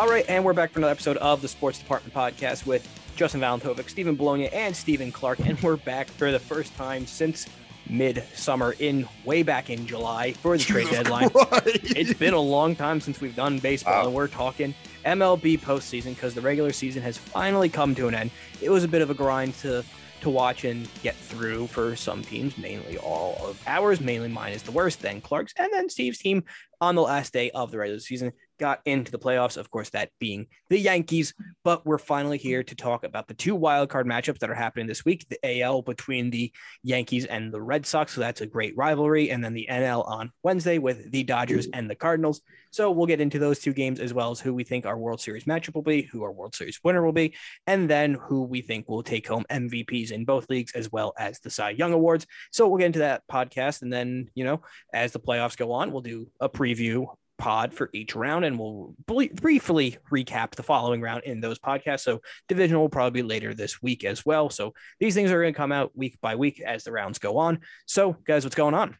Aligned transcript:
All 0.00 0.08
right, 0.08 0.24
and 0.30 0.46
we're 0.46 0.54
back 0.54 0.70
for 0.70 0.78
another 0.78 0.92
episode 0.92 1.18
of 1.18 1.42
the 1.42 1.48
Sports 1.48 1.78
Department 1.78 2.14
Podcast 2.14 2.64
with 2.64 2.88
Justin 3.16 3.42
Valentovic, 3.42 3.90
Stephen 3.90 4.16
Bologna, 4.16 4.48
and 4.48 4.74
Stephen 4.74 5.12
Clarke. 5.12 5.40
And 5.40 5.60
we're 5.60 5.76
back 5.76 6.08
for 6.08 6.32
the 6.32 6.38
first 6.38 6.74
time 6.74 7.06
since 7.06 7.46
midsummer 7.86 8.74
in 8.78 9.06
way 9.26 9.42
back 9.42 9.68
in 9.68 9.86
July 9.86 10.32
for 10.32 10.56
the 10.56 10.64
trade 10.64 10.88
deadline. 10.90 11.28
It's 11.34 12.14
been 12.14 12.32
a 12.32 12.40
long 12.40 12.74
time 12.74 13.02
since 13.02 13.20
we've 13.20 13.36
done 13.36 13.58
baseball, 13.58 13.92
Wow. 13.92 14.06
and 14.06 14.14
we're 14.14 14.28
talking 14.28 14.74
MLB 15.04 15.60
postseason 15.60 16.14
because 16.14 16.32
the 16.32 16.40
regular 16.40 16.72
season 16.72 17.02
has 17.02 17.18
finally 17.18 17.68
come 17.68 17.94
to 17.96 18.08
an 18.08 18.14
end. 18.14 18.30
It 18.62 18.70
was 18.70 18.84
a 18.84 18.88
bit 18.88 19.02
of 19.02 19.10
a 19.10 19.14
grind 19.14 19.52
to 19.58 19.84
to 20.22 20.30
watch 20.30 20.64
and 20.64 20.88
get 21.02 21.14
through 21.14 21.66
for 21.66 21.94
some 21.94 22.22
teams, 22.22 22.56
mainly 22.56 22.96
all 22.98 23.36
of 23.46 23.62
ours. 23.66 24.00
Mainly 24.00 24.28
mine 24.28 24.54
is 24.54 24.62
the 24.62 24.70
worst, 24.70 25.02
then 25.02 25.20
Clarke's, 25.20 25.52
and 25.58 25.70
then 25.74 25.90
Steve's 25.90 26.18
team 26.18 26.44
on 26.80 26.94
the 26.94 27.02
last 27.02 27.34
day 27.34 27.50
of 27.50 27.70
the 27.70 27.76
regular 27.78 28.00
season 28.00 28.32
got 28.60 28.80
into 28.84 29.10
the 29.10 29.18
playoffs. 29.18 29.56
Of 29.56 29.70
course, 29.70 29.90
that 29.90 30.10
being 30.20 30.46
the 30.68 30.78
Yankees. 30.78 31.34
But 31.64 31.84
we're 31.84 31.98
finally 31.98 32.38
here 32.38 32.62
to 32.62 32.74
talk 32.76 33.02
about 33.02 33.26
the 33.26 33.34
two 33.34 33.56
wild 33.56 33.88
card 33.88 34.06
matchups 34.06 34.38
that 34.38 34.50
are 34.50 34.54
happening 34.54 34.86
this 34.86 35.04
week: 35.04 35.26
the 35.28 35.62
AL 35.62 35.82
between 35.82 36.30
the 36.30 36.52
Yankees 36.84 37.24
and 37.24 37.52
the 37.52 37.60
Red 37.60 37.86
Sox. 37.86 38.14
So 38.14 38.20
that's 38.20 38.42
a 38.42 38.46
great 38.46 38.76
rivalry, 38.76 39.30
and 39.30 39.42
then 39.42 39.54
the 39.54 39.66
NL 39.68 40.06
on 40.06 40.30
Wednesday 40.44 40.78
with 40.78 41.10
the 41.10 41.24
Dodgers 41.24 41.66
and 41.72 41.90
the 41.90 41.96
Cardinals. 41.96 42.42
So 42.72 42.92
we'll 42.92 43.06
get 43.06 43.20
into 43.20 43.40
those 43.40 43.58
two 43.58 43.72
games 43.72 43.98
as 43.98 44.14
well 44.14 44.30
as 44.30 44.38
who 44.38 44.54
we 44.54 44.62
think 44.62 44.86
our 44.86 44.96
World 44.96 45.20
Series 45.20 45.44
matchup 45.44 45.74
will 45.74 45.82
be, 45.82 46.02
who 46.02 46.22
our 46.22 46.30
World 46.30 46.54
Series 46.54 46.78
winner 46.84 47.04
will 47.04 47.12
be, 47.12 47.34
and 47.66 47.90
then 47.90 48.14
who 48.14 48.44
we 48.44 48.62
think 48.62 48.88
will 48.88 49.02
take 49.02 49.26
home 49.26 49.44
MVPs 49.50 50.12
in 50.12 50.24
both 50.24 50.48
leagues 50.48 50.72
as 50.72 50.92
well 50.92 51.12
as 51.18 51.40
the 51.40 51.50
Cy 51.50 51.70
Young 51.70 51.92
Awards. 51.92 52.26
So 52.52 52.68
we'll 52.68 52.78
get 52.78 52.86
into 52.86 53.00
that 53.00 53.22
podcast, 53.30 53.82
and 53.82 53.92
then 53.92 54.30
you 54.34 54.44
know, 54.44 54.60
as 54.94 55.12
the 55.12 55.18
playoffs 55.18 55.56
go 55.56 55.72
on, 55.72 55.90
we'll 55.90 56.02
do 56.02 56.28
a 56.38 56.48
preview 56.48 57.06
pod 57.40 57.74
for 57.74 57.90
each 57.92 58.14
round, 58.14 58.44
and 58.44 58.58
we'll 58.58 58.94
briefly 59.06 59.96
recap 60.12 60.52
the 60.52 60.62
following 60.62 61.00
round 61.00 61.24
in 61.24 61.40
those 61.40 61.58
podcasts. 61.58 62.00
So 62.00 62.20
division 62.46 62.78
will 62.78 62.88
probably 62.88 63.22
be 63.22 63.26
later 63.26 63.54
this 63.54 63.82
week 63.82 64.04
as 64.04 64.24
well. 64.24 64.50
So 64.50 64.74
these 65.00 65.14
things 65.14 65.32
are 65.32 65.40
going 65.40 65.52
to 65.52 65.56
come 65.56 65.72
out 65.72 65.90
week 65.96 66.18
by 66.20 66.36
week 66.36 66.60
as 66.60 66.84
the 66.84 66.92
rounds 66.92 67.18
go 67.18 67.38
on. 67.38 67.60
So 67.86 68.12
guys, 68.24 68.44
what's 68.44 68.54
going 68.56 68.74
on? 68.74 68.96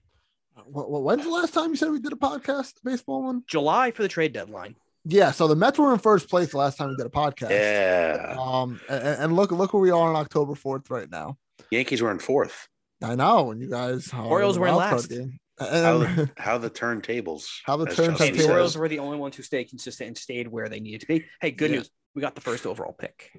Wh- 0.56 0.84
wh- 0.86 1.04
When's 1.04 1.24
the 1.24 1.30
last 1.30 1.54
time 1.54 1.70
you 1.70 1.76
said 1.76 1.90
we 1.90 2.00
did 2.00 2.12
a 2.12 2.16
podcast, 2.16 2.74
the 2.82 2.90
baseball 2.90 3.22
one? 3.24 3.44
July 3.46 3.92
for 3.92 4.02
the 4.02 4.08
trade 4.08 4.32
deadline. 4.32 4.74
Yeah, 5.06 5.30
so 5.30 5.48
the 5.48 5.56
Mets 5.56 5.78
were 5.78 5.92
in 5.94 5.98
first 5.98 6.28
place 6.28 6.50
the 6.50 6.58
last 6.58 6.76
time 6.76 6.90
we 6.90 6.96
did 6.96 7.06
a 7.06 7.10
podcast. 7.10 7.50
Yeah. 7.50 8.36
Um, 8.38 8.80
and, 8.88 9.02
and 9.02 9.36
look, 9.36 9.50
look 9.50 9.72
where 9.72 9.80
we 9.80 9.90
are 9.90 10.08
on 10.10 10.16
October 10.16 10.54
fourth 10.54 10.90
right 10.90 11.10
now. 11.10 11.38
Yankees 11.70 12.02
were 12.02 12.10
in 12.10 12.18
fourth. 12.18 12.68
I 13.02 13.14
know, 13.14 13.50
and 13.50 13.62
you 13.62 13.70
guys 13.70 14.12
are 14.12 14.26
Orioles 14.26 14.58
were 14.58 14.66
in 14.66 14.74
last. 14.74 15.08
game. 15.08 15.39
How 15.60 16.00
And, 16.00 16.18
the, 16.18 16.30
how 16.38 16.58
the 16.58 16.70
turntables. 16.70 17.46
How 17.64 17.76
the 17.76 17.86
as 17.86 17.94
turns 17.96 18.08
Justin 18.08 18.12
have 18.12 18.18
Hey, 18.18 18.30
the 18.30 18.36
tables. 18.38 18.50
Orioles 18.50 18.76
were 18.78 18.88
the 18.88 18.98
only 18.98 19.18
ones 19.18 19.36
who 19.36 19.42
stayed 19.42 19.64
consistent 19.64 20.08
and 20.08 20.18
stayed 20.18 20.48
where 20.48 20.68
they 20.68 20.80
needed 20.80 21.02
to 21.02 21.06
be. 21.06 21.24
Hey, 21.40 21.50
good 21.50 21.70
Yeah. 21.70 21.76
news. 21.78 21.90
We 22.14 22.22
got 22.22 22.34
the 22.34 22.40
first 22.40 22.66
overall 22.66 22.92
pick. 22.92 23.30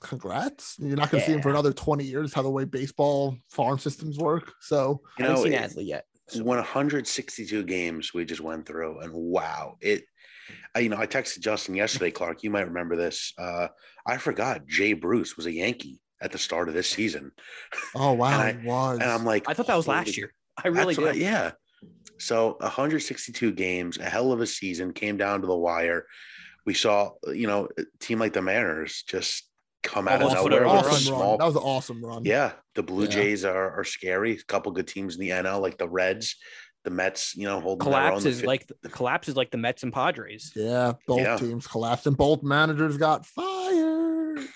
congrats. 0.00 0.76
You're 0.78 0.96
not 0.96 1.10
going 1.10 1.20
to 1.20 1.26
see 1.26 1.32
him 1.34 1.42
for 1.42 1.50
another 1.50 1.72
20 1.72 2.04
years, 2.04 2.32
how 2.34 2.42
the 2.42 2.50
way 2.50 2.64
baseball 2.64 3.36
farm 3.50 3.78
systems 3.78 4.18
work. 4.18 4.52
So, 4.60 5.02
You 5.18 5.24
I 5.24 5.28
haven't 5.28 5.36
know, 5.36 5.44
seen 5.44 5.52
it- 5.52 5.70
Adley 5.70 5.86
yet. 5.86 6.06
It's 6.28 6.40
162 6.40 7.64
games 7.64 8.14
we 8.14 8.24
just 8.24 8.40
went 8.40 8.64
through, 8.66 9.00
and 9.00 9.12
wow, 9.12 9.76
it. 9.80 10.04
I, 10.74 10.80
you 10.80 10.88
know, 10.88 10.96
I 10.96 11.06
texted 11.06 11.40
Justin 11.40 11.74
yesterday, 11.74 12.10
Clarke. 12.12 12.42
You 12.44 12.50
might 12.50 12.66
remember 12.68 12.94
this. 12.96 13.32
Uh, 13.36 13.68
I 14.06 14.16
forgot 14.16 14.64
Jay 14.66 14.92
Bruce 14.92 15.36
was 15.36 15.46
a 15.46 15.52
Yankee 15.52 16.00
at 16.22 16.30
the 16.32 16.38
start 16.38 16.68
of 16.68 16.74
this 16.74 16.88
season, 16.88 17.32
oh, 17.96 18.12
wow, 18.12 18.40
And 18.48 18.60
it 18.60 18.64
was. 18.64 18.98
and 19.00 19.10
I'm 19.10 19.24
like, 19.24 19.48
I 19.48 19.54
thought 19.54 19.66
that 19.66 19.76
was 19.76 19.88
last 19.88 20.16
year. 20.16 20.32
I 20.64 20.68
really 20.68 20.94
That's 20.94 20.98
what 21.06 21.12
did. 21.14 21.22
yeah. 21.22 21.52
So 22.18 22.56
162 22.60 23.52
games, 23.52 23.98
a 23.98 24.04
hell 24.04 24.32
of 24.32 24.40
a 24.40 24.46
season, 24.46 24.92
came 24.92 25.16
down 25.16 25.40
to 25.40 25.46
the 25.46 25.56
wire. 25.56 26.06
We 26.66 26.74
saw, 26.74 27.12
you 27.32 27.46
know, 27.46 27.68
a 27.78 27.82
team 28.00 28.18
like 28.18 28.32
the 28.34 28.42
Mariners 28.42 29.02
just 29.06 29.48
come 29.82 30.06
out 30.06 30.20
Almost 30.22 30.36
of 30.36 30.44
nowhere 30.50 30.62
it 30.64 30.66
with 30.66 30.72
a 30.72 30.76
a 30.76 30.78
awesome 30.78 30.90
run. 30.92 31.00
small 31.00 31.38
That 31.38 31.46
was 31.46 31.56
an 31.56 31.62
awesome 31.62 32.04
run. 32.04 32.24
Yeah, 32.26 32.52
the 32.74 32.82
Blue 32.82 33.04
Yeah. 33.04 33.10
Jays 33.10 33.44
are, 33.46 33.80
are 33.80 33.84
scary. 33.84 34.32
A 34.32 34.42
couple 34.44 34.70
good 34.72 34.86
teams 34.86 35.14
in 35.14 35.20
the 35.22 35.30
NL, 35.30 35.60
like 35.62 35.78
the 35.78 35.88
Reds, 35.88 36.36
the 36.84 36.90
Mets. 36.90 37.34
You 37.34 37.46
know, 37.46 37.60
holding 37.60 37.88
their 37.90 37.98
own. 37.98 38.04
The 38.04 38.08
Collapses 38.20 38.40
fi- 38.42 38.46
like 38.46 38.66
the 38.82 38.88
collapses 38.90 39.36
like 39.36 39.50
the 39.50 39.56
Mets 39.56 39.82
and 39.82 39.92
Padres. 39.92 40.52
Yeah, 40.54 40.92
both 41.06 41.20
Yeah. 41.20 41.38
teams 41.38 41.66
collapsed 41.66 42.06
and 42.06 42.16
both 42.16 42.42
managers 42.42 42.98
got 42.98 43.24
fired. 43.24 43.59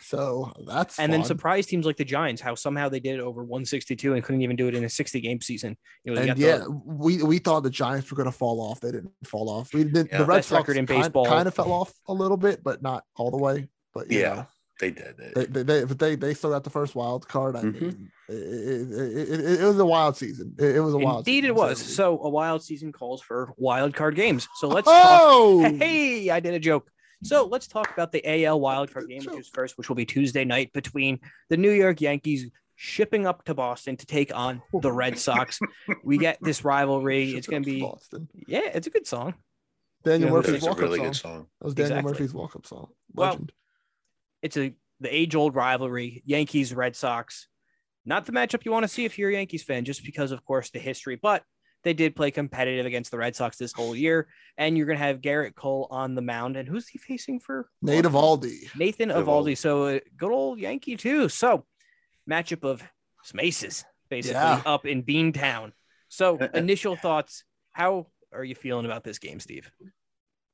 So 0.03 0.53
that's 0.67 0.99
And 0.99 1.13
then 1.13 1.25
surprise 1.25 1.67
teams 1.67 1.87
like 1.87 1.97
the 1.97 2.05
Giants, 2.05 2.41
how 2.43 2.55
somehow 2.55 2.89
they 2.89 3.01
did 3.01 3.15
it 3.17 3.21
over 3.21 3.43
162 3.43 4.15
and 4.15 4.23
couldn't 4.23 4.43
even 4.43 4.57
do 4.57 4.69
it 4.69 4.75
in 4.75 4.85
a 4.85 4.89
60 4.89 5.21
game 5.21 5.41
season. 5.41 5.77
You 6.05 6.15
know, 6.15 6.21
and 6.21 6.29
got 6.29 6.39
yeah, 6.39 6.59
the 6.59 6.71
we 6.85 7.23
we 7.23 7.39
thought 7.39 7.63
the 7.63 7.71
Giants 7.71 8.11
were 8.11 8.17
going 8.17 8.31
to 8.31 8.37
fall 8.37 8.61
off. 8.61 8.81
They 8.81 8.93
didn't 8.93 9.11
fall 9.25 9.49
off. 9.49 9.73
We 9.75 9.85
did 9.85 10.09
Yeah. 10.11 10.19
the 10.19 10.25
Red 10.25 10.45
Sox 10.45 10.53
record 10.69 10.77
in 10.77 10.87
kind, 10.87 11.03
baseball. 11.03 11.27
kind 11.27 11.49
of 11.49 11.55
fell 11.55 11.73
off 11.73 11.93
a 12.09 12.13
little 12.13 12.37
bit, 12.37 12.63
but 12.63 12.83
not 12.83 13.05
all 13.17 13.31
the 13.31 13.37
way. 13.39 13.69
But 13.93 14.11
Yeah. 14.11 14.35
know, 14.35 14.47
they 14.81 14.91
did. 14.91 15.15
they, 15.35 15.45
they, 15.47 15.63
they 15.63 15.85
but 15.85 15.99
they 15.99 16.15
they 16.17 16.35
still 16.35 16.51
got 16.51 16.65
the 16.65 16.71
first 16.71 16.95
wild 16.95 17.27
card. 17.29 17.57
I 17.57 17.63
Mhm. 17.63 17.81
mean, 17.81 18.11
it, 18.29 18.35
it, 18.35 18.93
it, 18.93 19.41
it, 19.41 19.61
it 19.61 19.65
was 19.65 19.79
a 19.79 19.85
wild 19.87 20.17
season. 20.17 20.55
It, 20.59 20.77
it 20.77 20.81
was 20.81 20.95
a 20.95 20.99
wild. 20.99 21.19
Indeed, 21.29 21.43
season, 21.43 21.51
it 21.51 21.55
was. 21.55 21.79
so- 21.81 21.93
So 21.95 22.23
a 22.23 22.29
wild 22.29 22.63
season 22.63 22.91
calls 22.93 23.23
for 23.23 23.53
wild 23.57 23.95
card 23.95 24.17
games. 24.17 24.49
So 24.57 24.69
let's 24.69 24.87
talk. 24.87 25.21
oh, 25.23 25.61
Hey, 25.79 26.29
I 26.31 26.41
did 26.41 26.55
a 26.55 26.59
joke. 26.59 26.91
So 27.25 27.47
let's 27.47 27.67
talk 27.67 27.91
about 27.93 28.13
the 28.13 28.23
AL 28.45 28.61
wildcard 28.61 29.09
game, 29.09 29.23
which 29.25 29.41
is 29.41 29.49
first, 29.49 29.79
which 29.79 29.89
will 29.89 29.97
be 29.97 30.05
Tuesday 30.05 30.45
night 30.45 30.73
between 30.73 31.21
the 31.49 31.57
New 31.57 31.71
York 31.71 32.01
Yankees 32.01 32.51
shipping 32.77 33.27
up 33.27 33.45
to 33.45 33.55
Boston 33.55 33.97
to 33.97 34.07
take 34.07 34.35
on 34.35 34.61
the 34.83 34.93
Red 34.93 35.19
Sox. 35.19 35.59
we 36.05 36.19
get 36.19 36.39
this 36.43 36.65
rivalry. 36.65 37.31
It's 37.31 37.47
going 37.47 37.63
to 37.63 37.71
be, 37.71 37.81
Boston. 37.81 38.29
yeah, 38.47 38.61
it's 38.75 38.87
a 38.87 38.91
good 38.91 39.07
song. 39.07 39.35
Daniel 40.05 40.29
Yeah, 40.29 40.35
Murphy's 40.35 40.55
It's 40.57 40.65
walk-up 40.67 40.81
really 40.83 40.99
song. 40.99 41.07
good 41.07 41.17
song. 41.17 41.47
That 41.61 41.65
was 41.65 41.75
Daniel 41.75 41.97
Exactly. 41.99 42.13
Murphy's 42.13 42.35
walk-up 42.35 42.67
song. 42.67 42.89
Well, 43.15 43.31
Legend. 43.31 43.53
It's 44.43 44.57
a 44.59 44.75
the 45.01 45.15
age 45.15 45.35
old 45.35 45.55
rivalry, 45.55 46.23
Yankees 46.27 46.75
Red 46.75 46.95
Sox. 46.95 47.49
Not 48.05 48.27
the 48.27 48.33
matchup 48.33 48.67
you 48.67 48.71
want 48.73 48.85
to 48.85 48.89
see 48.89 49.07
if 49.07 49.19
you're 49.19 49.31
a 49.31 49.33
Yankees 49.35 49.63
fan, 49.63 49.87
just 49.87 50.05
because, 50.05 50.31
of 50.31 50.45
course, 50.45 50.69
the 50.71 50.79
history. 50.79 51.17
But 51.17 51.43
they 51.85 51.93
did 51.95 52.17
play 52.17 52.31
competitive 52.31 52.87
against 52.87 53.11
the 53.11 53.19
Red 53.19 53.37
Sox 53.37 53.57
this 53.57 53.73
whole 53.73 53.95
year, 53.95 54.27
and 54.59 54.77
you're 54.77 54.87
going 54.87 54.99
to 54.99 55.05
have 55.05 55.21
Gerrit 55.21 55.55
Cole 55.55 55.87
on 55.91 56.15
the 56.15 56.23
mound. 56.23 56.57
And 56.57 56.69
who's 56.69 56.89
he 56.89 56.99
facing 56.99 57.41
for? 57.41 57.69
Nate 57.83 58.05
Eovaldi. 58.05 58.75
Nathan 58.77 59.11
Eovaldi. 59.11 59.25
Eovaldi. 59.25 59.59
So 59.59 59.85
uh, 59.85 59.99
good 60.17 60.33
old 60.33 60.59
Yankee 60.59 60.97
too. 60.97 61.29
So 61.29 61.65
matchup 62.29 62.65
of 62.65 62.83
some 63.23 63.41
aces 63.41 63.85
basically 64.11 64.41
Yeah. 64.41 64.63
up 64.67 64.87
in 64.87 65.03
Beantown. 65.03 65.73
So 66.09 66.39
initial 66.55 66.97
thoughts. 66.97 67.45
How 67.73 68.07
are 68.33 68.45
you 68.45 68.55
feeling 68.55 68.87
about 68.87 69.05
this 69.05 69.19
game, 69.19 69.41
Steve? 69.41 69.71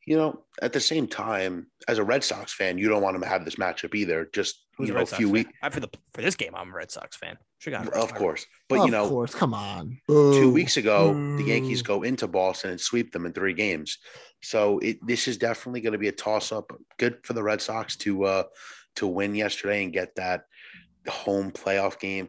You 0.06 0.16
know, 0.16 0.44
at 0.62 0.72
the 0.72 0.80
same 0.80 1.06
time, 1.06 1.66
as 1.86 1.98
a 1.98 2.04
Red 2.04 2.24
Sox 2.24 2.52
fan, 2.54 2.78
you 2.78 2.88
don't 2.88 3.02
want 3.02 3.14
them 3.14 3.22
to 3.22 3.28
have 3.28 3.44
this 3.44 3.56
matchup 3.56 3.94
either. 3.94 4.28
Just 4.32 4.64
Who's 4.80 4.88
you 4.88 4.94
know, 4.94 4.98
a 4.98 5.02
Red 5.02 5.08
Sox 5.08 5.18
few 5.18 5.30
weeks, 5.30 5.52
for 5.70 5.80
the 5.80 5.88
for 6.12 6.22
this 6.22 6.34
game, 6.36 6.54
I'm 6.54 6.70
a 6.70 6.74
Red 6.74 6.90
Sox 6.90 7.16
fan. 7.16 7.36
Should 7.58 7.72
got 7.72 7.88
of 7.92 8.14
course. 8.14 8.46
But 8.68 8.80
of 8.80 8.86
you 8.86 8.90
know, 8.90 9.04
of 9.04 9.10
course, 9.10 9.34
come 9.34 9.54
on. 9.54 9.98
two 10.08 10.50
weeks 10.50 10.76
ago, 10.76 11.12
the 11.36 11.44
Yankees 11.44 11.82
go 11.82 12.02
into 12.02 12.26
Boston 12.26 12.70
and 12.70 12.80
sweep 12.80 13.12
them 13.12 13.26
in 13.26 13.32
three 13.32 13.52
games. 13.52 13.98
So 14.42 14.78
it, 14.78 15.04
this 15.06 15.28
is 15.28 15.36
definitely 15.36 15.82
going 15.82 15.92
to 15.92 15.98
be 15.98 16.08
a 16.08 16.12
toss 16.12 16.52
up. 16.52 16.72
Good 16.98 17.18
for 17.24 17.34
the 17.34 17.42
Red 17.42 17.60
Sox 17.60 17.96
to 17.98 18.24
uh, 18.24 18.42
to 18.96 19.06
win 19.06 19.34
yesterday 19.34 19.84
and 19.84 19.92
get 19.92 20.14
that 20.16 20.44
home 21.08 21.50
playoff 21.50 22.00
game. 22.00 22.28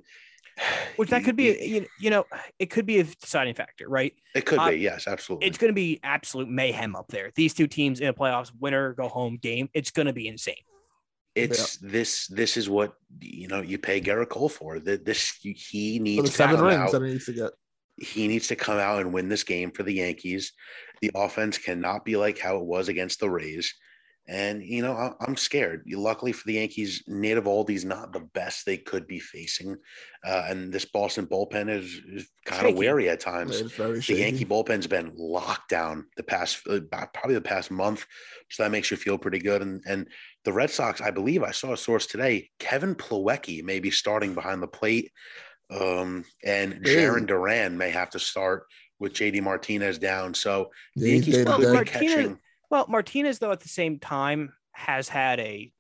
Which 0.98 1.10
that 1.10 1.24
could 1.24 1.36
be, 1.36 1.58
you, 1.66 1.88
you 2.00 2.10
know, 2.10 2.26
it 2.60 2.70
could 2.70 2.86
be 2.86 3.00
a 3.00 3.04
deciding 3.04 3.56
factor, 3.56 3.88
right? 3.88 4.14
It 4.36 4.46
could 4.46 4.60
uh, 4.60 4.70
be, 4.70 4.78
yes, 4.78 5.08
absolutely. 5.08 5.48
It's 5.48 5.58
going 5.58 5.70
to 5.70 5.76
be 5.76 6.00
absolute 6.04 6.50
mayhem 6.50 6.96
up 6.96 7.08
there. 7.10 7.32
These 7.36 7.54
two 7.54 7.68
teams 7.68 8.00
in 8.00 8.08
a 8.08 8.14
playoffs, 8.14 8.52
winner 8.60 8.94
go 8.94 9.08
home 9.08 9.38
game. 9.42 9.70
It's 9.74 9.92
going 9.92 10.08
to 10.08 10.14
be 10.14 10.28
insane. 10.28 10.56
It's 11.36 11.78
this. 11.78 12.28
This 12.28 12.58
is 12.58 12.70
what 12.70 12.94
you 13.22 13.48
know. 13.48 13.62
You 13.62 13.78
pay 13.78 14.02
Gerrit 14.02 14.30
Cole 14.30 14.50
for. 14.50 14.80
That 14.80 15.06
this 15.06 15.34
he 15.42 16.00
needs 16.00 16.30
to 16.30 16.36
seven 16.36 16.58
come 16.58 16.66
rings 16.66 16.80
out. 16.80 16.92
that 16.92 17.04
he 17.04 17.12
needs 17.12 17.26
to 17.26 17.34
get. 17.34 17.52
he 17.98 18.28
needs 18.28 18.48
to 18.50 18.56
come 18.56 18.80
out 18.80 19.00
and 19.00 19.14
win 19.14 19.30
this 19.30 19.44
game 19.44 19.72
for 19.72 19.84
the 19.84 19.94
Yankees. 19.94 20.52
The 21.02 21.12
offense 21.16 21.58
cannot 21.58 22.06
be 22.06 22.18
like 22.18 22.38
how 22.38 22.58
it 22.58 22.66
was 22.66 22.90
against 22.90 23.20
the 23.20 23.30
Rays. 23.30 23.74
And, 24.32 24.64
you 24.64 24.82
know, 24.82 24.94
I- 24.94 25.14
I'm 25.20 25.36
scared. 25.36 25.84
Luckily 25.92 26.32
for 26.32 26.48
the 26.48 26.54
Yankees, 26.54 27.04
Nate 27.06 27.36
Eovaldi's 27.38 27.84
not 27.84 28.14
the 28.14 28.22
best 28.22 28.66
they 28.66 28.78
could 28.78 29.06
be 29.06 29.20
facing. 29.20 29.76
Uh, 30.26 30.46
and 30.48 30.72
this 30.72 30.86
Boston 30.86 31.28
bullpen 31.28 31.70
is, 31.70 32.00
is 32.08 32.30
kind 32.46 32.62
of 32.62 32.70
Shaky. 32.70 32.80
wary 32.80 33.10
at 33.10 33.20
times. 33.20 33.60
The 33.76 34.02
shaky. 34.02 34.22
Yankee 34.22 34.46
bullpen's 34.46 34.88
been 34.88 35.12
locked 35.18 35.68
down 35.70 36.06
the 36.16 36.24
past, 36.24 36.66
uh, 36.70 36.80
probably 37.14 37.34
the 37.34 37.42
past 37.42 37.72
month. 37.72 38.06
So 38.50 38.64
that 38.64 38.72
makes 38.72 38.90
you 38.90 38.96
feel 38.96 39.18
pretty 39.18 39.40
good. 39.40 39.62
And, 39.62 39.84
and 39.86 40.08
the 40.46 40.54
Red 40.54 40.70
Sox, 40.70 41.02
I 41.02 41.12
believe 41.12 41.44
I 41.44 41.52
saw 41.52 41.74
a 41.74 41.78
source 41.78 42.08
today, 42.08 42.50
Kevin 42.58 42.96
Plawecki 42.96 43.64
may 43.66 43.82
be 43.82 43.92
starting 43.92 44.34
behind 44.34 44.64
the 44.64 44.68
plate. 44.68 45.12
Um, 45.70 46.24
and 46.46 46.74
Hey. 46.86 46.96
Jarren 46.96 47.28
Duran 47.28 47.78
may 47.78 47.90
have 47.90 48.12
to 48.12 48.20
start 48.20 48.64
with 48.98 49.12
JD 49.12 49.42
Martinez 49.42 49.98
down. 49.98 50.34
So 50.34 50.70
the 50.96 51.10
Yankees 51.12 51.34
day 51.36 51.40
to 51.44 51.46
probably 51.50 51.66
day. 51.66 51.74
Martinez- 51.74 52.14
catching. 52.16 52.40
Well, 52.72 52.86
Martinez, 52.88 53.38
though, 53.38 53.52
at 53.52 53.60
the 53.60 53.70
same 53.70 54.00
time, 54.00 54.54
has 54.72 55.10
had 55.10 55.40
a 55.42 55.72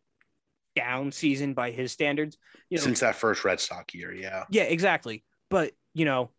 down 0.75 1.11
season 1.11 1.53
by 1.53 1.71
his 1.71 1.93
standards. 1.93 2.37
You 2.69 2.77
know, 2.77 2.83
since 2.83 2.99
that 2.99 3.15
first 3.15 3.43
Red 3.45 3.61
Sox 3.61 3.93
year. 3.95 4.13
Yeah. 4.13 4.43
yeah, 4.51 4.63
exactly. 4.63 5.23
But 5.49 5.71
you 5.93 6.05
know, 6.05 6.31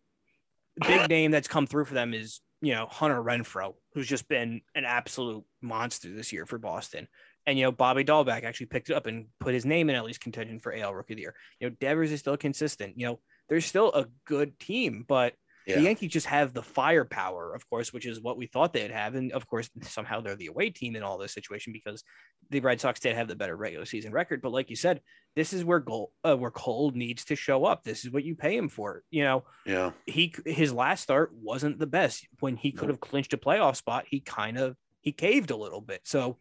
big 0.87 1.09
name 1.09 1.31
that's 1.31 1.49
come 1.49 1.67
through 1.67 1.87
for 1.87 1.95
them 1.95 2.15
is 2.15 2.41
you 2.61 2.75
know 2.75 2.87
Hunter 2.91 3.23
Renfroe, 3.23 3.75
who's 3.95 4.07
just 4.07 4.29
been 4.29 4.61
an 4.75 4.85
absolute 4.85 5.43
monster 5.63 6.11
this 6.15 6.33
year 6.33 6.47
for 6.47 6.59
Boston. 6.59 7.09
And 7.47 7.59
you 7.59 7.65
know, 7.65 7.73
Bobby 7.73 8.05
Dalbec 8.05 8.45
actually 8.45 8.67
picked 8.67 8.91
it 8.91 8.95
up 8.95 9.07
and 9.07 9.27
put 9.41 9.55
his 9.55 9.65
name 9.65 9.91
in 9.91 9.97
at 9.97 10.05
least 10.05 10.21
contention 10.21 10.61
for 10.61 10.75
AL 10.75 10.95
Rookie 10.95 11.15
of 11.15 11.17
the 11.17 11.23
Year. 11.23 11.35
You 11.61 11.71
know, 11.71 11.77
Devers 11.81 12.13
is 12.13 12.21
still 12.21 12.37
consistent. 12.37 12.99
You 12.99 13.07
know, 13.07 13.21
there's 13.49 13.67
still 13.67 13.93
a 13.93 14.07
good 14.27 14.59
team, 14.59 15.05
but 15.09 15.35
Yeah. 15.67 15.77
the 15.77 15.83
Yankees 15.83 16.13
just 16.13 16.27
have 16.27 16.53
the 16.53 16.63
firepower, 16.63 17.55
of 17.55 17.69
course, 17.71 17.93
which 17.93 18.07
is 18.07 18.21
what 18.21 18.37
we 18.37 18.47
thought 18.47 18.73
they'd 18.73 18.91
have. 18.91 19.15
And 19.15 19.33
of 19.33 19.47
course, 19.47 19.71
somehow 19.83 20.21
they're 20.21 20.37
the 20.37 20.47
away 20.47 20.71
team 20.71 20.97
in 20.97 21.03
all 21.03 21.19
this 21.19 21.33
situation 21.33 21.73
because 21.73 22.03
the 22.51 22.61
Red 22.61 22.81
Sox 22.81 23.01
did 23.01 23.15
have 23.17 23.29
the 23.29 23.37
better 23.37 23.57
regular 23.57 23.85
season 23.85 24.13
record. 24.13 24.43
But 24.43 24.53
like 24.53 24.71
you 24.71 24.77
said, 24.77 25.01
this 25.37 25.53
is 25.53 25.65
where 25.65 25.79
goal 25.79 26.13
uh, 26.25 26.37
where 26.37 26.51
Cole 26.51 26.91
needs 26.95 27.25
to 27.27 27.37
show 27.37 27.65
up. 27.65 27.85
This 27.85 28.05
is 28.05 28.11
what 28.11 28.25
you 28.25 28.35
pay 28.35 28.57
him 28.57 28.69
for. 28.69 29.03
You 29.11 29.25
know, 29.25 29.45
Yeah. 29.65 29.93
he 30.07 30.35
his 30.45 30.73
last 30.73 31.03
start 31.03 31.33
wasn't 31.35 31.79
the 31.79 31.87
best. 31.87 32.27
When 32.41 32.57
he 32.57 32.73
could 32.73 32.89
have 32.89 33.01
clinched 33.01 33.33
a 33.33 33.39
playoff 33.39 33.77
spot, 33.77 34.05
he 34.09 34.21
kind 34.21 34.59
of 34.59 34.77
he 35.01 35.13
caved 35.13 35.51
a 35.51 35.57
little 35.57 35.81
bit. 35.81 36.01
So, 36.05 36.39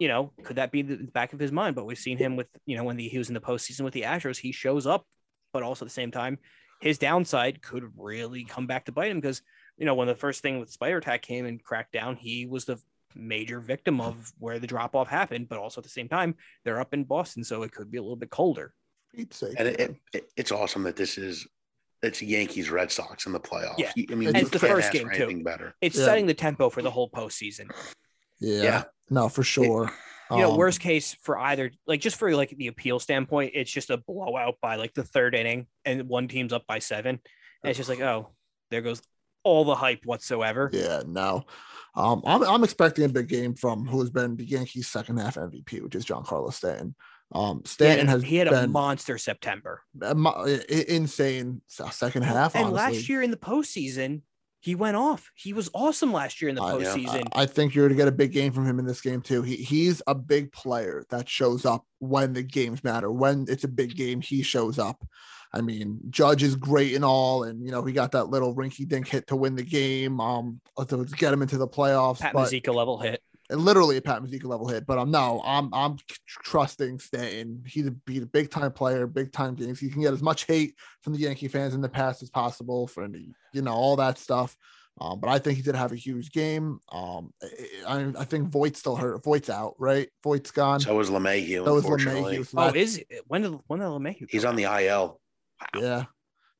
you 0.00 0.08
know, 0.08 0.32
could 0.44 0.56
that 0.56 0.72
be 0.72 0.82
the 0.82 0.96
back 0.96 1.32
of 1.32 1.38
his 1.38 1.52
mind? 1.52 1.76
But 1.76 1.86
we've 1.86 1.96
seen 1.98 2.18
him 2.18 2.36
with 2.36 2.48
you 2.64 2.76
know 2.76 2.84
when 2.84 2.96
the, 2.96 3.08
he 3.08 3.18
was 3.18 3.28
in 3.28 3.34
the 3.34 3.40
postseason 3.40 3.82
with 3.82 3.94
the 3.94 4.02
Astros, 4.02 4.38
he 4.38 4.50
shows 4.52 4.86
up, 4.86 5.06
but 5.56 5.62
also 5.62 5.86
at 5.86 5.88
the 5.88 5.94
same 5.94 6.10
time, 6.10 6.38
his 6.82 6.98
downside 6.98 7.62
could 7.62 7.84
really 7.96 8.44
come 8.44 8.66
back 8.66 8.84
to 8.84 8.92
bite 8.92 9.10
him 9.10 9.18
because 9.20 9.40
you 9.78 9.86
know 9.86 9.94
when 9.94 10.06
the 10.06 10.14
first 10.14 10.42
thing 10.42 10.58
with 10.60 10.70
Spider 10.70 11.00
Tack 11.00 11.22
came 11.22 11.46
and 11.46 11.62
cracked 11.64 11.92
down, 11.92 12.14
he 12.16 12.44
was 12.44 12.66
the 12.66 12.78
major 13.14 13.58
victim 13.58 13.98
of 13.98 14.30
where 14.38 14.58
the 14.58 14.66
drop 14.66 14.94
off 14.94 15.08
happened. 15.08 15.48
But 15.48 15.58
also 15.58 15.80
at 15.80 15.84
the 15.84 15.88
same 15.90 16.10
time, 16.10 16.34
they're 16.62 16.78
up 16.78 16.92
in 16.92 17.04
Boston, 17.04 17.42
so 17.42 17.62
it 17.62 17.72
could 17.72 17.90
be 17.90 17.96
a 17.96 18.02
little 18.02 18.16
bit 18.16 18.28
colder. 18.28 18.74
Pete's 19.14 19.38
sake, 19.38 19.54
And 19.58 19.68
it, 19.68 19.80
it, 19.80 19.96
it- 20.12 20.28
it's 20.36 20.52
awesome 20.52 20.82
that 20.82 20.96
this 20.96 21.16
is 21.16 21.46
it's 22.02 22.20
Yankees 22.20 22.68
Red 22.68 22.92
Sox 22.92 23.24
in 23.24 23.32
the 23.32 23.40
playoffs. 23.40 23.78
Yeah. 23.78 23.90
I 24.10 24.14
mean, 24.14 24.36
it's 24.36 24.50
the 24.50 24.58
first 24.58 24.92
game, 24.92 25.08
too. 25.14 25.42
better. 25.42 25.74
It's 25.80 25.96
Yeah. 25.98 26.04
setting 26.04 26.26
the 26.26 26.34
tempo 26.34 26.68
for 26.68 26.82
the 26.82 26.90
whole 26.90 27.08
postseason. 27.08 27.70
yeah. 28.38 28.62
yeah. 28.62 28.84
no, 29.08 29.30
for 29.30 29.42
sure. 29.42 29.90
You 30.30 30.38
know, 30.38 30.50
Um, 30.52 30.56
worst 30.56 30.80
case 30.80 31.14
for 31.22 31.38
either, 31.38 31.70
like 31.86 32.00
just 32.00 32.16
for 32.16 32.34
like 32.34 32.50
the 32.50 32.66
appeal 32.66 32.98
standpoint, 32.98 33.52
it's 33.54 33.70
just 33.70 33.90
a 33.90 33.96
blowout 33.98 34.56
by 34.60 34.76
like 34.76 34.92
the 34.94 35.04
third 35.04 35.34
inning 35.34 35.66
and 35.84 36.08
one 36.08 36.26
team's 36.28 36.52
up 36.52 36.66
by 36.66 36.80
seven. 36.80 37.20
And 37.62 37.70
it's 37.70 37.76
just 37.76 37.88
like, 37.88 38.00
oh, 38.00 38.32
there 38.70 38.82
goes 38.82 39.00
all 39.44 39.64
the 39.64 39.76
hype 39.76 40.04
whatsoever. 40.04 40.68
Yeah, 40.72 41.02
no. 41.06 41.44
Um, 41.94 42.22
I'm 42.26 42.42
I'm 42.42 42.64
expecting 42.64 43.04
a 43.04 43.08
big 43.08 43.28
game 43.28 43.54
from 43.54 43.86
who 43.86 44.00
has 44.00 44.10
been 44.10 44.36
the 44.36 44.44
Yankees' 44.44 44.88
second 44.88 45.18
half 45.18 45.36
MVP, 45.36 45.80
which 45.82 45.94
is 45.94 46.04
Giancarlo 46.04 46.52
Stanton. 46.52 46.94
Um, 47.32 47.56
He 47.56 47.60
had, 47.62 47.68
Stanton 47.68 48.06
has 48.08 48.22
he 48.22 48.36
had 48.36 48.48
a 48.48 48.66
monster 48.68 49.18
September. 49.18 49.82
a 50.02 50.14
mo- 50.14 50.44
i- 50.46 50.64
i- 50.70 50.84
insane 50.88 51.62
second 51.68 52.22
half. 52.22 52.54
and 52.54 52.66
honestly. 52.66 52.96
last 52.96 53.08
year 53.08 53.22
in 53.22 53.30
the 53.30 53.36
postseason, 53.36 54.22
he 54.66 54.74
went 54.74 54.96
off. 54.96 55.30
He 55.36 55.52
was 55.52 55.70
awesome 55.74 56.12
last 56.12 56.42
year 56.42 56.48
in 56.48 56.56
the 56.56 56.62
I- 56.62 56.72
postseason. 56.72 57.28
I, 57.32 57.42
I 57.42 57.46
think 57.46 57.72
you're 57.72 57.84
going 57.84 57.96
to 57.96 58.02
get 58.02 58.08
a 58.08 58.12
big 58.12 58.32
game 58.32 58.52
from 58.52 58.66
him 58.66 58.80
in 58.80 58.84
this 58.84 59.00
game 59.00 59.22
too. 59.22 59.42
He 59.42 59.54
he's 59.54 60.02
a 60.08 60.14
big 60.14 60.50
player 60.50 61.04
that 61.10 61.28
shows 61.28 61.64
up 61.64 61.86
when 62.00 62.32
the 62.32 62.42
games 62.42 62.82
matter. 62.82 63.12
When 63.12 63.46
it's 63.48 63.62
a 63.62 63.68
big 63.68 63.94
game, 63.94 64.20
he 64.20 64.42
shows 64.42 64.80
up. 64.80 65.06
I 65.52 65.60
mean, 65.60 66.00
Judge 66.10 66.42
is 66.42 66.56
great 66.56 66.96
and 66.96 67.04
all, 67.04 67.44
and 67.44 67.64
you 67.64 67.70
know 67.70 67.84
he 67.84 67.92
got 67.92 68.10
that 68.12 68.24
little 68.24 68.56
rinky 68.56 68.88
dink 68.88 69.06
hit 69.06 69.28
to 69.28 69.36
win 69.36 69.54
the 69.54 69.62
game, 69.62 70.20
um, 70.20 70.60
to 70.84 71.04
get 71.16 71.32
him 71.32 71.42
into 71.42 71.58
the 71.58 71.68
playoffs. 71.68 72.18
Pat 72.18 72.32
but 72.32 72.48
Mazeika 72.48 72.74
level 72.74 72.98
hit. 72.98 73.22
And 73.48 73.60
literally 73.60 73.96
a 73.96 74.02
Pat 74.02 74.22
Mazeika 74.22 74.44
level 74.44 74.66
hit. 74.68 74.86
But 74.86 74.98
I'm 74.98 75.02
um, 75.06 75.10
no, 75.12 75.42
I'm 75.44 75.72
I'm 75.72 75.96
trusting 76.26 76.98
Stanton. 76.98 77.62
He's 77.66 77.86
a, 77.86 77.94
he's 78.06 78.22
a 78.22 78.26
big 78.26 78.50
time 78.50 78.72
player, 78.72 79.06
big 79.06 79.32
time 79.32 79.54
games. 79.54 79.78
He 79.78 79.88
can 79.88 80.02
get 80.02 80.12
as 80.12 80.22
much 80.22 80.44
hate 80.46 80.74
from 81.02 81.12
the 81.12 81.20
Yankee 81.20 81.48
fans 81.48 81.74
in 81.74 81.80
the 81.80 81.88
past 81.88 82.22
as 82.22 82.30
possible 82.30 82.86
for 82.86 83.06
the, 83.08 83.28
you 83.52 83.62
know 83.62 83.72
all 83.72 83.96
that 83.96 84.18
stuff. 84.18 84.56
Um, 84.98 85.20
but 85.20 85.28
I 85.28 85.38
think 85.38 85.56
he 85.56 85.62
did 85.62 85.74
have 85.74 85.92
a 85.92 85.96
huge 85.96 86.32
game. 86.32 86.80
Um, 86.90 87.30
I, 87.86 88.12
I 88.18 88.24
think 88.24 88.48
Voit's 88.48 88.78
still 88.80 88.96
hurt. 88.96 89.22
Voit's 89.22 89.50
out, 89.50 89.74
right? 89.78 90.08
Voit's 90.24 90.50
gone. 90.50 90.80
So 90.80 90.96
was 90.96 91.10
LeMahieu, 91.10 91.64
that 91.66 91.72
was 91.74 91.84
unfortunately. 91.84 92.38
LeMahieu. 92.38 92.46
So 92.46 92.58
Oh, 92.58 92.64
that- 92.66 92.76
is 92.76 92.96
it? 93.10 93.22
When 93.26 93.42
did 93.42 93.52
when 93.66 93.80
did 93.80 93.86
LeMahieu? 93.86 94.26
He's 94.30 94.42
come 94.42 94.50
on 94.50 94.56
the 94.56 94.64
back? 94.64 94.82
IL. 94.82 95.20
yeah. 95.76 96.04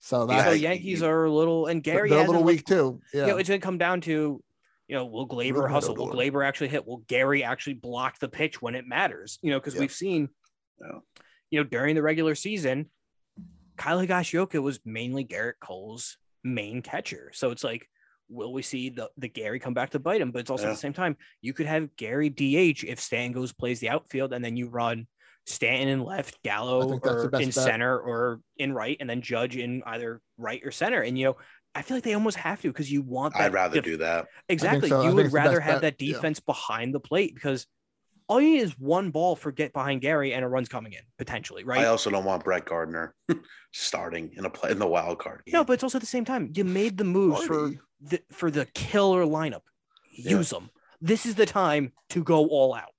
So 0.01 0.21
Yeah, 0.21 0.27
So 0.27 0.27
that's 0.27 0.57
he- 0.57 0.63
Yankees 0.63 1.01
he- 1.01 1.07
are 1.07 1.25
a 1.25 1.33
little, 1.33 1.67
and 1.67 1.83
Gary 1.83 2.11
they're 2.11 2.19
a 2.19 2.21
little 2.23 2.35
looked 2.43 2.47
weak 2.47 2.65
too. 2.67 3.01
Yeah. 3.15 3.23
you 3.23 3.27
know, 3.29 3.37
it's 3.39 3.49
going 3.49 3.61
to 3.61 3.65
come 3.65 3.79
down 3.79 4.03
to, 4.03 4.43
you 4.89 4.95
know, 4.97 5.05
will 5.05 5.27
Gleyber 5.29 5.69
hustle? 5.71 5.95
Will 5.95 6.09
Gleyber 6.11 6.47
actually 6.47 6.69
hit? 6.69 6.87
Will 6.87 7.03
Gary 7.09 7.43
actually 7.43 7.75
block 7.75 8.19
the 8.19 8.29
pitch 8.29 8.63
when 8.63 8.75
it 8.75 8.87
matters? 8.87 9.39
You 9.43 9.51
know, 9.51 9.59
because 9.59 9.75
Yeah. 9.75 9.81
we've 9.81 9.93
seen, 9.93 10.29
Yeah. 10.81 10.99
you 11.51 11.61
know, 11.61 11.65
during 11.69 11.95
the 11.95 12.03
regular 12.03 12.35
season, 12.35 12.91
Kyle 13.77 13.99
Higashioka 13.99 14.63
was 14.63 14.81
mainly 14.85 15.25
Gerrit 15.25 15.55
Cole's 15.61 16.19
main 16.45 16.83
catcher. 16.83 17.31
So 17.35 17.51
it's 17.51 17.65
like, 17.65 17.89
will 18.29 18.53
we 18.53 18.63
see 18.63 18.91
the, 18.91 19.11
the 19.17 19.29
Gary 19.29 19.59
come 19.59 19.75
back 19.75 19.91
to 19.91 19.99
bite 19.99 20.21
him? 20.21 20.31
But 20.31 20.41
it's 20.41 20.51
also 20.51 20.67
at 20.67 20.71
the 20.71 20.77
same 20.77 20.93
time, 20.93 21.17
you 21.41 21.53
could 21.53 21.67
have 21.67 21.95
Gary 21.97 22.31
DH 22.31 22.85
if 22.85 23.01
Stan 23.01 23.33
goes 23.33 23.53
plays 23.53 23.81
the 23.81 23.89
outfield 23.91 24.33
and 24.33 24.45
then 24.45 24.57
you 24.57 24.69
run 24.69 25.07
Stanton 25.49 25.89
in 25.89 26.03
left, 26.03 26.43
Gallo 26.43 26.89
think 26.89 27.05
that's 27.05 27.23
the 27.23 27.37
or 27.37 27.41
in 27.41 27.47
bet. 27.49 27.55
center 27.55 28.01
or 28.01 28.41
in 28.57 28.73
right, 28.73 28.97
and 28.99 29.09
then 29.09 29.21
Judge 29.21 29.57
in 29.57 29.81
either 29.87 30.21
right 30.39 30.61
or 30.65 30.73
center. 30.73 31.03
And 31.03 31.17
you 31.17 31.27
know, 31.27 31.37
I 31.77 31.83
feel 31.83 31.97
like 31.97 32.05
they 32.05 32.15
almost 32.15 32.39
have 32.39 32.61
to 32.63 32.69
because 32.69 32.91
you 32.91 33.03
want 33.03 33.35
that 33.35 33.43
I'd 33.43 33.53
rather 33.53 33.77
def- 33.77 33.85
do 33.85 33.97
that. 33.99 34.27
Exactly. 34.49 34.89
so. 34.89 35.03
You 35.03 35.15
would 35.15 35.33
rather 35.33 35.61
have 35.61 35.83
bet. 35.83 35.99
that 35.99 36.05
Yeah. 36.05 36.15
defense 36.15 36.41
behind 36.41 36.95
the 36.95 37.01
plate 37.01 37.35
because 37.35 37.67
all 38.29 38.41
you 38.41 38.49
need 38.55 38.63
is 38.63 38.73
one 38.79 39.11
ball 39.11 39.37
for 39.37 39.53
get 39.53 39.73
behind 39.73 40.01
Gary 40.01 40.33
and 40.35 40.45
a 40.45 40.49
run's 40.49 40.69
coming 40.69 40.93
in 40.95 41.01
potentially, 41.19 41.63
right? 41.65 41.81
I 41.81 41.85
also 41.87 42.11
don't 42.11 42.25
want 42.25 42.43
Brett 42.43 42.65
Gardner 42.65 43.15
starting 43.73 44.33
in 44.37 44.45
a 44.45 44.51
play 44.51 44.71
in 44.71 44.79
the 44.79 44.87
wild 44.87 45.19
card. 45.19 45.43
Game. 45.47 45.53
no, 45.53 45.65
but 45.65 45.75
it's 45.75 45.83
also 45.83 45.99
at 45.99 46.03
the 46.03 46.07
same 46.07 46.25
time 46.25 46.51
you 46.55 46.65
made 46.65 46.97
the 46.97 47.05
moves 47.05 47.45
for 47.45 47.71
the 48.01 48.21
for 48.33 48.51
the 48.51 48.67
killer 48.75 49.25
lineup. 49.25 49.63
Yeah. 50.13 50.31
Use 50.39 50.51
them. 50.51 50.71
This 51.01 51.27
is 51.27 51.35
the 51.35 51.47
time 51.47 51.93
to 52.11 52.23
go 52.25 52.47
all 52.47 52.75
out. 52.75 52.91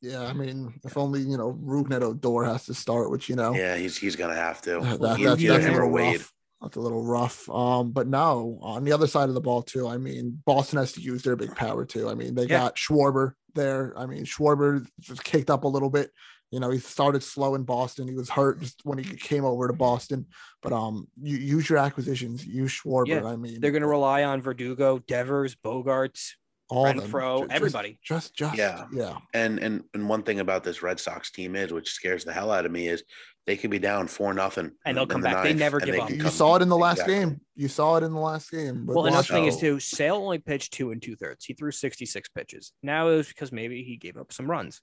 yeah. 0.00 0.22
I 0.22 0.32
mean, 0.32 0.80
if 0.84 0.96
only 0.96 1.20
you 1.20 1.36
know 1.36 1.52
Rougned 1.62 2.02
Odor 2.02 2.44
has 2.50 2.64
to 2.66 2.74
start, 2.74 3.10
which 3.10 3.28
you 3.28 3.36
know 3.36 3.54
yeah, 3.54 3.76
he's 3.76 3.96
he's 3.98 4.16
gonna 4.16 4.34
have 4.34 4.60
to. 4.62 4.80
that, 4.80 5.00
that- 5.00 5.18
Either 5.20 5.28
that's, 5.30 5.42
you 5.42 5.48
that's 5.50 5.64
him 5.66 5.76
or 5.76 5.88
Wade. 5.88 6.22
Rough. 6.64 6.70
That's 6.70 6.76
a 6.76 6.80
little 6.80 7.02
rough. 7.04 7.48
Um, 7.50 7.90
but 7.92 8.06
no, 8.08 8.58
on 8.62 8.84
the 8.84 8.92
other 8.92 9.06
side 9.06 9.28
of 9.28 9.34
the 9.34 9.40
ball 9.40 9.62
too. 9.62 9.86
I 9.86 9.98
mean, 9.98 10.40
Boston 10.46 10.78
has 10.78 10.92
to 10.92 11.00
use 11.00 11.22
their 11.22 11.36
big 11.36 11.54
power 11.54 11.84
too. 11.84 12.08
I 12.08 12.14
mean, 12.14 12.34
they 12.34 12.42
Yeah. 12.42 12.58
got 12.60 12.76
Schwarber 12.76 13.32
there. 13.54 13.92
I 13.96 14.06
mean, 14.06 14.24
Schwarber 14.24 14.86
just 15.00 15.22
kicked 15.24 15.50
up 15.50 15.64
a 15.64 15.68
little 15.68 15.90
bit. 15.90 16.10
You 16.50 16.60
know, 16.60 16.70
he 16.70 16.78
started 16.78 17.22
slow 17.22 17.54
in 17.56 17.64
Boston. 17.64 18.06
He 18.06 18.14
was 18.14 18.30
hurt 18.30 18.60
just 18.60 18.80
when 18.84 18.98
he 18.98 19.04
came 19.16 19.44
over 19.44 19.66
to 19.66 19.72
Boston. 19.72 20.26
But 20.62 20.72
um, 20.72 21.08
you 21.20 21.36
use 21.36 21.68
your 21.68 21.78
acquisitions. 21.78 22.46
Use 22.46 22.70
Schwarber. 22.84 23.08
Yeah, 23.08 23.24
I 23.24 23.34
mean, 23.36 23.60
They're 23.60 23.72
going 23.72 23.82
to 23.82 23.88
rely 23.88 24.22
on 24.24 24.40
Verdugo, 24.40 24.98
Devers, 25.00 25.56
Bogaerts, 25.56 26.30
all. 26.70 26.86
Renfroe, 26.86 27.40
just- 27.40 27.52
everybody. 27.52 27.98
Just, 28.04 28.36
just, 28.36 28.56
Yeah. 28.56 28.86
yeah. 28.92 29.18
And 29.34 29.58
and 29.58 29.82
and 29.94 30.08
one 30.08 30.22
thing 30.22 30.38
about 30.40 30.62
this 30.64 30.82
Red 30.82 31.00
Sox 31.00 31.30
team 31.32 31.56
is, 31.56 31.72
which 31.72 31.90
scares 31.90 32.24
the 32.24 32.32
hell 32.32 32.52
out 32.52 32.66
of 32.66 32.72
me, 32.72 32.86
is 32.88 33.02
they 33.46 33.56
could 33.56 33.70
be 33.70 33.78
down 33.78 34.06
four 34.08 34.32
nothing, 34.32 34.70
And 34.86 34.96
they'll 34.96 35.06
come 35.06 35.20
back. 35.20 35.44
They 35.44 35.52
never 35.52 35.78
give 35.78 35.98
up. 35.98 36.10
You 36.10 36.28
saw 36.28 36.56
it 36.56 36.62
in 36.62 36.68
the 36.68 36.76
last 36.76 37.06
game. 37.06 37.40
You 37.54 37.68
saw 37.68 37.96
it 37.96 38.02
in 38.02 38.12
the 38.12 38.18
last 38.20 38.50
game. 38.50 38.86
with 38.86 38.96
Well, 38.96 39.06
another 39.06 39.18
Washington. 39.18 39.36
thing 39.42 39.48
is 39.48 39.54
So- 39.54 39.60
too, 39.60 39.80
Sale 39.80 40.16
only 40.16 40.38
pitched 40.38 40.72
two 40.72 40.90
and 40.92 41.02
two 41.02 41.14
thirds. 41.14 41.44
He 41.44 41.52
threw 41.52 41.70
66 41.70 42.28
pitches. 42.30 42.72
Now 42.82 43.08
it 43.08 43.16
was 43.16 43.28
because 43.28 43.52
maybe 43.52 43.84
he 43.84 43.96
gave 43.96 44.16
up 44.16 44.32
some 44.32 44.50
runs. 44.50 44.80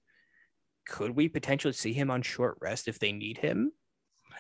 Could 0.88 1.12
we 1.16 1.28
potentially 1.28 1.74
see 1.74 1.94
him 1.94 2.12
on 2.12 2.22
short 2.22 2.58
rest 2.62 2.88
if 2.88 3.00
they 3.00 3.12
need 3.12 3.38
him? 3.40 3.72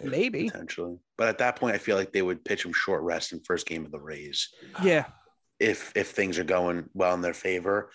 Maybe. 0.04 0.50
potentially. 0.50 0.98
But 1.18 1.28
at 1.28 1.38
that 1.40 1.58
point, 1.58 1.76
I 1.76 1.78
feel 1.78 1.96
like 1.98 2.12
they 2.14 2.22
would 2.22 2.44
pitch 2.46 2.66
him 2.66 2.74
short 2.74 3.04
rest 3.04 3.34
in 3.34 3.42
first 3.44 3.68
game 3.68 3.86
of 3.86 3.92
the 3.92 4.00
Rays 4.00 4.50
Yeah. 4.84 5.06
if 5.60 5.92
if 5.96 6.10
things 6.12 6.40
are 6.40 6.44
going 6.44 6.90
well 6.94 7.14
in 7.14 7.22
their 7.22 7.34
favor. 7.36 7.92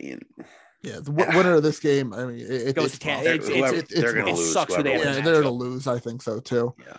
You 0.00 0.16
know, 0.38 0.44
Yeah, 0.84 0.96
the 0.96 1.12
w- 1.12 1.36
winner 1.36 1.54
of 1.54 1.62
this 1.62 1.80
game. 1.80 2.12
I 2.12 2.24
mean, 2.26 2.40
it, 2.40 2.50
it, 2.50 2.76
Goes 2.76 2.86
it's 2.86 2.94
to 2.94 3.00
Tampa. 3.00 3.24
tough. 3.24 3.34
It's- 3.34 3.48
They're- 3.48 3.56
it's- 3.56 3.70
whoever- 3.70 3.76
it's 3.78 3.94
they're 4.00 4.12
gonna 4.12 4.30
it 4.30 4.36
lose. 4.36 4.52
sucks 4.52 4.72
where 4.74 4.82
they 4.82 4.98
yeah, 4.98 5.12
they're 5.20 5.22
going 5.42 5.42
to 5.44 5.50
lose. 5.50 5.86
I 5.86 5.98
think 5.98 6.22
so 6.22 6.40
too. 6.40 6.74
yeah. 6.78 6.96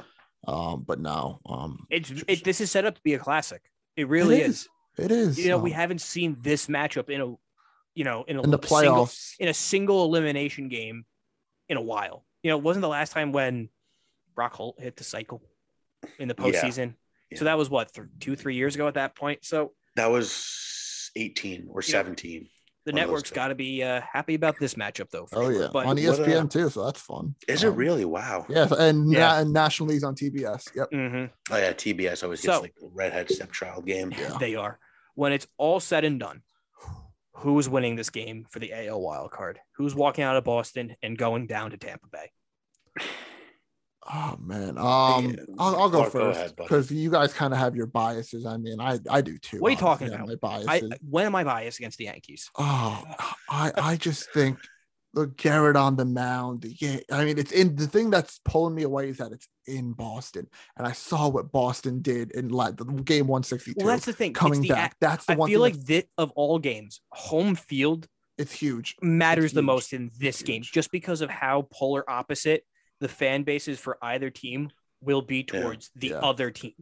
Um, 0.48 0.84
but 0.88 1.00
no, 1.00 1.40
um, 1.48 1.88
It's 1.90 2.12
it, 2.28 2.44
this 2.44 2.62
is 2.62 2.70
set 2.72 2.86
up 2.86 2.96
to 2.96 3.02
be 3.02 3.14
a 3.16 3.20
classic. 3.20 3.64
It 3.96 4.08
really 4.08 4.42
It 4.42 4.50
is. 4.50 4.68
It 4.98 5.12
is. 5.12 5.40
You 5.40 5.50
know, 5.50 5.58
we 5.58 5.72
um, 5.72 5.76
haven't 5.76 6.02
seen 6.02 6.38
this 6.40 6.68
matchup 6.68 7.10
in 7.10 7.20
a, 7.22 7.34
you 7.96 8.04
know, 8.04 8.24
in 8.28 8.38
a 8.38 8.44
in 8.44 8.52
the 8.52 8.60
single 8.62 9.06
playoffs. 9.06 9.34
in 9.40 9.48
a 9.48 9.54
single 9.54 10.06
elimination 10.06 10.68
game 10.70 11.06
in 11.68 11.78
a 11.78 11.82
while. 11.82 12.26
You 12.44 12.52
know, 12.52 12.58
it 12.58 12.64
wasn't 12.64 12.82
the 12.84 12.88
last 12.90 13.12
time 13.12 13.32
when 13.32 13.70
Brock 14.36 14.54
Holt 14.54 14.80
hit 14.80 14.96
the 14.98 15.04
cycle 15.04 15.42
in 16.20 16.28
the 16.28 16.36
postseason. 16.36 16.94
Yeah. 17.32 17.40
So 17.40 17.46
that 17.46 17.58
was 17.58 17.70
what 17.72 17.92
th- 17.94 18.08
two, 18.20 18.36
three 18.36 18.56
years 18.56 18.76
ago 18.76 18.88
at 18.88 18.94
that 18.94 19.16
point. 19.16 19.44
So 19.44 19.74
That 19.96 20.12
was 20.12 21.10
18 21.16 21.68
or 21.72 21.82
17. 21.82 22.48
The 22.86 22.92
One 22.92 23.00
of 23.02 23.08
those 23.08 23.08
network's 23.08 23.30
two. 23.30 23.36
got 23.36 23.48
to 23.50 23.56
be 23.56 23.84
uh, 23.84 24.02
happy 24.02 24.36
about 24.36 24.56
this 24.60 24.76
matchup, 24.76 25.10
though. 25.10 25.28
Oh 25.34 25.52
sure. 25.52 25.62
yeah, 25.64 25.68
but 25.74 25.80
on 25.86 25.96
what, 25.96 25.98
ESPN 25.98 26.46
uh, 26.46 26.48
too, 26.48 26.70
so 26.70 26.86
that's 26.86 27.02
fun. 27.02 27.36
Is 27.48 27.64
it 27.64 27.68
Um, 27.70 27.76
really? 27.76 28.06
Wow. 28.06 28.46
Yeah, 28.48 28.68
and, 28.78 29.12
Yeah. 29.12 29.20
Na- 29.20 29.40
and 29.40 29.52
National 29.54 29.90
League's 29.90 30.04
on 30.04 30.16
TBS. 30.16 30.70
Yep. 30.76 30.92
Mhm, 30.92 31.30
Oh 31.52 31.58
yeah, 31.58 31.74
TBS 31.74 32.24
always 32.24 32.42
gets 32.42 32.56
So- 32.56 32.62
like 32.62 32.76
the 32.76 32.90
redhead 32.94 33.30
stepchild 33.32 33.86
game. 33.86 34.14
Yeah. 34.18 34.38
they 34.40 34.56
are. 34.56 34.80
When 35.16 35.32
it's 35.34 35.48
all 35.58 35.80
said 35.80 36.04
and 36.06 36.20
done, 36.20 36.42
who's 37.34 37.68
winning 37.68 37.96
this 37.96 38.10
game 38.10 38.46
for 38.50 38.60
the 38.60 38.72
AL 38.74 39.02
wild 39.02 39.32
card? 39.32 39.60
Who's 39.78 39.96
walking 39.96 40.24
out 40.24 40.36
of 40.38 40.44
Boston 40.44 40.96
and 41.02 41.18
going 41.18 41.48
down 41.48 41.72
to 41.72 41.78
Tampa 41.78 42.08
Bay? 42.12 42.32
Oh 44.14 44.36
man. 44.40 44.78
Um, 44.78 45.30
Yeah. 45.32 45.36
I'll, 45.58 45.76
I'll 45.82 45.90
go 45.90 46.10
Clarke, 46.10 46.36
first 46.36 46.56
because 46.58 46.92
you 46.92 47.10
guys 47.10 47.34
kind 47.34 47.54
of 47.54 47.60
have 47.60 47.76
your 47.76 47.88
biases. 47.88 48.46
I 48.46 48.58
mean, 48.58 48.80
I 48.80 49.00
I 49.10 49.22
do 49.22 49.38
too. 49.38 49.60
What 49.60 49.70
are 49.70 49.72
you 49.72 49.78
talking 49.78 50.08
about? 50.10 50.28
My 50.28 50.34
I 50.34 50.36
biases. 50.36 50.92
when 51.10 51.26
am 51.26 51.36
I 51.36 51.44
biased 51.44 51.80
against 51.80 51.98
the 51.98 52.06
Yankees? 52.06 52.50
Oh, 52.58 53.04
I 53.50 53.72
I 53.76 53.96
just 53.98 54.32
think 54.32 54.60
look 55.16 55.38
Gerrit 55.38 55.76
on 55.76 55.96
the 55.96 56.06
mound. 56.06 56.66
Yeah, 56.80 56.98
I 57.12 57.26
mean, 57.26 57.38
it's 57.40 57.52
in 57.52 57.76
the 57.76 57.88
thing 57.88 58.10
that's 58.10 58.40
pulling 58.46 58.76
me 58.76 58.84
away 58.84 59.10
is 59.10 59.18
that 59.18 59.32
it's 59.32 59.48
in 59.66 59.94
Boston, 59.94 60.48
and 60.78 60.86
I 60.86 60.92
saw 60.92 61.28
what 61.28 61.52
Boston 61.52 62.02
did 62.02 62.32
in 62.34 62.50
like 62.50 62.78
the 62.78 62.86
game 62.86 63.26
one 63.28 63.42
sixty 63.44 63.74
two. 63.74 63.78
Well, 63.86 63.88
that's 63.88 64.06
the 64.06 64.14
thing. 64.14 64.32
It's 64.32 64.40
coming 64.40 64.62
the 64.62 64.70
back. 64.70 64.98
That's 65.02 65.26
the 65.26 65.34
I 65.34 65.36
one. 65.38 65.50
I 65.50 65.52
feel 65.52 65.64
thing 65.64 65.74
like 65.74 65.86
that's- 65.86 66.04
that 66.18 66.22
of 66.22 66.32
all 66.36 66.60
games, 66.60 67.02
home 67.12 67.56
field 67.56 68.08
it's 68.38 68.52
huge. 68.52 68.96
matters 69.02 69.54
the 69.54 69.62
huge. 69.62 69.66
most 69.66 69.94
in 69.94 70.12
this 70.20 70.42
game, 70.42 70.62
Huge. 70.62 70.72
just 70.74 70.92
because 70.92 71.22
of 71.22 71.30
how 71.30 71.68
polar 71.72 72.08
opposite 72.10 72.66
the 73.00 73.08
fan 73.08 73.44
bases 73.44 73.80
for 73.80 73.98
either 74.02 74.30
team 74.30 74.70
will 75.02 75.22
be 75.22 75.46
Yeah. 75.52 75.62
towards 75.62 75.92
the 75.96 76.10
Yeah. 76.10 76.20
other 76.20 76.52
team. 76.52 76.74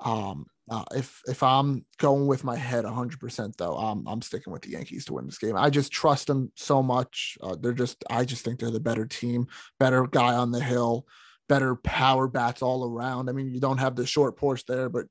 Um, 0.00 0.46
uh, 0.70 0.84
if 0.94 1.20
if 1.28 1.42
I'm 1.42 1.84
going 1.98 2.26
with 2.26 2.42
my 2.42 2.56
head 2.56 2.84
100 2.84 3.20
percent 3.20 3.56
though, 3.58 3.76
I'm 3.76 4.06
I'm 4.08 4.22
sticking 4.22 4.52
with 4.52 4.62
the 4.62 4.70
Yankees 4.70 5.04
to 5.06 5.14
win 5.14 5.26
this 5.26 5.38
game. 5.38 5.56
I 5.56 5.70
just 5.70 5.92
trust 5.92 6.26
them 6.26 6.52
so 6.56 6.82
much. 6.82 7.36
Uh, 7.42 7.56
they're 7.58 7.72
just 7.72 8.02
I 8.08 8.24
just 8.24 8.44
think 8.44 8.58
they're 8.60 8.70
the 8.70 8.80
better 8.80 9.06
team, 9.06 9.46
better 9.78 10.06
guy 10.06 10.34
on 10.34 10.50
the 10.50 10.60
hill, 10.60 11.06
better 11.48 11.76
power 11.76 12.28
bats 12.28 12.62
all 12.62 12.84
around. 12.90 13.28
I 13.28 13.32
mean, 13.32 13.50
you 13.50 13.60
don't 13.60 13.78
have 13.78 13.94
the 13.94 14.06
short 14.06 14.36
porch 14.36 14.64
there, 14.66 14.88
but 14.88 15.06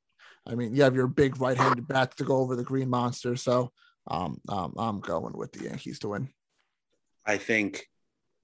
I 0.45 0.55
mean, 0.55 0.75
you 0.75 0.83
have 0.83 0.95
your 0.95 1.07
big 1.07 1.39
right-handed 1.39 1.88
bats 1.88 2.15
to 2.17 2.24
go 2.25 2.38
over 2.38 2.55
the 2.55 2.63
Green 2.63 2.89
Monster. 2.89 3.36
So, 3.36 3.72
um, 4.07 4.41
um 4.50 4.74
I'm 4.77 5.00
going 5.00 5.38
with 5.38 5.51
the 5.53 5.65
Yankees 5.65 6.00
to 6.00 6.10
win. 6.10 6.29
I 7.25 7.38
think 7.38 7.88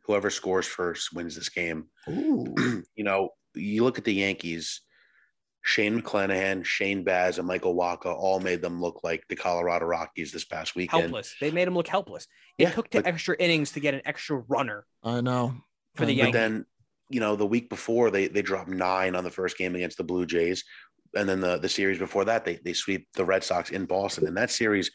whoever 0.10 0.32
scores 0.32 0.66
first 0.66 1.14
wins 1.14 1.36
this 1.36 1.50
game. 1.50 1.86
Ooh, 2.10 2.84
you 2.96 3.04
know, 3.04 3.30
you 3.54 3.84
look 3.84 4.00
at 4.00 4.04
the 4.06 4.14
Yankees, 4.14 4.82
Shane 5.64 6.02
McClanahan, 6.02 6.66
Shane 6.66 7.04
Baz, 7.04 7.38
and 7.38 7.48
Michael 7.48 7.76
Wacha 7.76 8.08
all 8.08 8.40
made 8.40 8.60
them 8.64 8.82
look 8.82 9.02
like 9.04 9.24
the 9.30 9.36
Colorado 9.36 9.86
Rockies 9.86 10.32
this 10.32 10.46
past 10.46 10.76
weekend. 10.76 11.04
Helpless. 11.04 11.36
They 11.40 11.52
made 11.52 11.68
them 11.68 11.76
look 11.76 11.88
helpless. 11.88 12.26
It 12.58 12.64
Yeah, 12.64 12.72
took 12.72 12.90
to 12.90 13.04
but- 13.04 13.06
extra 13.08 13.36
innings 13.40 13.72
to 13.74 13.80
get 13.80 13.94
an 13.94 14.02
extra 14.04 14.38
runner 14.48 14.88
I 15.04 15.22
know. 15.22 15.54
for 15.96 16.08
the 16.08 16.14
Yankees. 16.14 16.34
But 16.34 16.40
then, 16.40 16.66
you 17.12 17.20
know, 17.20 17.36
the 17.36 17.46
week 17.46 17.70
before 17.70 18.10
they 18.10 18.28
they 18.28 18.42
dropped 18.42 18.70
nine 18.70 19.16
on 19.16 19.24
the 19.24 19.30
first 19.32 19.58
game 19.60 19.76
against 19.76 19.98
the 19.98 20.04
Blue 20.04 20.26
Jays. 20.26 20.64
And 21.16 21.28
then 21.30 21.40
the, 21.40 21.58
the 21.60 21.70
series 21.70 22.00
before 22.00 22.26
that, 22.26 22.46
they 22.46 22.56
they 22.66 22.74
sweep 22.74 23.08
the 23.14 23.26
Red 23.26 23.44
Sox 23.44 23.70
in 23.70 23.86
Boston. 23.86 24.28
And 24.28 24.38
that 24.38 24.50
series 24.52 24.90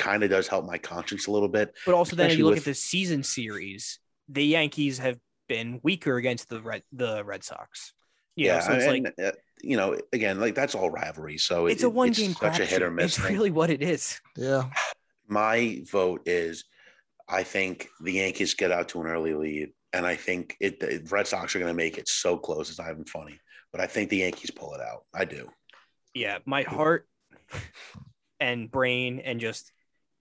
kind 0.00 0.22
of 0.24 0.30
does 0.30 0.48
help 0.48 0.64
my 0.64 0.78
conscience 0.78 1.26
a 1.26 1.30
little 1.30 1.48
bit. 1.48 1.76
But 1.86 1.94
also, 1.94 2.14
then 2.16 2.36
you 2.36 2.44
look 2.44 2.54
with- 2.54 2.62
at 2.62 2.64
the 2.64 2.74
season 2.74 3.22
series, 3.22 3.99
the 4.30 4.44
Yankees 4.44 4.98
have 4.98 5.18
been 5.48 5.80
weaker 5.82 6.16
against 6.16 6.48
the 6.48 6.60
Red 6.60 6.82
the 6.92 7.24
Red 7.24 7.44
Sox. 7.44 7.92
You 8.36 8.48
know, 8.48 8.54
yeah. 8.54 8.60
so 8.60 8.72
it's 8.72 8.84
and, 8.84 9.04
like 9.04 9.14
uh, 9.22 9.32
you 9.62 9.76
know, 9.76 9.98
again, 10.12 10.40
like 10.40 10.54
that's 10.54 10.74
all 10.74 10.90
rivalry. 10.90 11.38
So 11.38 11.66
it's 11.66 11.82
it- 11.82 11.86
a 11.86 11.90
one 11.90 12.12
game 12.12 12.32
such 12.34 12.60
a 12.60 12.64
hit 12.64 12.82
or 12.82 12.90
miss. 12.90 13.16
It's 13.16 13.18
thing. 13.18 13.34
really 13.34 13.50
what 13.50 13.70
it 13.70 13.82
is. 13.82 14.20
Yeah. 14.36 14.70
my 15.28 15.82
vote 15.90 16.22
is 16.26 16.64
I 17.28 17.42
think 17.42 17.88
the 18.00 18.12
Yankees 18.14 18.54
get 18.54 18.72
out 18.72 18.88
to 18.90 19.00
an 19.00 19.06
early 19.06 19.34
lead, 19.34 19.72
and 19.92 20.06
I 20.06 20.16
think 20.16 20.56
it 20.60 20.80
the 20.80 21.06
Red 21.10 21.26
Sox 21.26 21.54
are 21.54 21.58
going 21.58 21.70
to 21.70 21.76
make 21.76 21.98
it 21.98 22.08
so 22.08 22.36
close. 22.36 22.70
It's 22.70 22.78
not 22.78 22.90
even 22.90 23.04
funny, 23.04 23.38
but 23.72 23.80
I 23.80 23.86
think 23.86 24.10
the 24.10 24.18
Yankees 24.18 24.50
pull 24.50 24.74
it 24.74 24.80
out. 24.80 25.04
I 25.14 25.24
do. 25.24 25.48
Yeah, 26.14 26.38
my 26.44 26.62
heart 26.62 27.06
and 28.40 28.70
brain 28.70 29.20
and 29.20 29.40
just 29.40 29.72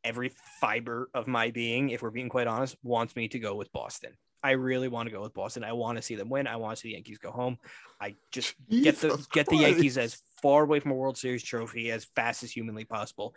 every 0.03 0.31
fiber 0.61 1.09
of 1.13 1.27
my 1.27 1.51
being, 1.51 1.89
if 1.89 2.01
we're 2.01 2.09
being 2.09 2.29
quite 2.29 2.47
honest, 2.47 2.77
wants 2.83 3.15
me 3.15 3.27
to 3.29 3.39
go 3.39 3.55
with 3.55 3.71
Boston. 3.71 4.11
I 4.41 4.51
really 4.51 4.87
want 4.87 5.07
to 5.07 5.13
go 5.13 5.21
with 5.21 5.33
Boston. 5.33 5.63
I 5.63 5.73
want 5.73 5.97
to 5.97 6.01
see 6.01 6.15
them 6.15 6.29
win. 6.29 6.47
I 6.47 6.55
want 6.55 6.77
to 6.77 6.81
see 6.81 6.89
the 6.89 6.93
Yankees 6.93 7.17
go 7.17 7.31
home. 7.31 7.57
I 7.99 8.15
just 8.31 8.55
get 8.69 8.97
the 8.99 9.09
Jesus 9.09 9.27
get 9.27 9.47
the 9.47 9.57
Yankees 9.57 9.97
as 9.97 10.21
far 10.41 10.63
away 10.63 10.79
from 10.79 10.91
a 10.91 10.95
World 10.95 11.17
Series 11.17 11.43
trophy 11.43 11.91
as 11.91 12.05
fast 12.15 12.43
as 12.43 12.51
humanly 12.51 12.85
possible. 12.85 13.35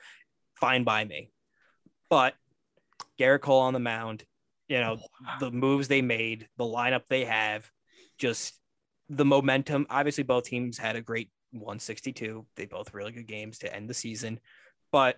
Fine 0.55 0.85
by 0.85 1.05
me. 1.05 1.31
But 2.09 2.35
Gerrit 3.19 3.41
Cole 3.41 3.63
on 3.63 3.73
the 3.73 3.81
mound, 3.81 4.25
you 4.69 4.79
know, 4.79 4.99
the 5.41 5.51
moves 5.51 5.89
they 5.89 6.03
made, 6.03 6.47
the 6.57 6.65
lineup 6.65 7.03
they 7.09 7.25
have, 7.25 7.69
just 8.19 8.55
the 9.09 9.25
momentum. 9.25 9.87
Obviously, 9.91 10.23
both 10.23 10.45
teams 10.45 10.79
had 10.79 10.95
a 10.95 11.01
great 11.01 11.31
162. 11.51 12.47
They 12.55 12.67
both 12.67 12.95
really 12.95 13.13
good 13.13 13.27
games 13.27 13.59
to 13.59 13.75
end 13.75 13.91
the 13.91 13.95
season, 13.95 14.39
but 14.93 15.17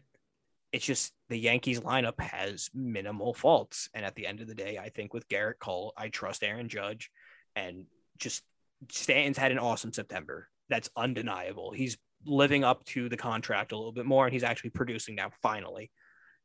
it's 0.74 0.84
just 0.84 1.12
the 1.28 1.38
Yankees 1.38 1.78
lineup 1.78 2.20
has 2.20 2.68
minimal 2.74 3.32
faults. 3.32 3.88
And 3.94 4.04
at 4.04 4.16
the 4.16 4.26
end 4.26 4.40
of 4.40 4.48
the 4.48 4.56
day, 4.56 4.76
I 4.76 4.88
think 4.88 5.14
with 5.14 5.28
Gerrit 5.28 5.60
Cole, 5.60 5.92
I 5.96 6.08
trust 6.08 6.42
Aaron 6.42 6.68
Judge 6.68 7.12
and 7.54 7.84
just 8.18 8.42
Stanton's 8.90 9.38
had 9.38 9.52
an 9.52 9.60
awesome 9.60 9.92
September. 9.92 10.48
That's 10.68 10.90
undeniable. 10.96 11.70
He's 11.70 11.96
living 12.26 12.64
up 12.64 12.84
to 12.86 13.08
the 13.08 13.16
contract 13.16 13.70
a 13.70 13.76
little 13.76 13.92
bit 13.92 14.04
more 14.04 14.24
and 14.24 14.32
he's 14.32 14.42
actually 14.42 14.70
producing 14.70 15.14
now 15.14 15.30
finally. 15.42 15.92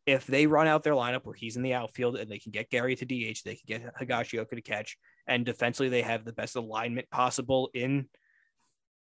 If 0.05 0.27
they 0.27 0.45
run 0.45 0.67
out 0.67 0.83
their 0.83 0.93
lineup 0.93 1.25
where 1.25 1.33
he's 1.33 1.57
in 1.57 1.63
the 1.63 1.73
outfield 1.73 2.15
and 2.15 2.29
they 2.29 2.37
can 2.37 2.51
get 2.51 2.69
Gary 2.69 2.95
to 2.97 3.05
DH, 3.05 3.41
they 3.43 3.55
can 3.55 3.65
get 3.65 3.95
Higashioka 3.95 4.51
to 4.51 4.61
catch, 4.61 4.95
and 5.25 5.43
defensively 5.43 5.89
they 5.89 6.03
have 6.03 6.23
the 6.23 6.33
best 6.33 6.55
alignment 6.55 7.09
possible 7.09 7.71
in 7.73 8.07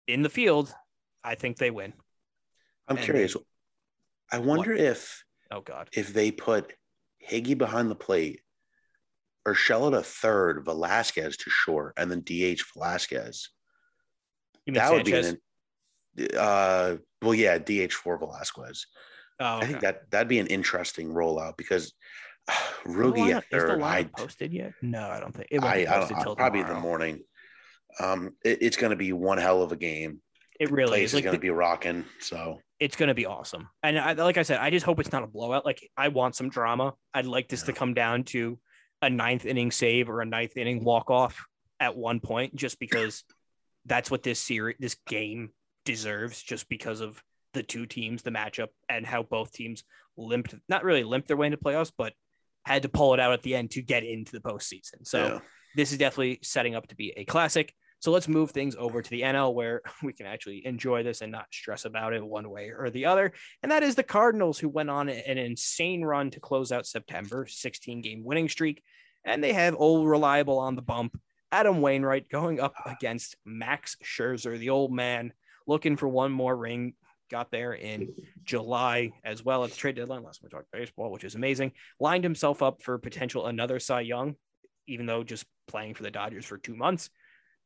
in 0.07 0.21
the 0.21 0.29
field, 0.29 0.73
I 1.21 1.35
think 1.35 1.57
they 1.57 1.69
win. 1.69 1.91
I'm 2.87 2.95
And 2.95 3.05
curious. 3.05 3.35
I 4.31 4.39
wonder 4.39 4.73
if 4.73 5.23
Oh 5.51 5.61
God. 5.61 5.89
if 5.93 6.13
they 6.13 6.31
put 6.31 6.73
Higgy 7.29 7.57
behind 7.57 7.89
the 7.89 7.95
plate, 7.95 8.41
or 9.45 9.53
Shell 9.53 9.89
Urshela 9.89 9.91
to 9.91 10.03
third, 10.03 10.65
Velazquez 10.65 11.37
to 11.37 11.49
short, 11.49 11.93
and 11.97 12.11
then 12.11 12.21
DH 12.21 12.61
Velazquez. 12.73 13.49
That 14.67 14.91
would 14.91 15.07
Sanchez? 15.07 15.37
be 16.15 16.23
an. 16.25 16.37
Uh, 16.37 16.97
well, 17.21 17.33
yeah, 17.33 17.57
DH 17.57 17.93
for 17.93 18.17
Velazquez. 18.17 18.85
oh, 19.39 19.57
I 19.59 19.65
think 19.65 19.81
that 19.81 20.09
that'd 20.11 20.27
be 20.27 20.39
an 20.39 20.47
interesting 20.47 21.09
rollout 21.09 21.55
because 21.57 21.93
uh, 22.49 22.53
The 22.85 22.89
Rugi 22.91 23.13
lineup- 23.17 23.35
at 23.37 23.43
is 23.43 23.49
the 23.51 23.59
third. 23.59 23.81
I, 23.81 24.03
posted 24.17 24.51
yet? 24.53 24.73
No, 24.81 25.07
I 25.09 25.19
don't 25.19 25.33
think 25.33 25.47
it 25.51 25.61
won't 25.61 25.73
I, 25.73 25.77
be 25.77 25.87
I 25.87 25.93
posted 25.99 26.17
till 26.23 26.35
probably 26.35 26.61
in 26.61 26.67
the 26.67 26.73
morning. 26.79 27.21
Um, 27.99 28.31
it- 28.43 28.61
it's 28.61 28.77
going 28.77 28.89
to 28.91 28.95
be 28.97 29.13
one 29.13 29.37
hell 29.37 29.61
of 29.63 29.71
a 29.71 29.75
game. 29.77 30.21
It 30.59 30.71
really 30.71 30.89
Place 30.89 31.09
is. 31.09 31.13
Like 31.15 31.23
going 31.23 31.35
to 31.35 31.39
be 31.39 31.49
rocking. 31.49 32.05
So 32.19 32.59
it's 32.79 32.95
going 32.95 33.07
to 33.07 33.15
be 33.15 33.25
awesome. 33.25 33.69
And 33.83 33.97
I, 33.97 34.13
like 34.13 34.37
I 34.37 34.43
said, 34.43 34.59
I 34.59 34.69
just 34.69 34.85
hope 34.85 34.99
it's 34.99 35.11
not 35.11 35.23
a 35.23 35.27
blowout. 35.27 35.65
Like 35.65 35.89
I 35.95 36.09
want 36.09 36.35
some 36.35 36.49
drama. 36.49 36.93
I'd 37.13 37.25
like 37.25 37.49
this 37.49 37.63
to 37.63 37.73
come 37.73 37.93
down 37.93 38.23
to 38.25 38.59
a 39.01 39.09
ninth 39.09 39.45
inning 39.45 39.71
save 39.71 40.09
or 40.09 40.21
a 40.21 40.25
ninth 40.25 40.57
inning 40.57 40.83
walk 40.83 41.09
off 41.09 41.45
at 41.79 41.95
one 41.95 42.19
point, 42.19 42.55
just 42.55 42.79
because 42.79 43.23
that's 43.85 44.09
what 44.09 44.23
this 44.23 44.39
series, 44.39 44.75
this 44.79 44.95
game 45.07 45.51
deserves, 45.85 46.41
just 46.41 46.67
because 46.69 47.01
of 47.01 47.21
the 47.53 47.63
two 47.63 47.85
teams, 47.85 48.23
the 48.23 48.31
matchup, 48.31 48.67
and 48.89 49.05
how 49.05 49.23
both 49.23 49.51
teams 49.51 49.83
limped, 50.17 50.55
not 50.67 50.83
really 50.83 51.03
limped 51.03 51.27
their 51.27 51.37
way 51.37 51.47
into 51.47 51.57
playoffs, 51.57 51.91
but 51.97 52.13
had 52.65 52.81
to 52.83 52.89
pull 52.89 53.13
it 53.13 53.19
out 53.19 53.33
at 53.33 53.41
the 53.43 53.55
end 53.55 53.71
to 53.71 53.81
get 53.81 54.03
into 54.03 54.31
the 54.31 54.41
postseason. 54.41 55.05
So 55.05 55.25
yeah. 55.25 55.39
this 55.75 55.91
is 55.91 55.97
definitely 55.97 56.39
setting 56.43 56.75
up 56.75 56.87
to 56.87 56.95
be 56.95 57.13
a 57.15 57.23
classic. 57.23 57.73
So 57.99 58.11
let's 58.11 58.27
move 58.27 58.51
things 58.51 58.75
over 58.77 59.01
to 59.01 59.09
the 59.09 59.21
NL 59.21 59.53
where 59.53 59.81
we 60.03 60.13
can 60.13 60.25
actually 60.25 60.65
enjoy 60.65 61.03
this 61.03 61.21
and 61.21 61.31
not 61.31 61.47
stress 61.51 61.85
about 61.85 62.13
it 62.13 62.25
one 62.25 62.49
way 62.49 62.69
or 62.69 62.89
the 62.89 63.05
other. 63.05 63.33
And 63.63 63.71
that 63.71 63.83
is 63.83 63.95
the 63.95 64.03
Cardinals, 64.03 64.59
who 64.59 64.69
went 64.69 64.89
on 64.89 65.09
an 65.09 65.37
insane 65.37 66.03
run 66.03 66.29
to 66.31 66.39
close 66.39 66.71
out 66.71 66.85
September, 66.85 67.47
16 67.47 68.01
game 68.01 68.23
winning 68.23 68.49
streak. 68.49 68.83
And 69.25 69.43
they 69.43 69.53
have 69.53 69.75
old 69.77 70.07
reliable 70.07 70.59
on 70.59 70.75
the 70.75 70.81
bump, 70.81 71.19
Adam 71.51 71.81
Wainwright 71.81 72.29
going 72.29 72.59
up 72.59 72.73
ah. 72.85 72.95
against 72.97 73.35
Max 73.45 73.97
Scherzer, 74.03 74.57
the 74.57 74.69
old 74.69 74.91
man, 74.91 75.33
looking 75.65 75.97
for 75.97 76.07
one 76.07 76.31
more 76.31 76.55
ring. 76.55 76.93
Got 77.29 77.51
there 77.51 77.73
in 77.73 78.13
July 78.43 79.11
as 79.25 79.43
well 79.43 79.65
at 79.65 79.71
the 79.71 79.75
trade 79.75 79.97
deadline. 79.97 80.23
Last 80.23 80.39
time 80.39 80.49
we 80.49 80.57
talked 80.57 80.71
baseball, 80.71 81.11
which 81.11 81.25
is 81.25 81.35
amazing. 81.35 81.73
Lined 81.99 82.23
himself 82.23 82.63
up 82.63 82.81
for 82.81 82.97
potential 82.97 83.47
another 83.47 83.81
Cy 83.81 84.01
Young, 84.01 84.35
even 84.87 85.05
though 85.07 85.25
just 85.25 85.45
playing 85.67 85.93
for 85.93 86.03
the 86.03 86.11
Dodgers 86.11 86.45
for 86.45 86.57
two 86.57 86.75
months. 86.75 87.09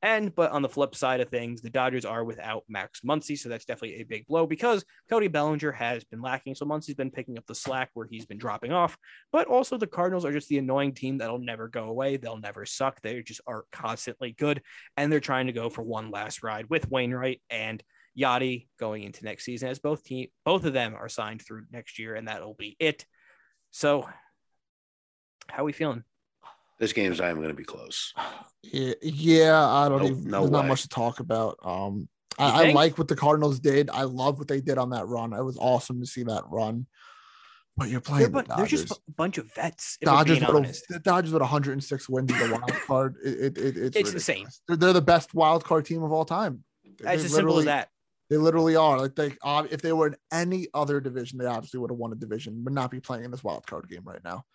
And 0.02 0.34
but 0.34 0.52
on 0.52 0.62
the 0.62 0.70
flip 0.70 0.96
side 0.96 1.22
of 1.22 1.30
things, 1.30 1.62
the 1.62 1.70
Dodgers 1.70 2.06
are 2.06 2.24
without 2.24 2.64
Max 2.68 3.02
Muncy, 3.02 3.38
so 3.38 3.50
that's 3.50 3.66
definitely 3.66 4.02
a 4.02 4.06
big 4.06 4.26
blow 4.26 4.48
because 4.48 4.84
Cody 5.10 5.28
Bellinger 5.28 5.72
has 5.72 6.04
been 6.04 6.22
lacking. 6.22 6.56
So 6.56 6.66
Muncy's 6.66 6.96
been 6.96 7.12
picking 7.12 7.38
up 7.38 7.46
the 7.46 7.54
slack 7.54 7.92
where 7.94 8.08
he's 8.10 8.26
been 8.26 8.40
dropping 8.40 8.72
off. 8.72 8.98
But 9.32 9.48
also 9.48 9.78
the 9.78 9.86
Cardinals 9.86 10.26
are 10.26 10.32
just 10.32 10.48
the 10.50 10.58
annoying 10.58 10.94
team 10.94 11.20
that'll 11.20 11.40
never 11.40 11.68
go 11.68 11.84
away. 11.86 12.18
They'll 12.18 12.40
never 12.40 12.66
suck. 12.66 13.00
They 13.02 13.22
just 13.22 13.42
are 13.46 13.66
constantly 13.72 14.32
good, 14.32 14.62
and 14.98 15.12
they're 15.12 15.20
trying 15.20 15.48
to 15.48 15.54
go 15.54 15.70
for 15.70 15.84
one 15.84 16.10
last 16.10 16.42
ride 16.42 16.70
with 16.70 16.90
Wainwright 16.90 17.42
and 17.50 17.84
Yadi 18.18 18.68
going 18.80 19.04
into 19.04 19.24
next 19.24 19.46
season, 19.46 19.70
as 19.70 19.80
both 19.80 20.04
team 20.04 20.28
both 20.46 20.66
of 20.66 20.74
them 20.74 20.96
are 20.96 21.10
signed 21.10 21.42
through 21.42 21.66
next 21.72 22.00
year, 22.00 22.16
and 22.16 22.28
that'll 22.28 22.56
be 22.56 22.76
it. 22.80 23.06
So, 23.72 24.10
how 25.48 25.62
are 25.62 25.66
we 25.66 25.74
feeling? 25.74 26.04
This 26.82 26.92
game's 26.94 27.20
not 27.20 27.26
even 27.30 27.38
going 27.38 27.50
to 27.50 27.54
be 27.54 27.64
close. 27.64 28.12
Yeah, 28.64 28.96
yeah, 29.04 29.66
I 29.68 29.88
don't 29.88 30.00
Nope, 30.02 30.12
even. 30.12 30.32
no 30.32 30.40
there's 30.42 30.52
not 30.52 30.68
much 30.68 30.82
to 30.82 30.90
talk 30.90 31.20
about. 31.20 31.58
Um, 31.64 32.10
I, 32.40 32.70
I 32.70 32.72
like 32.72 32.98
what 32.98 33.08
the 33.08 33.16
Cardinals 33.16 33.60
did. 33.60 33.92
I 33.92 34.02
love 34.04 34.40
what 34.40 34.48
they 34.48 34.62
did 34.62 34.80
on 34.80 34.90
that 34.90 35.08
run. 35.08 35.32
It 35.32 35.44
was 35.44 35.58
awesome 35.60 36.00
to 36.02 36.08
see 36.08 36.24
that 36.24 36.44
run. 36.50 36.88
But 37.78 37.90
you're 37.90 38.02
They're, 38.02 38.30
playing 38.30 38.32
bu- 38.32 38.42
the 38.42 38.56
they're 38.58 38.66
just 38.66 38.92
a 38.92 38.96
bunch 39.16 39.38
of 39.38 39.54
vets. 39.54 39.98
If 40.02 40.08
we're 40.08 40.14
Dodgers 40.14 40.40
being 40.40 40.54
with 40.54 40.84
a, 40.90 40.94
the 40.94 41.00
Dodgers 41.00 41.32
with 41.32 41.42
106 41.42 42.10
wins 42.10 42.32
in 42.32 42.38
the 42.40 42.50
wild 42.56 42.72
card. 42.88 43.16
It, 43.24 43.58
it, 43.58 43.58
it- 43.60 43.78
it's 43.78 43.98
It's 43.98 44.14
insane. 44.14 44.48
They're, 44.68 44.76
they're 44.78 44.94
the 44.94 45.02
best 45.02 45.34
wild 45.36 45.64
card 45.64 45.86
team 45.86 46.02
of 46.04 46.12
all 46.12 46.26
time. 46.26 46.64
They- 46.84 46.90
It's 46.90 47.04
they 47.04 47.14
as 47.14 47.22
simple 47.22 47.38
as 47.60 47.66
literally- 47.66 47.66
that. 47.66 47.90
They 48.32 48.38
literally 48.38 48.76
are. 48.78 48.98
Like 48.98 49.14
they, 49.16 49.36
uh, 49.44 49.68
if 49.70 49.82
they 49.82 49.92
were 49.94 50.08
in 50.08 50.16
any 50.32 50.68
other 50.74 51.00
division, 51.02 51.38
they 51.38 51.46
obviously 51.46 51.80
would 51.82 51.92
have 51.92 51.98
won 52.00 52.12
a 52.14 52.16
division. 52.16 52.64
Would 52.64 52.74
not 52.74 52.90
be 52.90 53.02
playing 53.02 53.26
in 53.26 53.32
this 53.32 53.44
wild 53.44 53.68
card 53.68 53.88
game 53.90 54.04
right 54.06 54.24
now. 54.24 54.46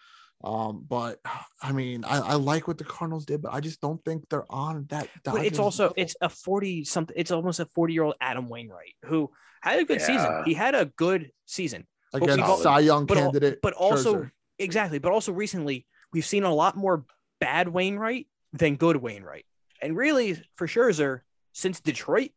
Um, 0.45 0.85
but 0.89 1.21
I 1.63 1.73
mean, 1.73 2.05
I, 2.05 2.19
I 2.19 2.35
like 2.35 2.69
what 2.69 2.79
the 2.79 2.85
Cardinals 2.85 3.25
did, 3.27 3.43
but 3.43 3.53
I 3.53 3.61
just 3.61 3.81
don't 3.81 4.03
think 4.05 4.29
they're 4.29 4.51
on 4.51 4.87
that. 4.91 5.09
But 5.25 5.45
it's 5.45 5.59
also 5.59 5.85
level. 5.85 5.95
it's 5.99 6.17
a 6.21 6.29
40 6.29 6.85
something 6.85 7.17
it's 7.19 7.31
almost 7.31 7.61
a 7.61 7.67
40 7.67 7.93
year 7.93 8.03
old 8.05 8.15
Adam 8.21 8.49
Wainwright 8.49 8.95
who 9.05 9.31
had 9.63 9.79
a 9.81 9.85
good 9.85 10.01
season. 10.01 10.43
He 10.45 10.55
had 10.55 10.75
a 10.75 10.87
good 10.87 11.31
season. 11.47 11.87
against 12.13 12.37
we've- 12.47 12.63
Cy 12.63 12.81
Young 12.81 13.07
but 13.07 13.17
al- 13.19 13.25
candidate. 13.25 13.61
but 13.63 13.73
also 13.75 14.15
Scherzer. 14.17 14.31
exactly, 14.59 14.99
but 14.99 15.13
also 15.13 15.33
recently 15.33 15.87
we've 16.13 16.27
seen 16.27 16.45
a 16.45 16.55
lot 16.55 16.77
more 16.77 17.05
bad 17.41 17.69
Wainwright 17.69 18.27
than 18.53 18.77
good 18.77 18.97
Wainwright. 18.97 19.45
And 19.83 19.97
really 19.97 20.41
for 20.55 20.67
Scherzer, 20.67 21.21
since 21.53 21.81
Detroit, 21.81 22.31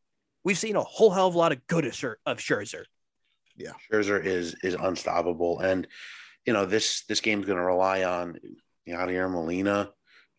we've 0.44 0.58
seen 0.58 0.76
a 0.76 0.82
whole 0.82 1.12
hell 1.12 1.28
of 1.28 1.36
a 1.36 1.38
lot 1.38 1.52
of 1.52 1.66
good 1.68 1.86
of 1.86 1.94
Scher- 1.94 2.16
of 2.26 2.40
Scherzer. 2.40 2.84
Yeah, 3.56 3.74
Scherzer 3.92 4.24
is 4.24 4.56
is 4.64 4.74
unstoppable, 4.74 5.60
and 5.60 5.86
you 6.46 6.54
know 6.54 6.66
this 6.66 7.04
this 7.06 7.22
game's 7.22 7.46
going 7.46 7.58
to 7.60 7.64
rely 7.66 8.04
on 8.04 8.40
Yadier 8.88 9.30
Molina, 9.32 9.92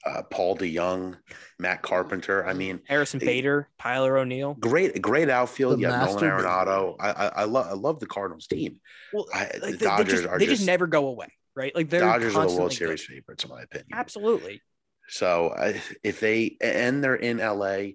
uh, 0.05 0.23
Paul 0.31 0.57
DeJong, 0.57 1.17
Matt 1.59 1.83
Carpenter. 1.83 2.47
I 2.47 2.53
mean, 2.55 2.81
Harrison 2.89 3.21
Hey. 3.21 3.27
Bader, 3.27 3.69
Tyler 3.81 4.19
O'Neill. 4.19 4.55
great 4.55 5.01
great 5.01 5.29
outfield. 5.31 5.77
The 5.79 5.83
You 5.83 5.87
have 5.89 6.09
Nolan 6.09 6.25
Arenado. 6.25 6.97
I 6.99 7.11
I, 7.11 7.27
I 7.27 7.45
love 7.45 7.67
I 7.67 7.73
love 7.75 8.01
the 8.01 8.07
Cardinals 8.07 8.47
team. 8.47 8.81
Well, 9.13 9.27
I- 9.35 9.43
like, 9.45 9.53
the 9.53 9.61
they- 9.61 9.73
they, 9.73 9.85
Dodgers 9.85 10.13
just, 10.21 10.27
are 10.27 10.39
they 10.39 10.47
just 10.47 10.59
just- 10.61 10.67
never 10.67 10.87
go 10.87 11.07
away, 11.09 11.29
right? 11.55 11.75
Like 11.75 11.91
they're 11.91 12.01
Dodgers 12.01 12.35
are 12.37 12.49
the 12.49 12.55
World 12.57 12.73
Series 12.73 13.07
good. 13.07 13.15
favorites, 13.17 13.45
in 13.45 13.51
my 13.51 13.63
opinion. 13.63 13.89
Absolutely. 13.93 14.63
So 15.09 15.51
I, 15.57 15.81
if 16.05 16.21
they 16.21 16.57
and 16.61 17.03
they're 17.03 17.17
in 17.17 17.39
LA, 17.39 17.93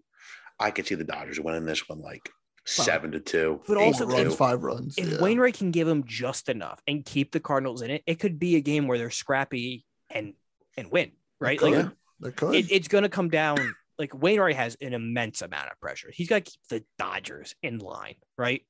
I 0.60 0.72
could 0.72 0.86
see 0.86 0.96
the 0.96 1.04
Dodgers 1.06 1.40
winning 1.40 1.66
this 1.66 1.88
one 1.88 2.02
like 2.02 2.30
seven 2.66 3.12
to 3.12 3.20
two. 3.20 3.62
But 3.68 3.78
also 3.78 4.06
runs, 4.06 4.36
five 4.36 4.64
runs. 4.64 4.98
If 4.98 5.10
yeah. 5.10 5.22
Wainwright 5.22 5.54
can 5.56 5.72
give 5.72 5.88
them 5.88 6.04
just 6.06 6.50
enough 6.50 6.82
and 6.88 7.06
keep 7.06 7.32
the 7.32 7.40
Cardinals 7.40 7.82
in 7.82 7.92
it, 7.92 8.04
it 8.06 8.16
could 8.16 8.40
be 8.40 8.56
a 8.56 8.62
game 8.62 8.88
where 8.88 8.98
they're 8.98 9.10
scrappy 9.10 9.86
and 10.10 10.34
and 10.78 10.92
win, 10.92 11.12
right? 11.40 11.60
They 11.60 11.72
Like 11.72 12.38
they 12.40 12.58
it, 12.60 12.72
it's 12.72 12.88
going 12.88 13.04
to 13.04 13.10
come 13.10 13.30
down. 13.30 13.76
Like 13.98 14.14
Wainwright 14.14 14.56
has 14.56 14.76
an 14.82 14.94
immense 14.94 15.42
amount 15.42 15.72
of 15.72 15.80
pressure. 15.80 16.10
He's 16.12 16.28
got 16.28 16.44
to 16.44 16.52
keep 16.52 16.62
the 16.70 16.84
Dodgers 16.98 17.56
in 17.64 17.80
line, 17.80 18.16
right? 18.38 18.62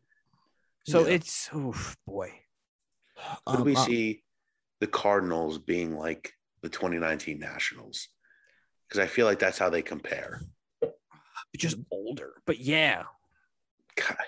So 0.87 1.05
Yeah. 1.07 1.13
it's 1.13 1.49
oof, 1.55 1.95
boy. 2.05 2.31
Could 3.47 3.59
Um, 3.59 3.63
we 3.63 3.75
uh, 3.75 3.85
see 3.85 4.23
the 4.81 4.87
Cardinals 4.87 5.57
being 5.57 5.97
like 5.97 6.33
the 6.61 6.69
2019 6.69 7.39
Nationals? 7.39 8.09
Because 8.87 8.99
I 8.99 9.07
feel 9.07 9.25
like 9.25 9.39
that's 9.39 9.57
how 9.57 9.69
they 9.69 9.81
compare. 9.81 10.41
Just 11.57 11.77
older, 11.89 12.33
but 12.45 12.59
yeah, 12.59 13.03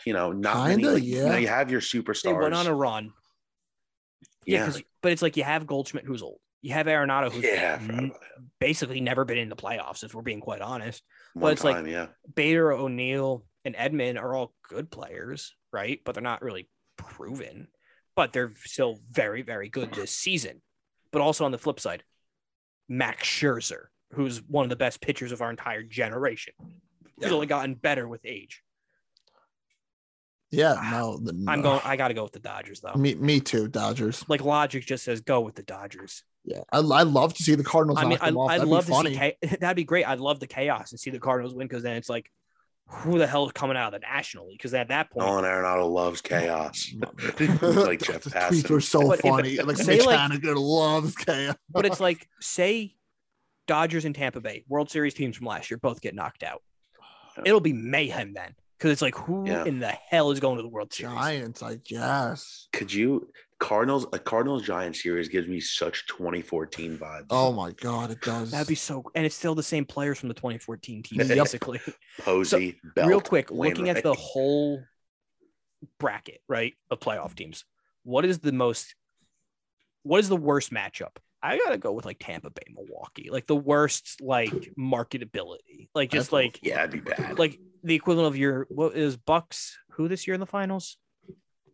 You 0.05 0.13
know, 0.13 0.31
not 0.31 0.67
many. 0.67 0.83
Kinda, 0.83 0.93
like, 0.95 1.03
You, 1.03 1.25
know, 1.25 1.35
you 1.37 1.47
have 1.47 1.69
your 1.71 1.81
superstars. 1.81 2.23
they 2.23 2.33
went 2.33 2.53
on 2.53 2.67
a 2.67 2.73
run. 2.73 3.11
Yeah, 4.45 4.59
yeah, 4.59 4.65
'cause- 4.65 4.83
but 5.01 5.11
it's 5.11 5.21
like 5.21 5.35
you 5.37 5.43
have 5.43 5.67
Goldschmidt 5.67 6.05
who's 6.05 6.21
old. 6.23 6.39
You 6.61 6.73
have 6.73 6.85
Arenado 6.87 7.31
who's 7.31 7.43
yeah, 7.43 7.77
n- 7.81 8.11
basically 8.59 8.99
never 9.01 9.25
been 9.25 9.37
in 9.37 9.49
the 9.49 9.55
playoffs, 9.55 10.03
if 10.03 10.13
we're 10.13 10.21
being 10.21 10.39
quite 10.41 10.61
honest. 10.61 11.03
One 11.33 11.51
it's 11.53 11.63
like- 11.63 11.85
yeah. 11.85 12.07
Bader, 12.33 12.71
O'Neill, 12.71 13.45
and 13.65 13.75
Edman 13.75 14.19
are 14.19 14.33
all 14.35 14.53
good 14.63 14.89
players, 14.89 15.55
right? 15.71 16.01
But 16.03 16.13
they're 16.15 16.23
not 16.23 16.41
really 16.41 16.69
proven. 16.97 17.67
But 18.15 18.33
they're 18.33 18.53
still 18.63 18.99
very, 19.11 19.43
very 19.43 19.69
good 19.69 19.93
this 19.93 20.11
season. 20.15 20.61
But 21.11 21.21
also 21.21 21.45
on 21.45 21.51
the 21.51 21.57
flip 21.59 21.79
side, 21.79 22.03
Max 22.89 23.27
Scherzer, 23.27 23.87
who's 24.13 24.41
one 24.41 24.63
of 24.63 24.69
the 24.69 24.75
best 24.75 25.01
pitchers 25.01 25.31
of 25.31 25.41
our 25.41 25.49
entire 25.51 25.83
generation. 25.83 26.53
He's 27.19 27.27
Yeah. 27.29 27.31
only 27.33 27.47
gotten 27.47 27.75
better 27.75 28.07
with 28.07 28.21
age. 28.25 28.63
Yeah, 30.51 30.75
ah, 30.77 30.89
no, 30.91 31.17
the, 31.17 31.45
I'm 31.47 31.59
uh, 31.59 31.63
going. 31.63 31.81
I 31.83 31.95
got 31.95 32.07
to 32.09 32.13
go 32.13 32.23
with 32.23 32.31
the 32.33 32.39
Dodgers, 32.39 32.79
though. 32.81 32.93
Me, 32.93 33.15
me 33.15 33.39
too. 33.39 33.67
Dodgers. 33.67 34.23
Like 34.27 34.41
logic 34.43 34.85
just 34.85 35.03
says 35.03 35.21
go 35.21 35.41
with 35.41 35.55
the 35.55 35.63
Dodgers. 35.63 36.23
Yeah, 36.45 36.61
I, 36.71 36.77
I 36.79 37.03
love 37.03 37.33
to 37.33 37.43
see 37.43 37.55
the 37.55 37.63
Cardinals 37.63 37.99
I 37.99 38.05
mean, 38.05 38.17
I, 38.21 38.27
I'd 38.29 38.33
That'd 38.59 38.67
love 38.69 38.85
to 38.85 38.91
funny. 38.91 39.13
see. 39.15 39.33
Cha- 39.43 39.57
that'd 39.59 39.75
be 39.75 39.83
great. 39.83 40.07
I'd 40.07 40.19
love 40.21 40.39
the 40.39 40.47
chaos 40.47 40.91
and 40.91 40.99
see 40.99 41.09
the 41.09 41.19
Cardinals 41.19 41.53
win 41.53 41.67
because 41.67 41.83
then 41.83 41.97
it's 41.97 42.09
like, 42.09 42.31
who 42.89 43.17
the 43.17 43.27
hell 43.27 43.45
is 43.45 43.51
coming 43.51 43.75
out 43.75 43.93
of 43.93 43.99
the 43.99 44.07
National 44.07 44.47
League? 44.47 44.57
Because 44.59 44.73
at 44.73 44.87
that 44.87 45.11
point, 45.11 45.27
Nolan 45.27 45.43
Arenado 45.43 45.91
loves 45.91 46.21
chaos. 46.21 46.89
like 47.21 47.61
Like 47.61 48.01
Jeff 48.01 48.21
the 48.21 48.29
Passan. 48.29 48.49
tweets 48.49 48.69
were 48.69 48.79
so 48.79 49.05
But 49.09 49.15
if- 49.19 49.21
funny. 49.23 49.57
like 49.57 49.75
say, 49.75 49.97
Mitch 49.97 50.05
like- 50.05 50.17
Haniger 50.17 50.55
loves 50.55 51.13
chaos. 51.15 51.57
but 51.69 51.85
it's 51.85 51.99
like 51.99 52.25
say 52.39 52.95
Dodgers 53.67 54.05
and 54.05 54.15
Tampa 54.15 54.39
Bay, 54.39 54.63
World 54.69 54.89
Series 54.89 55.13
teams 55.13 55.35
from 55.35 55.47
last 55.47 55.69
year, 55.69 55.77
both 55.77 55.99
get 55.99 56.15
knocked 56.15 56.43
out. 56.43 56.63
It'll 57.43 57.59
be 57.59 57.73
mayhem 57.73 58.33
then, 58.33 58.55
because 58.77 58.91
it's 58.91 59.01
like 59.01 59.15
who 59.15 59.47
Yeah. 59.47 59.65
in 59.65 59.79
the 59.79 59.87
hell 59.87 60.31
is 60.31 60.39
going 60.39 60.57
to 60.57 60.63
the 60.63 60.69
World 60.69 60.93
Series? 60.93 61.15
Giants, 61.15 61.63
I 61.63 61.75
guess. 61.75 62.67
Could 62.73 62.93
you 62.93 63.29
Cardinals 63.59 64.05
a 64.13 64.19
Cardinals 64.19 64.61
Giants 64.63 65.01
series 65.01 65.29
gives 65.29 65.47
me 65.47 65.59
such 65.59 66.05
2014 66.07 66.97
vibes. 66.97 67.25
Oh 67.31 67.51
my 67.51 67.71
god, 67.71 68.11
it 68.11 68.21
does. 68.21 68.51
That'd 68.51 68.67
be 68.67 68.75
so, 68.75 69.03
and 69.15 69.25
it's 69.25 69.33
still 69.35 69.55
the 69.55 69.63
same 69.63 69.83
players 69.83 70.19
from 70.19 70.29
the 70.29 70.35
2014 70.35 71.01
team, 71.01 71.17
basically. 71.27 71.81
Posey, 72.19 72.79
Belt, 72.95 73.07
Real 73.07 73.19
quick, 73.21 73.49
looking 73.49 73.89
at 73.89 74.03
the 74.03 74.13
whole 74.13 74.83
bracket, 75.99 76.41
right, 76.47 76.75
of 76.91 76.99
playoff 76.99 77.33
teams, 77.35 77.65
what 78.03 78.25
is 78.25 78.39
the 78.39 78.51
most, 78.51 78.93
what 80.03 80.19
is 80.19 80.29
the 80.29 80.37
worst 80.37 80.71
matchup? 80.71 81.17
I 81.41 81.57
gotta 81.57 81.77
go 81.77 81.91
with 81.91 82.05
like 82.05 82.17
Tampa 82.19 82.49
Bay, 82.49 82.63
Milwaukee, 82.73 83.29
like 83.31 83.47
the 83.47 83.55
worst 83.55 84.21
like 84.21 84.73
marketability, 84.77 85.89
like 85.93 86.11
just 86.11 86.31
That's- 86.31 86.45
like 86.45 86.59
yeah, 86.63 86.79
it'd 86.79 86.91
be 86.91 86.99
bad. 86.99 87.37
like 87.37 87.59
the 87.83 87.95
equivalent 87.95 88.27
of 88.33 88.37
your 88.37 88.67
what 88.69 88.95
is 88.95 89.17
Bucks 89.17 89.77
who 89.91 90.07
this 90.07 90.27
year 90.27 90.33
in 90.33 90.39
the 90.39 90.45
finals? 90.45 90.97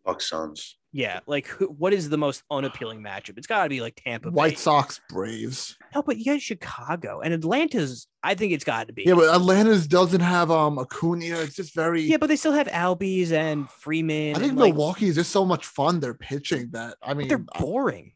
Bucks 0.05 0.29
Suns. 0.29 0.77
Yeah, 0.91 1.21
like 1.25 1.47
who, 1.47 1.67
what 1.67 1.93
is 1.93 2.09
the 2.09 2.17
most 2.17 2.43
unappealing 2.51 3.01
matchup? 3.01 3.37
It's 3.37 3.47
got 3.47 3.63
to 3.63 3.69
be 3.69 3.81
like 3.81 3.99
Tampa 4.03 4.29
Bay. 4.29 4.35
White 4.35 4.59
Sox, 4.59 5.01
Braves. 5.09 5.75
No, 5.95 6.03
but 6.03 6.17
you 6.17 6.25
got 6.25 6.41
Chicago 6.41 7.21
and 7.21 7.33
Atlanta's. 7.33 8.07
I 8.21 8.35
think 8.35 8.51
it's 8.51 8.65
got 8.65 8.87
to 8.87 8.93
be. 8.93 9.03
Yeah, 9.07 9.15
but 9.15 9.33
Atlanta's 9.33 9.87
doesn't 9.87 10.21
have 10.21 10.51
um 10.51 10.77
Acuna. 10.77 11.39
It's 11.39 11.55
just 11.55 11.73
very. 11.73 12.03
yeah, 12.03 12.17
but 12.17 12.27
they 12.27 12.35
still 12.35 12.51
have 12.51 12.67
Albies 12.67 13.31
and 13.31 13.67
Freeman. 13.69 14.35
I 14.35 14.39
think 14.39 14.51
and, 14.51 14.59
like, 14.59 14.73
Milwaukee 14.75 15.07
is 15.07 15.15
just 15.15 15.31
so 15.31 15.45
much 15.45 15.65
fun. 15.65 15.99
They're 15.99 16.13
pitching 16.13 16.69
that. 16.73 16.97
I 17.01 17.13
mean, 17.15 17.27
they're 17.27 17.37
boring. 17.59 18.11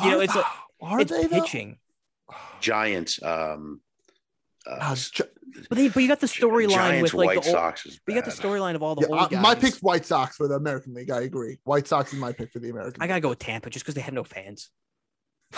Are, 0.00 0.04
you 0.04 0.10
know, 0.12 0.20
it's 0.20 0.34
like- 0.34 0.44
are 0.80 1.00
it's 1.00 1.10
they 1.10 1.26
though? 1.26 1.40
pitching, 1.40 1.78
Giants. 2.60 3.22
Um, 3.22 3.80
uh, 4.66 4.94
Gi- 4.94 5.24
but 5.68 5.76
they 5.76 5.88
but 5.88 6.02
you 6.02 6.08
got 6.08 6.20
the 6.20 6.26
storyline 6.26 7.02
with 7.02 7.14
like 7.14 7.28
White 7.28 7.42
the 7.42 7.48
old, 7.48 7.56
Sox 7.56 7.86
is 7.86 8.00
but 8.04 8.14
you 8.14 8.20
got 8.20 8.30
the 8.30 8.36
storyline 8.36 8.74
of 8.74 8.82
all 8.82 8.94
the 8.94 9.02
yeah, 9.02 9.08
old 9.08 9.18
uh, 9.18 9.28
guys. 9.28 9.42
my 9.42 9.54
pick's 9.54 9.82
White 9.82 10.06
Sox 10.06 10.36
for 10.36 10.48
the 10.48 10.54
American 10.54 10.94
League. 10.94 11.10
I 11.10 11.22
agree. 11.22 11.58
White 11.64 11.88
Sox 11.88 12.12
is 12.12 12.18
my 12.18 12.32
pick 12.32 12.52
for 12.52 12.58
the 12.58 12.70
American. 12.70 13.02
I 13.02 13.06
gotta 13.06 13.20
go 13.20 13.30
with 13.30 13.38
Tampa 13.38 13.70
just 13.70 13.84
because 13.84 13.94
they 13.94 14.00
have 14.00 14.14
no 14.14 14.24
fans. 14.24 14.70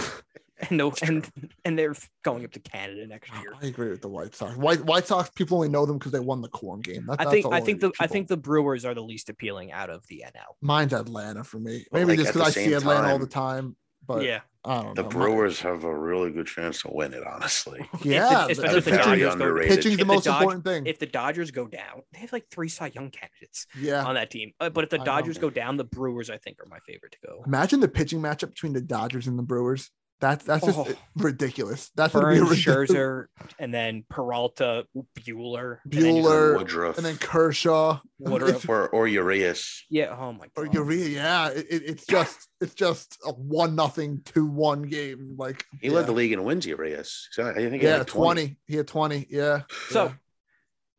and 0.59 0.79
no 0.79 0.93
and 1.03 1.29
and 1.65 1.79
they're 1.79 1.95
going 2.23 2.45
up 2.45 2.53
to 2.53 2.61
Canada 2.61 3.07
next 3.07 3.33
year. 3.35 3.55
I 3.61 3.67
agree 3.67 3.91
with 3.91 4.01
the 4.01 4.09
White 4.09 4.35
Sox. 4.35 4.57
White 4.57 4.85
White 4.85 5.07
Sox 5.07 5.31
people 5.31 5.59
only 5.59 5.69
know 5.69 5.85
them 5.87 5.99
because 5.99 6.13
they 6.13 6.21
won 6.21 6.41
the 6.41 6.49
corn 6.49 6.81
game. 6.81 7.07
That, 7.07 7.21
I 7.21 7.31
think 7.31 7.47
all 7.47 7.55
I 7.55 7.61
think 7.61 7.81
the 7.81 7.93
I 8.01 8.07
think 8.07 8.29
the 8.29 8.37
Brewers 8.37 8.85
are 8.85 8.95
the 8.95 9.03
least 9.03 9.29
appealing 9.29 9.73
out 9.73 9.91
of 9.91 10.07
the 10.09 10.25
NL. 10.27 10.55
mine's 10.61 10.93
Atlanta 10.93 11.45
for 11.45 11.59
me. 11.59 11.85
But, 11.91 11.99
Maybe 11.99 12.11
like, 12.11 12.19
just 12.21 12.33
because 12.33 12.49
I 12.49 12.51
see 12.51 12.65
same 12.67 12.75
Atlanta 12.75 13.09
all 13.09 13.19
the 13.19 13.27
time. 13.27 13.77
But 14.07 14.25
yeah, 14.25 14.41
I 14.65 14.83
don't 14.83 14.95
The 14.97 15.03
know. 15.05 15.09
Brewers 15.09 15.61
have 15.61 15.85
a 15.85 15.95
really 15.97 16.31
good 16.33 16.47
chance 16.47 16.83
to 16.83 16.91
win 16.93 17.15
it, 17.15 17.23
honestly. 17.27 17.81
yeah, 18.03 18.47
If 18.49 18.57
the- 18.57 18.63
the- 18.63 18.79
especially 18.79 18.79
if 18.79 18.85
the 18.85 18.91
They're 18.91 19.05
very 19.05 19.21
Dodgers 19.21 19.23
go- 19.27 19.33
underrated. 19.33 19.77
pitching's 19.77 19.85
the 19.85 19.91
If 19.93 19.99
the 19.99 20.05
most 20.15 20.25
Dodge- 20.25 20.43
important 20.43 20.65
thing. 20.65 20.87
if 20.87 20.99
the 20.99 21.07
Dodgers 21.07 21.51
go 21.51 21.67
down, 21.69 22.03
they 22.13 22.19
have 22.21 22.33
like 22.33 22.49
three 22.51 22.69
Cy 22.69 22.87
Young 22.95 23.11
candidates 23.11 23.67
yeah. 23.79 24.05
on 24.05 24.15
that 24.17 24.31
team. 24.31 24.53
Uh, 24.61 24.71
but 24.71 24.85
if 24.85 24.91
the 24.91 24.97
I 24.97 24.99
know. 25.01 25.05
Dodgers 25.05 25.39
go 25.39 25.51
down, 25.51 25.77
the 25.77 25.85
Brewers 25.85 26.31
I 26.31 26.39
think 26.39 26.59
are 26.61 26.67
my 26.67 26.79
favorite 26.87 27.13
to 27.13 27.19
go. 27.27 27.43
Imagine 27.47 27.81
the 27.81 27.89
pitching 27.89 28.21
matchup 28.21 28.49
between 28.51 28.73
the 28.73 28.81
Dodgers 28.81 29.27
and 29.27 29.39
the 29.39 29.43
Brewers. 29.43 29.91
That's 30.23 30.45
that's 30.45 30.65
just 30.65 30.79
Oh. 30.79 30.89
ridiculous. 31.17 31.91
That's 31.97 32.15
gonna 32.15 32.29
be 32.33 32.39
Burnes, 32.39 32.51
ridiculous. 32.51 32.91
Scherzer, 32.91 33.25
and 33.59 33.75
then 33.75 34.05
Peralta, 34.09 34.87
Buehler, 35.19 35.79
and 35.83 35.93
then 35.93 36.15
Buehler, 36.15 36.57
Woodruff 36.59 36.97
and 36.97 37.05
then 37.05 37.17
Kershaw, 37.17 37.99
Woodruff. 38.21 38.69
or 38.69 38.89
or 38.91 39.09
Urias. 39.09 39.85
Yeah. 39.91 40.17
Oh 40.17 40.33
my 40.33 40.47
or 40.57 40.67
god. 40.67 40.75
Urias. 40.75 41.09
Yeah, 41.09 41.49
it, 41.49 41.67
it- 41.69 41.83
it's 41.87 42.07
just 42.07 42.49
it's 42.61 42.75
just 42.75 43.19
a 43.27 43.33
one 43.33 43.75
nothing 43.75 44.23
two 44.25 44.47
one 44.47 44.83
game. 44.83 45.35
Like 45.37 45.65
He 45.81 45.89
yeah. 45.89 45.95
led 45.95 46.07
the 46.07 46.13
league 46.13 46.31
in 46.31 46.45
wins. 46.45 46.67
Urias. 46.67 47.27
So 47.33 47.49
I 47.49 47.55
think 47.55 47.73
he 47.75 47.83
Yeah, 47.83 47.91
had 47.91 47.99
like 47.99 48.07
20. 48.07 48.41
20. 48.43 48.57
He 48.69 48.77
had 48.77 48.87
20. 48.87 49.27
Yeah. 49.29 49.63
So 49.89 50.05
Yeah. 50.05 50.13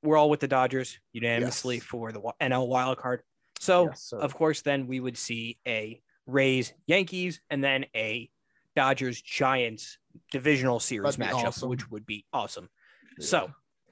we're 0.04 0.18
all 0.18 0.30
with 0.30 0.42
the 0.42 0.50
Dodgers 0.50 1.00
unanimously 1.14 1.76
Yes. 1.76 1.86
for 1.86 2.12
the 2.12 2.20
NL 2.42 2.68
wild 2.68 2.98
card. 2.98 3.22
So 3.62 3.86
Yes, 3.86 4.12
of 4.12 4.36
course, 4.36 4.64
then 4.64 4.88
we 4.88 5.00
would 5.00 5.18
see 5.18 5.60
a 5.66 6.02
Rays 6.28 6.74
Yankees 6.88 7.40
and 7.50 7.64
then 7.64 7.86
a 7.96 8.30
Dodgers 8.76 9.22
Giants 9.22 9.98
divisional 10.32 10.80
series 10.80 11.18
matchup, 11.18 11.46
awesome. 11.46 11.70
which 11.70 11.90
would 11.90 12.06
be 12.06 12.26
awesome. 12.34 12.70
Yeah. 13.18 13.26
So 13.26 13.52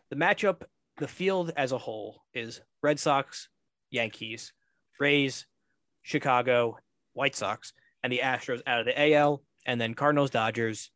the 0.09 0.15
matchup, 0.15 0.63
the 0.97 1.07
field 1.07 1.51
as 1.55 1.71
a 1.71 1.77
whole 1.77 2.23
is 2.33 2.61
Red 2.81 2.99
Sox, 2.99 3.49
Yankees, 3.89 4.53
Rays, 4.99 5.45
Chicago, 6.03 6.77
White 7.13 7.35
Sox, 7.35 7.73
and 8.03 8.11
the 8.11 8.19
Astros 8.19 8.61
out 8.65 8.79
of 8.79 8.85
the 8.85 9.13
AL, 9.13 9.41
and 9.65 9.79
then 9.79 9.93
Cardinals, 9.93 10.31
Dodgers, 10.31 10.91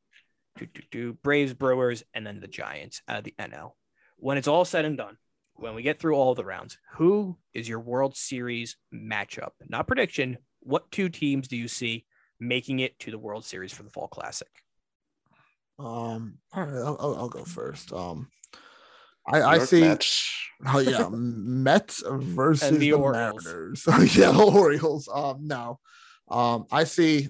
do, 0.58 0.66
do, 0.66 0.82
do, 0.92 1.14
Braves, 1.14 1.54
Brewers, 1.54 2.04
and 2.14 2.26
then 2.26 2.40
the 2.40 2.48
Giants 2.48 3.02
out 3.08 3.20
of 3.20 3.24
the 3.24 3.36
NL. 3.40 3.72
When 4.18 4.38
it's 4.38 4.48
all 4.48 4.66
said 4.66 4.86
and 4.86 4.98
done, 4.98 5.18
when 5.56 5.76
we 5.76 5.84
get 5.84 6.00
through 6.00 6.16
all 6.16 6.36
the 6.36 6.46
rounds, 6.46 6.78
who 6.94 7.38
is 7.54 7.68
your 7.68 7.80
World 7.80 8.16
Series 8.16 8.78
matchup? 8.94 9.52
Not 9.68 9.88
prediction. 9.88 10.38
What 10.62 10.90
two 10.92 11.10
teams 11.10 11.48
do 11.48 11.58
you 11.58 11.68
see 11.68 12.06
making 12.40 12.80
it 12.80 12.98
to 13.00 13.12
the 13.12 13.20
World 13.20 13.46
Series 13.46 13.74
for 13.74 13.84
the 13.84 13.90
Fall 13.90 14.08
Classic? 14.08 14.50
Um, 15.78 16.38
all 16.54 16.64
right, 16.64 16.76
I'll, 16.76 16.98
I'll, 17.00 17.16
I'll 17.16 17.30
go 17.30 17.44
first. 17.44 17.92
Um, 17.92 18.30
I, 19.28 19.42
I 19.42 19.56
York 19.56 19.68
see. 19.68 19.82
Mets. 19.82 20.32
Oh 20.68 20.80
yeah, 20.80 21.10
Mets 21.12 22.02
versus 22.08 22.72
the 22.72 22.78
the, 22.78 22.94
Orioles. 22.94 23.44
Mariners. 23.44 23.84
yeah, 24.16 24.32
the 24.32 24.42
Orioles. 24.42 25.10
Um, 25.14 25.46
no, 25.46 25.80
um, 26.30 26.66
I 26.72 26.86
see 26.86 27.28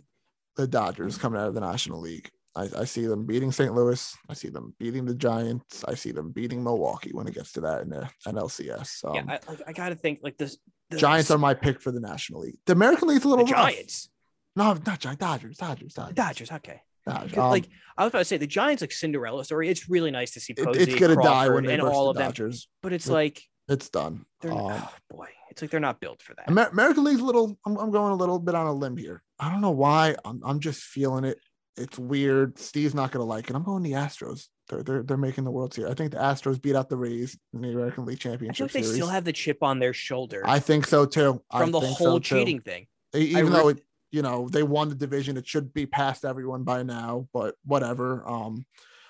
the 0.58 0.68
Dodgers 0.68 1.18
coming 1.18 1.41
out 1.41 1.48
of 1.48 1.56
the 1.56 1.60
National 1.62 2.00
League. 2.00 2.30
I, 2.56 2.70
I 2.78 2.86
see 2.86 3.08
them 3.08 3.26
beating 3.26 3.52
St. 3.52 3.74
Louis. 3.74 4.15
I 4.30 4.36
see 4.36 4.50
them 4.50 4.76
beating 4.80 5.06
the 5.06 5.15
Giants. 5.15 5.84
I 5.88 5.96
see 5.96 6.12
them 6.12 6.32
beating 6.32 6.63
Milwaukee 6.63 7.12
when 7.13 7.28
it 7.28 7.34
gets 7.34 7.52
to 7.54 7.62
that 7.62 7.82
in 7.82 7.89
the 7.89 8.08
NLCS. 8.28 9.06
Um, 9.06 9.15
yeah, 9.15 9.24
I, 9.28 9.52
like, 9.52 9.62
I 9.68 9.74
got 9.74 9.89
to 9.89 9.96
think 9.96 10.20
like 10.22 10.38
this. 10.38 10.58
The 10.91 10.98
Giants 10.98 11.32
are 11.32 11.39
my 11.39 11.56
pick 11.56 11.82
for 11.82 11.91
the 11.91 12.00
National 12.00 12.41
League. 12.41 12.60
The 12.68 12.74
American 12.74 13.08
League's 13.08 13.22
a 13.22 13.24
the 13.24 13.30
little 13.30 13.46
rough. 13.46 13.74
Giants. 13.74 14.10
No, 14.56 14.74
not 14.86 15.00
Giants. 15.00 15.20
Dodgers. 15.20 15.58
Dodgers. 15.58 15.94
Dodgers. 15.94 16.15
Dodgers. 16.15 16.52
Okay. 16.52 16.82
Dodgers. 17.08 17.38
Um, 17.38 17.50
like 17.50 17.68
I 17.98 18.04
was 18.04 18.12
about 18.12 18.20
to 18.20 18.26
say, 18.26 18.38
the 18.38 18.48
Giants 18.48 18.82
like 18.82 18.91
Cinderella 18.91 19.44
story. 19.46 19.70
It's 19.70 19.89
really 19.89 20.12
nice 20.12 20.32
to 20.32 20.39
see 20.39 20.54
it- 20.58 20.63
Posey, 20.65 20.82
it's 20.82 20.96
gonna 20.96 21.15
die 21.15 21.22
Crawford, 21.22 21.54
when 21.56 21.63
they 21.65 21.74
and 21.74 21.82
all 21.84 22.13
the 22.13 22.20
of 22.28 22.36
them. 22.36 22.52
But 22.82 22.94
it's 22.94 23.08
It- 23.08 23.13
like 23.13 23.44
It's 23.68 23.89
done. 23.89 24.26
they're 24.41 24.52
Um, 24.52 24.60
oh 24.72 24.94
boy, 25.10 25.28
it's 25.52 25.62
like 25.62 25.72
they're 25.72 25.80
not 25.80 26.00
built 26.00 26.22
for 26.22 26.34
that. 26.36 26.50
Amer- 26.50 26.70
American 26.72 27.04
League's 27.04 27.22
a 27.22 27.26
little. 27.26 27.58
I'm, 27.65 27.78
I'm 27.78 27.91
going 27.91 28.12
a 28.12 28.15
little 28.15 28.39
bit 28.39 28.56
on 28.56 28.68
a 28.68 28.74
limb 28.74 28.98
here. 28.98 29.22
I 29.39 29.52
don't 29.52 29.62
know 29.62 29.72
why. 29.72 30.15
I'm, 30.26 30.41
I'm 30.46 30.60
just 30.60 30.82
feeling 30.84 31.26
it. 31.26 31.39
It's 31.78 32.00
weird. 32.00 32.58
Steve's 32.58 32.96
not 32.96 33.12
gonna 33.12 33.26
like 33.26 33.50
it. 33.50 33.56
I'm 33.56 33.63
going 33.63 33.84
the 33.84 33.91
Astros. 33.91 34.48
They're 34.70 34.82
they're 34.82 35.04
they're 35.04 35.18
making 35.18 35.44
the 35.44 35.52
World 35.52 35.74
Series. 35.74 35.91
I 35.91 35.94
think 35.94 36.12
the 36.12 36.18
Astros 36.18 36.60
beat 36.62 36.76
out 36.76 36.89
the 36.89 36.98
Rays 36.98 37.38
in 37.54 37.62
the 37.62 37.70
American 37.72 38.06
League 38.06 38.18
I 38.18 38.30
Championship 38.30 38.63
like 38.65 38.72
they 38.72 38.82
Series. 38.82 38.96
still 38.96 39.10
have 39.10 39.26
the 39.26 39.34
chip 39.34 39.62
on 39.62 39.78
their 39.80 39.94
shoulder 39.94 40.41
I 40.46 40.58
think 40.60 40.88
so 40.88 41.06
too. 41.06 41.44
I 41.52 41.60
from 41.60 41.72
the 41.72 41.80
whole 41.82 41.96
so, 42.13 42.20
too. 42.20 42.36
cheating 42.39 42.62
thing. 42.62 42.88
E- 43.15 43.20
Even 43.20 43.48
re- 43.48 43.52
though 43.52 43.68
it, 43.70 43.82
you 44.15 44.21
know, 44.21 44.47
they 44.49 44.63
won 44.63 44.88
the 44.88 44.95
division, 44.95 45.36
it 45.36 45.45
should 45.45 45.73
be 45.73 45.86
past 45.86 46.23
everyone 46.23 46.63
by 46.63 46.84
now. 46.84 47.28
But 47.34 47.56
whatever. 47.65 48.28
Um, 48.28 48.65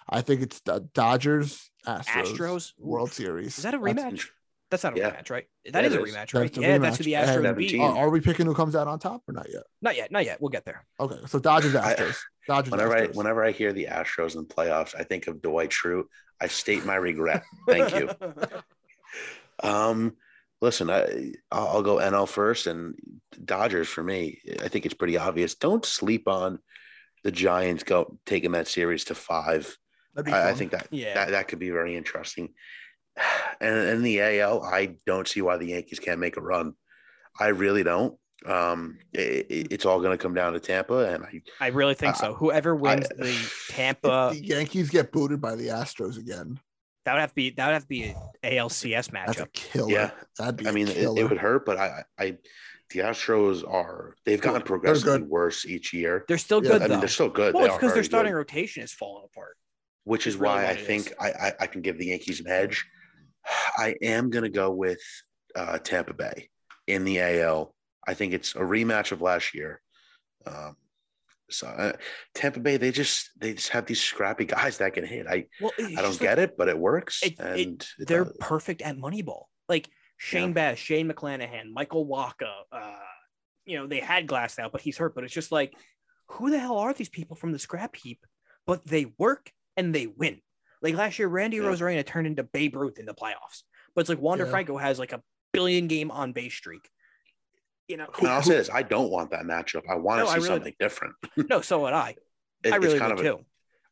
I 0.10 0.22
think 0.22 0.42
it's 0.42 0.60
the 0.62 0.88
Dodgers 0.94 1.70
Astros, 1.88 2.34
Astros? 2.36 2.74
World 2.80 3.12
Series. 3.12 3.58
Is 3.58 3.64
that 3.64 3.76
a 3.76 3.80
rematch? 3.80 4.28
That's 4.72 4.84
not 4.84 4.96
a 4.98 5.00
Yeah. 5.00 5.12
rematch, 5.12 5.30
right? 5.30 5.46
Yeah, 5.64 5.72
That 5.74 5.86
is 5.86 5.94
it 5.94 6.00
a 6.02 6.04
rematch, 6.04 6.34
right? 6.34 6.52
That's 6.52 6.58
a 6.58 6.62
yeah, 6.62 6.78
that's 6.80 6.98
who 6.98 7.04
the 7.04 7.14
Astros 7.14 7.56
beat. 7.58 7.80
Are, 7.80 7.98
are 7.98 8.10
we 8.10 8.20
picking 8.20 8.48
who 8.48 8.56
comes 8.56 8.76
out 8.76 8.88
on 8.88 8.98
top 8.98 9.22
or 9.28 9.34
not 9.34 9.48
yet? 9.52 9.64
Not 9.84 9.96
yet, 9.96 10.12
not 10.12 10.26
yet. 10.26 10.42
We'll 10.42 10.50
get 10.50 10.66
there. 10.66 10.84
Okay, 11.00 11.20
so 11.28 11.38
Dodgers 11.38 11.76
I- 11.76 11.94
Astros. 11.94 12.18
Dodgers. 12.48 12.72
Whenever 12.72 12.96
I 12.98 13.06
whenever 13.08 13.44
I 13.46 13.52
hear 13.52 13.74
the 13.74 13.86
Astros 13.92 14.36
in 14.36 14.42
the 14.48 14.54
playoffs, 14.54 14.96
I 15.00 15.04
think 15.04 15.28
of 15.28 15.42
Dwight 15.42 15.70
Schrute. 15.70 16.06
I 16.42 16.48
state 16.48 16.84
my 16.86 16.96
regret. 16.96 17.44
Thank 17.68 17.94
you. 17.96 18.10
Um, 19.64 20.16
listen, 20.66 20.90
I 20.90 21.32
I'll 21.52 21.68
I'll 21.68 21.82
go 21.84 21.98
NL 21.98 22.28
first 22.28 22.68
and 22.68 22.96
Dodgers 23.46 23.88
for 23.88 24.04
me. 24.04 24.40
I 24.64 24.68
think 24.68 24.86
it's 24.86 24.94
pretty 24.96 25.18
obvious. 25.18 25.56
Don't 25.56 25.86
sleep 25.86 26.28
on 26.28 26.60
the 27.24 27.32
Giants 27.32 27.84
go 27.84 28.18
taking 28.26 28.52
that 28.52 28.68
series 28.68 29.06
to 29.06 29.16
five. 29.16 29.78
I, 30.18 30.50
I 30.50 30.54
think 30.54 30.72
that, 30.72 30.88
Yeah. 30.92 31.14
that 31.14 31.30
that 31.32 31.48
could 31.48 31.60
be 31.60 31.70
very 31.70 31.96
interesting. 31.96 32.50
And 33.62 33.88
in 33.88 34.02
the 34.04 34.20
AL, 34.22 34.64
I 34.64 34.98
don't 35.06 35.28
see 35.30 35.42
why 35.42 35.56
the 35.56 35.68
Yankees 35.68 36.00
can't 36.00 36.20
make 36.20 36.36
a 36.36 36.42
run. 36.42 36.74
I 37.40 37.48
really 37.48 37.84
don't. 37.84 38.18
Um, 38.46 38.98
it, 39.14 39.48
it- 39.50 39.68
it's 39.72 39.86
all 39.86 40.00
going 40.02 40.12
to 40.12 40.22
come 40.22 40.34
down 40.34 40.52
to 40.54 40.60
Tampa, 40.60 41.14
and 41.14 41.24
I 41.24 41.42
I 41.62 41.68
really 41.70 41.94
think 41.94 42.18
so. 42.18 42.34
Whoever 42.34 42.76
wins 42.76 43.08
I- 43.12 43.24
the 43.24 43.52
Tampa, 43.70 44.32
if 44.34 44.42
the 44.42 44.46
Yankees 44.46 44.90
get 44.90 45.12
booted 45.14 45.40
by 45.40 45.56
the 45.56 45.68
Astros 45.70 46.18
again, 46.18 46.60
that 47.06 47.14
would 47.14 47.22
have 47.22 47.30
to 47.32 47.36
be 47.36 47.50
that 47.52 47.68
would 47.68 47.74
have 47.74 47.84
to 47.84 47.88
be 47.88 48.04
an 48.04 48.16
ALCS 48.44 48.90
that's 48.92 49.08
a 49.10 49.12
matchup. 49.46 49.54
killer. 49.54 49.92
Yeah. 49.92 50.12
that'd 50.38 50.58
be. 50.58 50.68
I 50.68 50.72
mean, 50.72 50.88
it, 50.88 50.98
it 50.98 51.24
would 51.30 51.38
hurt, 51.38 51.66
but 51.66 51.78
I, 51.78 52.04
I, 52.20 52.38
the 52.92 53.00
Astros 53.00 53.68
are 53.68 54.16
they've 54.26 54.42
gotten 54.42 54.60
They're 54.60 54.66
progressively 54.66 55.20
good. 55.20 55.30
worse 55.30 55.66
each 55.66 55.94
year. 55.94 56.26
They're 56.28 56.38
still 56.38 56.64
Yeah, 56.64 56.72
good 56.72 56.82
I 56.84 56.88
though. 56.88 56.94
mean, 56.96 57.00
they're 57.00 57.10
still 57.10 57.30
good. 57.30 57.54
well, 57.54 57.64
They 57.64 57.68
it's 57.68 57.76
are 57.76 57.80
because 57.80 57.94
their 57.94 58.04
starting 58.04 58.32
good, 58.32 58.38
rotation 58.38 58.84
is 58.84 58.92
falling 58.94 59.26
apart. 59.32 59.58
which 60.04 60.28
is 60.28 60.36
is 60.36 60.40
really 60.42 60.54
why 60.56 60.64
what 60.66 60.72
I 60.72 60.76
think. 60.76 61.14
I, 61.20 61.30
I, 61.32 61.54
I 61.62 61.68
can 61.68 61.82
give 61.82 61.98
the 61.98 62.08
Yankees 62.08 62.40
an 62.42 62.48
edge. 62.48 62.86
I 63.78 63.96
am 64.02 64.30
going 64.30 64.44
to 64.44 64.50
go 64.50 64.72
with 64.72 65.00
uh, 65.56 65.78
Tampa 65.80 66.14
Bay 66.14 66.50
in 66.88 67.06
the 67.06 67.20
AL. 67.22 67.74
I 68.08 68.14
think 68.14 68.34
it's 68.34 68.56
a 68.56 68.60
rematch 68.60 69.12
of 69.12 69.22
last 69.22 69.54
year. 69.56 69.82
Um, 70.48 70.76
so 71.50 71.68
uh, 71.68 71.94
Tampa 72.34 72.60
Bay, 72.60 72.78
they 72.78 72.92
just 72.92 73.30
they 73.38 73.54
just 73.54 73.70
have 73.70 73.86
these 73.86 74.02
scrappy 74.02 74.46
guys 74.46 74.78
that 74.80 74.94
can 74.94 75.06
hit. 75.06 75.28
I 75.28 75.46
Well, 75.62 75.72
I 75.80 76.02
don't 76.02 76.20
get 76.20 76.40
it, 76.40 76.58
but 76.58 76.68
it 76.68 76.78
works. 76.78 77.22
It- 77.24 77.40
and 77.40 77.86
it 78.00 78.08
They're 78.08 78.26
perfect 78.40 78.82
at 78.82 78.98
Moneyball. 78.98 79.44
Like 79.70 79.90
Shane 80.18 80.50
Yeah. 80.50 80.54
Baz, 80.54 80.80
Shane 80.80 81.10
McClanahan, 81.10 81.72
Michael 81.72 82.08
Wacha. 82.08 82.52
Uh, 82.72 82.94
you 83.66 83.78
know, 83.78 83.88
they 83.88 84.00
had 84.00 84.28
Glasnow, 84.28 84.72
but 84.72 84.82
he's 84.82 84.98
hurt. 84.98 85.14
But 85.16 85.24
it's 85.24 85.34
just 85.34 85.52
like, 85.52 85.74
who 86.28 86.50
the 86.50 86.60
hell 86.60 86.78
are 86.78 86.94
these 86.94 87.10
people 87.10 87.36
from 87.36 87.52
the 87.52 87.60
scrap 87.60 87.96
heap? 87.96 88.26
But 88.68 88.86
they 88.86 89.14
work 89.18 89.52
and 89.78 89.94
they 89.94 90.08
win. 90.08 90.42
Like 90.82 90.96
last 90.96 91.20
year, 91.20 91.28
Randy 91.28 91.58
Yeah. 91.58 91.64
Rosarena 91.64 92.06
turned 92.06 92.28
into 92.28 92.44
Babe 92.44 92.76
Ruth 92.76 93.00
in 93.00 93.06
the 93.06 93.14
playoffs. 93.14 93.64
But 93.94 94.02
it's 94.02 94.10
like 94.10 94.20
Wander 94.22 94.46
Yeah. 94.46 94.52
Franco 94.52 94.78
has 94.78 95.00
like 95.00 95.14
a 95.14 95.22
billion 95.52 95.88
game 95.88 96.12
on 96.12 96.32
base 96.34 96.54
streak. 96.54 96.90
You 97.88 97.98
know, 97.98 98.08
And 98.20 98.28
I'll 98.28 98.42
say 98.42 98.56
this: 98.56 98.70
I 98.72 98.82
don't 98.84 99.12
want 99.12 99.32
that 99.32 99.44
matchup. 99.44 99.84
I 99.90 99.96
want 99.96 100.20
to 100.20 100.24
No, 100.26 100.30
I 100.30 100.34
see 100.34 100.38
really 100.40 100.48
something 100.48 100.74
different. 100.80 101.14
no, 101.50 101.62
so 101.62 101.82
would 101.82 101.94
I. 101.94 102.16
It- 102.64 102.74
I 102.74 102.78
really 102.78 102.94
it's 102.94 103.00
kind 103.00 103.12
of 103.14 103.20
too. 103.20 103.46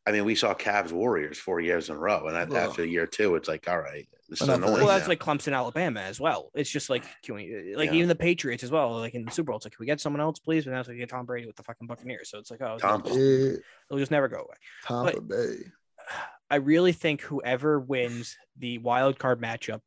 I 0.06 0.10
mean, 0.12 0.24
we 0.26 0.34
saw 0.34 0.52
Cavs 0.52 0.90
Warriors 0.92 1.38
four 1.38 1.60
years 1.60 1.88
in 1.88 1.94
a 1.94 1.98
row, 1.98 2.26
and 2.26 2.36
Ugh. 2.36 2.52
after 2.52 2.84
year 2.84 3.06
two, 3.06 3.36
it's 3.36 3.48
like, 3.48 3.66
all 3.70 3.78
right, 3.80 4.06
this 4.28 4.42
is 4.42 4.48
annoying. 4.48 4.72
Well, 4.74 4.80
Yeah. 4.82 4.98
that's 4.98 5.08
like 5.08 5.18
Clemson, 5.20 5.54
Alabama 5.54 6.00
as 6.00 6.20
well. 6.20 6.50
It's 6.54 6.68
just 6.68 6.90
like, 6.90 7.04
can 7.22 7.36
we, 7.36 7.72
uh, 7.72 7.78
like 7.78 7.88
Yeah. 7.90 7.96
even 7.96 8.08
the 8.08 8.14
Patriots 8.14 8.62
as 8.64 8.70
well, 8.70 8.98
like 8.98 9.14
in 9.14 9.24
the 9.24 9.30
Super 9.30 9.46
Bowl, 9.52 9.56
it's 9.56 9.64
like, 9.64 9.72
can 9.72 9.78
we 9.80 9.86
get 9.86 10.00
someone 10.00 10.20
else, 10.20 10.40
please? 10.40 10.66
And 10.66 10.74
that's 10.74 10.88
like, 10.88 10.98
get 10.98 11.08
Tom 11.08 11.24
Brady 11.24 11.46
with 11.46 11.56
the 11.56 11.62
fucking 11.62 11.86
Buccaneers. 11.86 12.28
So 12.28 12.38
it's 12.38 12.50
like, 12.50 12.60
oh, 12.60 12.76
Tom- 12.78 13.02
it'll, 13.06 13.16
Yeah, 13.18 13.56
it'll 13.88 13.98
just 13.98 14.10
never 14.10 14.28
go 14.28 14.38
away. 14.38 14.56
Tampa 14.86 15.20
Bay. 15.22 15.56
I 16.50 16.56
really 16.56 16.92
think 16.92 17.22
whoever 17.22 17.80
wins 17.80 18.36
the 18.58 18.76
wild 18.78 19.18
card 19.18 19.40
matchup 19.40 19.80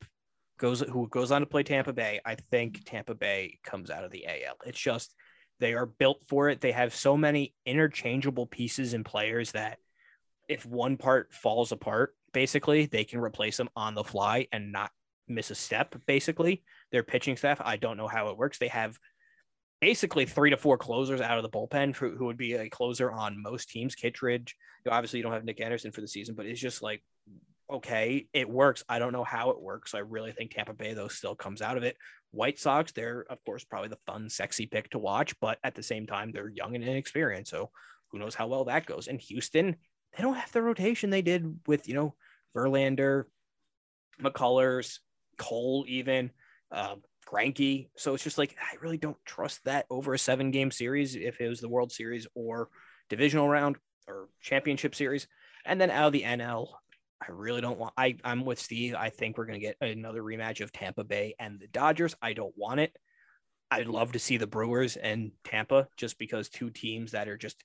goes, 0.58 0.82
who 0.82 1.08
goes 1.10 1.32
on 1.32 1.41
to 1.41 1.48
play 1.48 1.63
Tampa 1.63 1.93
Bay, 1.93 2.20
I 2.26 2.36
think 2.36 2.84
Tampa 2.86 3.15
Bay 3.15 3.60
comes 3.63 3.89
out 3.89 4.04
of 4.04 4.12
the 4.12 4.26
AL. 4.28 4.58
It's 4.65 4.80
just, 4.80 5.13
they 5.60 5.74
are 5.74 5.86
built 5.86 6.24
for 6.28 6.50
it. 6.50 6.62
They 6.62 6.72
have 6.72 6.93
so 6.93 7.17
many 7.17 7.54
interchangeable 7.65 8.46
pieces 8.46 8.93
and 8.93 9.06
players 9.06 9.52
that 9.54 9.80
if 10.48 10.65
one 10.65 10.98
part 10.98 11.34
falls 11.34 11.72
apart, 11.72 12.15
basically, 12.34 12.86
they 12.86 13.04
can 13.04 13.20
replace 13.20 13.58
them 13.58 13.70
on 13.76 13.96
the 13.96 14.04
fly 14.04 14.48
and 14.52 14.72
not 14.72 14.91
miss 15.28 15.52
a 15.52 15.56
step. 15.56 15.96
Basically, 16.06 16.63
their 16.91 17.04
pitching 17.04 17.38
staff, 17.38 17.62
I 17.63 17.78
don't 17.78 17.98
know 17.98 18.08
how 18.08 18.30
it 18.30 18.38
works. 18.38 18.58
They 18.58 18.67
have 18.70 18.98
basically 19.82 20.26
three 20.26 20.50
to 20.50 20.58
four 20.58 20.78
closers 20.78 21.22
out 21.22 21.38
of 21.38 21.43
the 21.43 21.50
bullpen 21.50 21.96
who, 21.96 22.15
who 22.15 22.26
would 22.26 22.38
be 22.38 22.54
a 22.54 22.70
closer 22.70 23.12
on 23.12 23.41
most 23.41 23.70
teams. 23.70 23.96
Kittredge, 23.96 24.56
you 24.86 24.91
know, 24.91 24.96
obviously, 24.96 25.17
you 25.17 25.24
don't 25.24 25.34
have 25.34 25.43
Nick 25.43 25.62
Anderson 25.62 25.91
for 25.91 26.02
the 26.02 26.08
season, 26.08 26.36
but 26.36 26.46
it's 26.46 26.62
just 26.62 26.82
like, 26.82 27.04
okay, 27.69 28.27
it 28.34 28.49
works. 28.49 28.84
I 28.88 28.99
don't 28.99 29.13
know 29.13 29.23
how 29.23 29.49
it 29.51 29.62
works. 29.62 29.93
I 29.93 29.99
really 29.99 30.32
think 30.32 30.51
Tampa 30.51 30.73
Bay, 30.73 30.93
though, 30.93 31.08
still 31.08 31.36
comes 31.36 31.62
out 31.62 31.77
of 31.77 31.84
it. 31.84 31.97
White 32.32 32.60
Sox, 32.60 32.91
they're, 32.91 33.25
of 33.30 33.43
course, 33.45 33.63
probably 33.63 33.89
the 33.89 33.99
fun, 34.06 34.30
sexy 34.30 34.65
pick 34.65 34.89
to 34.91 34.99
watch, 34.99 35.38
but 35.39 35.60
at 35.63 35.75
the 35.75 35.84
same 35.84 36.08
time, 36.08 36.32
they're 36.32 36.49
young 36.49 36.75
and 36.75 36.84
inexperienced. 36.84 37.51
So 37.51 37.71
who 38.12 38.19
knows 38.19 38.36
how 38.36 38.47
well 38.47 38.65
that 38.65 38.86
goes. 38.86 39.08
And 39.08 39.19
Houston, 39.21 39.75
they 40.15 40.23
don't 40.23 40.36
have 40.36 40.51
the 40.51 40.62
rotation 40.62 41.10
they 41.10 41.21
did 41.21 41.60
with, 41.67 41.88
you 41.88 41.93
know, 41.93 42.15
Verlander, 42.56 43.25
McCullers, 44.21 44.99
Cole, 45.38 45.86
even 45.88 46.32
uh. 46.71 46.95
So 47.97 48.13
it's 48.13 48.23
just 48.23 48.38
like, 48.38 48.56
I 48.58 48.77
really 48.82 48.97
don't 48.97 49.17
trust 49.25 49.65
that 49.65 49.86
over 49.89 50.13
a 50.13 50.17
seven 50.17 50.49
game 50.51 50.71
series 50.71 51.13
if 51.17 51.41
it 51.41 51.49
was 51.49 51.60
the 51.60 51.67
World 51.67 51.91
Series 51.91 52.25
or 52.36 52.69
divisional 53.10 53.49
round 53.49 53.75
or 54.08 54.30
championship 54.39 54.95
series. 54.95 55.27
And 55.65 55.80
then 55.82 55.91
out 55.91 56.08
of 56.08 56.13
the 56.13 56.21
NL, 56.21 56.69
I 57.21 57.32
really 57.32 57.62
don't 57.62 57.80
want. 57.80 57.93
I 57.97 58.15
I'm 58.23 58.45
with 58.45 58.60
Steve. 58.60 58.95
I 58.95 59.10
think 59.10 59.38
we're 59.38 59.45
gonna 59.45 59.60
get 59.60 59.77
another 59.82 60.21
rematch 60.21 60.62
of 60.62 60.71
Tampa 60.71 61.03
Bay 61.03 61.36
and 61.39 61.60
the 61.60 61.67
Dodgers. 61.67 62.15
I 62.21 62.34
don't 62.34 62.53
want 62.56 62.80
it. 62.80 62.95
I'd 63.71 63.88
love 63.88 64.13
to 64.13 64.19
see 64.19 64.38
the 64.38 64.47
Brewers 64.47 64.95
and 64.95 65.32
Tampa, 65.43 65.88
just 65.97 66.17
because 66.19 66.47
two 66.49 66.69
teams 66.69 67.12
that 67.12 67.27
are 67.27 67.38
just 67.38 67.63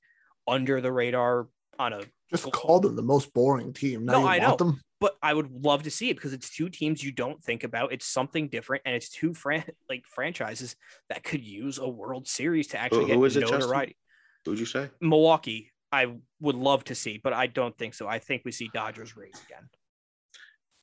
under 0.49 0.81
the 0.81 0.91
radar 0.91 1.49
on 1.79 1.93
a. 1.93 2.01
Just 2.31 2.51
call 2.51 2.81
them 2.81 2.97
the 2.97 3.03
most 3.03 3.33
boring 3.35 3.73
team. 3.73 4.07
Now 4.07 4.21
No, 4.23 4.27
I 4.27 4.39
know. 4.39 4.57
them. 4.57 4.81
But 5.01 5.17
I 5.23 5.35
would 5.35 5.51
love 5.51 5.83
to 5.83 5.91
see 5.91 6.11
it 6.11 6.15
because 6.15 6.33
it's 6.33 6.49
two 6.49 6.69
teams 6.69 7.03
you 7.03 7.13
don't 7.13 7.43
think 7.43 7.63
about. 7.65 7.93
It's 7.93 8.07
something 8.07 8.49
different, 8.49 8.83
and 8.87 8.95
it's 8.95 9.11
two 9.11 9.35
fran- 9.35 9.65
like 9.89 10.05
franchises 10.07 10.77
that 11.09 11.25
could 11.25 11.45
use 11.45 11.79
a 11.79 11.89
World 11.89 12.27
Series 12.27 12.69
to 12.69 12.79
actually 12.79 13.11
who 13.11 13.19
get 13.21 13.27
is 13.27 13.37
it, 13.37 13.41
Justin? 13.41 13.61
notoriety. 13.61 13.97
Who'd 14.45 14.59
you 14.59 14.67
say? 14.67 14.91
Milwaukee, 15.01 15.71
I 15.93 16.07
would 16.41 16.57
love 16.57 16.85
to 16.85 16.95
see, 16.95 17.21
but 17.23 17.33
I 17.33 17.47
don't 17.47 17.77
think 17.77 17.95
so. 17.95 18.09
I 18.09 18.19
think 18.19 18.43
we 18.45 18.53
see 18.53 18.71
Dodgers 18.73 19.17
Rays 19.17 19.35
again. 19.47 19.69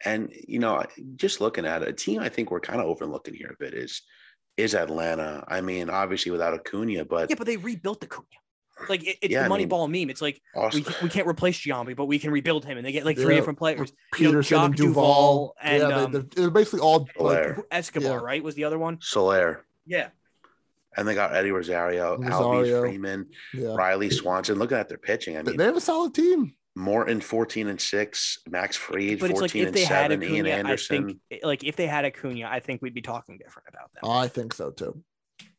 And 0.05 0.31
you 0.47 0.59
know, 0.59 0.83
just 1.15 1.41
looking 1.41 1.65
at 1.65 1.81
it, 1.81 1.89
a 1.89 1.93
team 1.93 2.21
I 2.21 2.29
think 2.29 2.51
we're 2.51 2.59
kind 2.61 2.79
of 2.79 2.85
overlooking 2.85 3.33
here 3.33 3.49
a 3.53 3.55
bit 3.59 3.73
is 3.73 4.01
is 4.55 4.75
Atlanta. 4.75 5.43
I 5.47 5.61
mean, 5.61 5.89
obviously 5.89 6.31
without 6.31 6.53
Acuna, 6.53 7.03
but 7.05 7.29
Yeah, 7.29 7.35
but 7.37 7.47
they 7.47 7.57
rebuilt 7.57 7.99
the 7.99 8.07
Cunha. 8.07 8.23
Like 8.87 9.05
it, 9.05 9.17
it's 9.21 9.31
Yeah, 9.33 9.45
the 9.47 9.53
I 9.53 9.57
mean- 9.57 9.67
Moneyball 9.69 9.89
meme. 9.91 10.09
It's 10.09 10.21
like 10.21 10.41
we, 10.73 10.85
we 11.03 11.09
can't 11.09 11.27
replace 11.27 11.59
Giambi, 11.59 11.95
but 11.97 12.05
we 12.05 12.17
can 12.17 12.31
rebuild 12.31 12.63
him, 12.63 12.77
and 12.77 12.85
they 12.85 12.93
get 12.93 13.03
like 13.03 13.17
three 13.17 13.33
Yeah. 13.33 13.39
different 13.41 13.59
players. 13.59 13.91
You 14.17 14.31
know, 14.31 14.39
Pederson 14.39 14.65
and 14.65 14.73
Joc 14.75 14.77
Duvall 14.77 14.93
Duval. 14.93 15.55
and, 15.61 15.79
yeah, 15.81 15.87
um, 15.97 16.11
they, 16.13 16.19
they're, 16.19 16.27
they're 16.35 16.49
basically 16.49 16.79
all 16.79 16.99
like, 16.99 17.15
Blair. 17.17 17.63
Escobar, 17.71 18.19
Yeah. 18.19 18.23
right? 18.23 18.41
Was 18.43 18.55
the 18.55 18.63
other 18.63 18.79
one? 18.79 18.99
Soler. 19.01 19.65
Yeah. 19.85 20.09
And 20.97 21.07
they 21.07 21.13
got 21.15 21.35
Eddie 21.35 21.51
Rosario, 21.51 22.17
Rosario. 22.17 22.81
Albie 22.81 22.81
Freeman, 22.81 23.27
Yeah. 23.53 23.75
Riley 23.75 24.09
Swanson. 24.09 24.57
Looking 24.57 24.77
at 24.77 24.89
their 24.89 24.97
pitching, 24.97 25.37
I 25.37 25.43
mean, 25.43 25.55
they 25.57 25.65
have 25.65 25.77
a 25.77 25.81
solid 25.81 26.13
team. 26.13 26.55
Morton 26.75 27.19
14 27.19 27.67
and 27.67 27.79
6, 27.81 28.39
Max 28.49 28.75
Fried 28.77 29.19
But 29.19 29.31
it's 29.31 29.39
14 29.39 29.41
like 29.41 29.55
if 29.55 29.67
and 29.67 29.75
they 29.75 29.83
had 29.85 30.11
7, 30.11 30.23
Ian 30.23 30.31
Acuna, 30.45 30.49
I 30.49 30.59
Anderson. 30.59 31.19
think 31.29 31.43
like 31.43 31.63
if 31.63 31.75
they 31.75 31.87
had 31.87 32.05
Acuna, 32.05 32.47
I 32.49 32.59
think 32.59 32.81
we'd 32.81 32.93
be 32.93 33.01
talking 33.01 33.37
different 33.37 33.67
about 33.69 33.91
them. 33.93 34.09
I 34.09 34.27
think 34.27 34.53
so 34.53 34.71
too. 34.71 35.03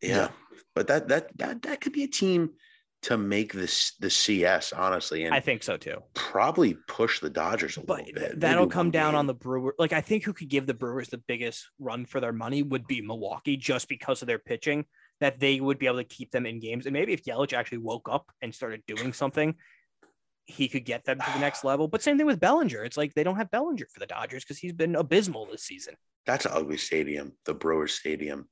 yeah. 0.02 0.28
But 0.74 0.86
that 0.86 1.08
that 1.08 1.36
that 1.38 1.62
that 1.62 1.80
could 1.80 1.92
be 1.92 2.04
a 2.04 2.08
team 2.08 2.50
to 3.02 3.16
make 3.18 3.52
this 3.52 3.94
the 4.00 4.08
CS, 4.10 4.72
honestly, 4.72 5.24
and 5.24 5.34
I 5.34 5.40
think 5.40 5.62
so 5.62 5.76
too. 5.76 5.98
probably 6.14 6.74
push 6.86 7.18
the 7.20 7.30
Dodgers 7.30 7.76
a 7.76 7.80
But 7.80 8.06
little 8.06 8.14
bit. 8.14 8.40
that'll 8.40 8.64
maybe 8.64 8.72
come 8.72 8.90
down 8.90 9.12
game. 9.12 9.18
on 9.18 9.26
the 9.26 9.34
Brewer. 9.34 9.74
Like 9.78 9.92
I 9.92 10.00
think 10.00 10.24
who 10.24 10.32
could 10.32 10.48
give 10.48 10.66
the 10.66 10.74
Brewers 10.74 11.08
the 11.08 11.18
biggest 11.18 11.68
run 11.78 12.04
for 12.06 12.20
their 12.20 12.32
money 12.32 12.62
would 12.62 12.86
be 12.86 13.00
Milwaukee, 13.02 13.56
just 13.56 13.88
because 13.88 14.22
of 14.22 14.26
their 14.28 14.38
pitching. 14.38 14.84
That 15.20 15.38
they 15.38 15.60
would 15.60 15.78
be 15.78 15.86
able 15.86 15.98
to 15.98 16.04
keep 16.04 16.30
them 16.30 16.46
in 16.46 16.60
games, 16.60 16.86
and 16.86 16.92
maybe 16.94 17.12
if 17.12 17.24
Yelich 17.24 17.52
actually 17.52 17.78
woke 17.78 18.08
up 18.10 18.30
and 18.40 18.54
started 18.54 18.82
doing 18.86 19.12
something, 19.12 19.54
he 20.46 20.68
could 20.68 20.84
get 20.84 21.04
them 21.04 21.18
to 21.18 21.32
the 21.34 21.38
next 21.38 21.62
level. 21.64 21.88
But 21.88 22.02
same 22.02 22.16
thing 22.16 22.26
with 22.26 22.40
Bellinger. 22.40 22.84
It's 22.84 22.96
like 22.96 23.14
they 23.14 23.22
don't 23.22 23.36
have 23.36 23.50
Bellinger 23.50 23.86
for 23.92 24.00
the 24.00 24.06
Dodgers 24.06 24.44
because 24.44 24.58
he's 24.58 24.72
been 24.72 24.96
abysmal 24.96 25.46
this 25.46 25.62
season. 25.62 25.94
That's 26.26 26.46
an 26.46 26.52
ugly 26.54 26.76
stadium, 26.76 27.32
the 27.44 27.54
Brewers 27.54 27.92
Stadium. 27.92 28.48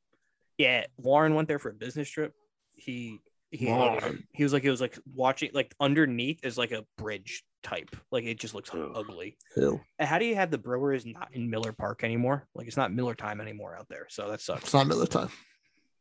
Yeah, 0.58 0.86
Warren 0.96 1.34
went 1.34 1.48
there 1.48 1.58
for 1.58 1.70
a 1.70 1.74
business 1.74 2.08
trip. 2.08 2.32
He 2.74 3.20
he 3.50 3.66
Warren. 3.66 4.26
he 4.32 4.42
was 4.42 4.52
like 4.52 4.62
he 4.62 4.68
was 4.68 4.80
like 4.80 4.98
watching 5.14 5.50
like 5.54 5.74
underneath 5.80 6.44
is 6.44 6.58
like 6.58 6.72
a 6.72 6.84
bridge 6.96 7.44
type. 7.62 7.94
Like 8.10 8.24
it 8.24 8.38
just 8.38 8.54
looks 8.54 8.70
Ugh. 8.72 8.92
ugly. 8.94 9.36
Ew. 9.56 9.80
How 10.00 10.18
do 10.18 10.24
you 10.24 10.34
have 10.34 10.50
the 10.50 10.58
Brewers 10.58 11.06
not 11.06 11.28
in 11.32 11.48
Miller 11.48 11.72
Park 11.72 12.04
anymore? 12.04 12.46
Like 12.54 12.66
it's 12.66 12.76
not 12.76 12.92
Miller 12.92 13.14
time 13.14 13.40
anymore 13.40 13.76
out 13.76 13.86
there. 13.88 14.06
So 14.10 14.30
that 14.30 14.40
sucks. 14.40 14.64
It's 14.64 14.74
not 14.74 14.86
Miller 14.86 15.06
time. 15.06 15.30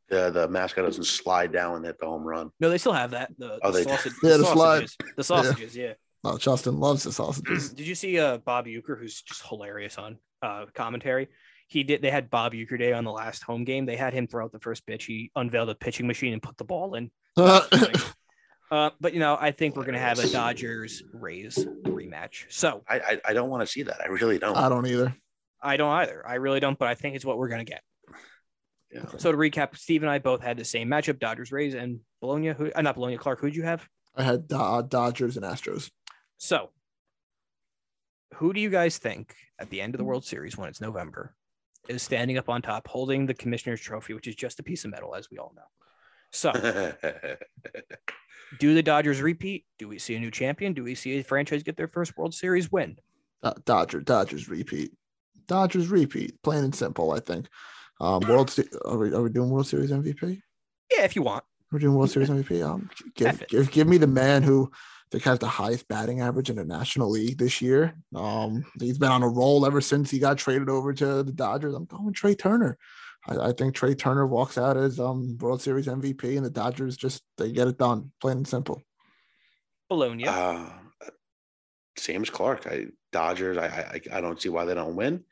The 0.09 0.29
the 0.31 0.47
mascot 0.47 0.85
doesn't 0.85 1.03
slide 1.05 1.51
down 1.51 1.75
and 1.77 1.85
hit 1.85 1.99
the 1.99 2.05
home 2.05 2.23
run. 2.23 2.49
No, 2.59 2.69
they 2.69 2.77
still 2.77 2.93
have 2.93 3.11
that. 3.11 3.31
The, 3.37 3.59
Oh, 3.61 3.71
the, 3.71 3.79
they- 3.79 3.83
sausage, 3.83 4.13
Yeah, 4.23 4.31
the 4.31 4.37
the 4.39 4.43
slide. 4.45 4.79
sausages. 4.89 4.97
The 5.17 5.23
sausages, 5.23 5.75
yeah. 5.77 5.93
Oh, 6.23 6.37
Justin 6.37 6.79
loves 6.79 7.03
the 7.03 7.11
sausages. 7.11 7.69
Did 7.73 7.87
you 7.87 7.95
see 7.95 8.19
uh 8.19 8.37
Bob 8.37 8.65
Uecker, 8.65 8.97
who's 8.99 9.21
just 9.21 9.45
hilarious 9.47 9.97
on 9.97 10.17
uh 10.41 10.65
commentary? 10.73 11.27
He 11.69 11.83
did 11.83 12.01
they 12.01 12.09
had 12.11 12.29
Bob 12.29 12.53
Uecker 12.53 12.79
Day 12.79 12.93
on 12.93 13.03
the 13.03 13.11
last 13.11 13.43
home 13.43 13.65
game. 13.65 13.85
They 13.85 13.97
had 13.97 14.13
him 14.13 14.25
throw 14.27 14.45
out 14.45 14.53
the 14.53 14.59
first 14.59 14.85
pitch. 14.87 15.03
He 15.05 15.31
unveiled 15.35 15.69
a 15.69 15.75
pitching 15.75 16.07
machine 16.07 16.31
and 16.31 16.41
put 16.41 16.55
the 16.57 16.63
ball 16.63 16.95
in. 16.95 17.11
Uh, 18.69 18.89
but 18.99 19.13
you 19.13 19.19
know, 19.21 19.37
I 19.39 19.51
think 19.51 19.77
we're 19.77 19.85
gonna 19.85 19.97
have 19.97 20.19
a 20.19 20.29
Dodgers 20.29 21.01
Rays 21.13 21.65
rematch. 21.83 22.45
So 22.49 22.83
I 22.87 22.99
I, 22.99 23.21
I 23.29 23.33
don't 23.33 23.49
want 23.49 23.61
to 23.61 23.67
see 23.67 23.83
that. 23.83 24.01
I 24.03 24.07
really 24.07 24.39
don't. 24.39 24.57
I 24.57 24.67
don't 24.67 24.85
either. 24.85 25.15
I 25.61 25.77
don't 25.77 25.89
either. 25.91 26.21
I 26.27 26.33
really 26.35 26.59
don't, 26.59 26.77
but 26.77 26.89
I 26.89 26.95
think 26.95 27.15
it's 27.15 27.23
what 27.23 27.37
we're 27.37 27.47
gonna 27.47 27.63
get. 27.63 27.81
Yeah. 28.91 29.05
So 29.17 29.31
to 29.31 29.37
recap, 29.37 29.75
Steve 29.77 30.03
and 30.03 30.09
I 30.09 30.19
both 30.19 30.41
had 30.41 30.57
the 30.57 30.65
same 30.65 30.87
matchup: 30.87 31.19
Dodgers 31.19 31.51
Rays 31.51 31.75
and 31.75 31.99
Bologna. 32.21 32.49
Who? 32.49 32.71
Uh, 32.73 32.81
not 32.81 32.95
Bologna. 32.95 33.17
Clarke. 33.17 33.41
Who'd 33.41 33.55
you 33.55 33.63
have? 33.63 33.87
I 34.15 34.23
had 34.23 34.45
uh, 34.53 34.81
Dodgers 34.81 35.37
and 35.37 35.45
Astros. 35.45 35.91
So, 36.37 36.69
who 38.35 38.53
do 38.53 38.61
you 38.61 38.69
guys 38.69 38.97
think 38.97 39.35
at 39.59 39.69
the 39.69 39.81
end 39.81 39.93
of 39.93 39.99
the 39.99 40.05
World 40.05 40.25
Series 40.25 40.57
when 40.57 40.69
it's 40.69 40.81
November 40.81 41.35
is 41.87 42.01
standing 42.01 42.37
up 42.37 42.49
on 42.49 42.61
top, 42.61 42.87
holding 42.87 43.25
the 43.25 43.33
Commissioner's 43.33 43.81
Trophy, 43.81 44.13
which 44.13 44.27
is 44.27 44.35
just 44.35 44.59
a 44.59 44.63
piece 44.63 44.85
of 44.85 44.91
metal, 44.91 45.15
as 45.15 45.29
we 45.29 45.37
all 45.37 45.53
know? 45.55 45.63
So, 46.31 46.51
do 48.59 48.73
the 48.73 48.83
Dodgers 48.83 49.21
repeat? 49.21 49.65
Do 49.79 49.87
we 49.87 49.99
see 49.99 50.15
a 50.15 50.19
new 50.19 50.31
champion? 50.31 50.73
Do 50.73 50.83
we 50.83 50.95
see 50.95 51.19
a 51.19 51.23
franchise 51.23 51.63
get 51.63 51.77
their 51.77 51.87
first 51.87 52.17
World 52.17 52.33
Series 52.33 52.71
win? 52.71 52.97
Uh, 53.43 53.53
Dodger, 53.65 54.01
Dodgers 54.01 54.49
repeat. 54.49 54.93
Dodgers 55.47 55.87
repeat. 55.87 56.41
Plain 56.43 56.65
and 56.65 56.75
simple, 56.75 57.11
I 57.11 57.19
think. 57.19 57.47
Um, 57.99 58.21
World 58.27 58.49
Se- 58.49 58.69
are, 58.85 58.97
we, 58.97 59.13
are 59.13 59.21
we 59.21 59.29
doing 59.29 59.49
World 59.49 59.67
Series 59.67 59.91
MVP? 59.91 60.41
Yeah, 60.91 61.03
if 61.03 61.15
you 61.15 61.21
want. 61.21 61.43
We're 61.71 61.79
doing 61.79 61.95
World 61.95 62.11
Series 62.11 62.29
MVP. 62.29 62.65
Um, 62.65 62.89
give, 63.15 63.43
give 63.47 63.71
give 63.71 63.87
me 63.87 63.97
the 63.97 64.07
man 64.07 64.43
who 64.43 64.69
I 64.71 65.07
think 65.11 65.23
has 65.23 65.39
the 65.39 65.47
highest 65.47 65.87
batting 65.87 66.21
average 66.21 66.49
in 66.49 66.55
the 66.55 66.63
National 66.63 67.09
League 67.09 67.37
this 67.37 67.61
year. 67.61 67.95
Um, 68.15 68.65
he's 68.79 68.97
been 68.97 69.11
on 69.11 69.23
a 69.23 69.27
roll 69.27 69.65
ever 69.65 69.81
since 69.81 70.09
he 70.09 70.19
got 70.19 70.37
traded 70.37 70.69
over 70.69 70.93
to 70.93 71.23
the 71.23 71.31
Dodgers. 71.31 71.73
I'm 71.73 71.85
going 71.85 72.13
Trea 72.13 72.35
Turner. 72.35 72.77
I, 73.27 73.49
I 73.49 73.51
think 73.51 73.75
Trea 73.75 73.95
Turner 73.95 74.25
walks 74.25 74.57
out 74.57 74.77
as 74.77 74.99
um 74.99 75.37
World 75.39 75.61
Series 75.61 75.87
MVP, 75.87 76.37
and 76.37 76.45
the 76.45 76.49
Dodgers 76.49 76.95
just 76.95 77.23
they 77.37 77.51
get 77.51 77.67
it 77.67 77.77
done, 77.77 78.11
plain 78.21 78.37
and 78.37 78.47
simple. 78.47 78.81
Bologna. 79.89 80.27
uh, 80.27 80.69
same 81.97 82.21
as 82.21 82.29
Clarke. 82.29 82.67
I 82.67 82.87
Dodgers. 83.11 83.57
I, 83.57 83.65
I 83.67 84.17
I 84.17 84.21
don't 84.21 84.41
see 84.41 84.49
why 84.49 84.65
they 84.65 84.75
don't 84.75 84.95
win. 84.95 85.23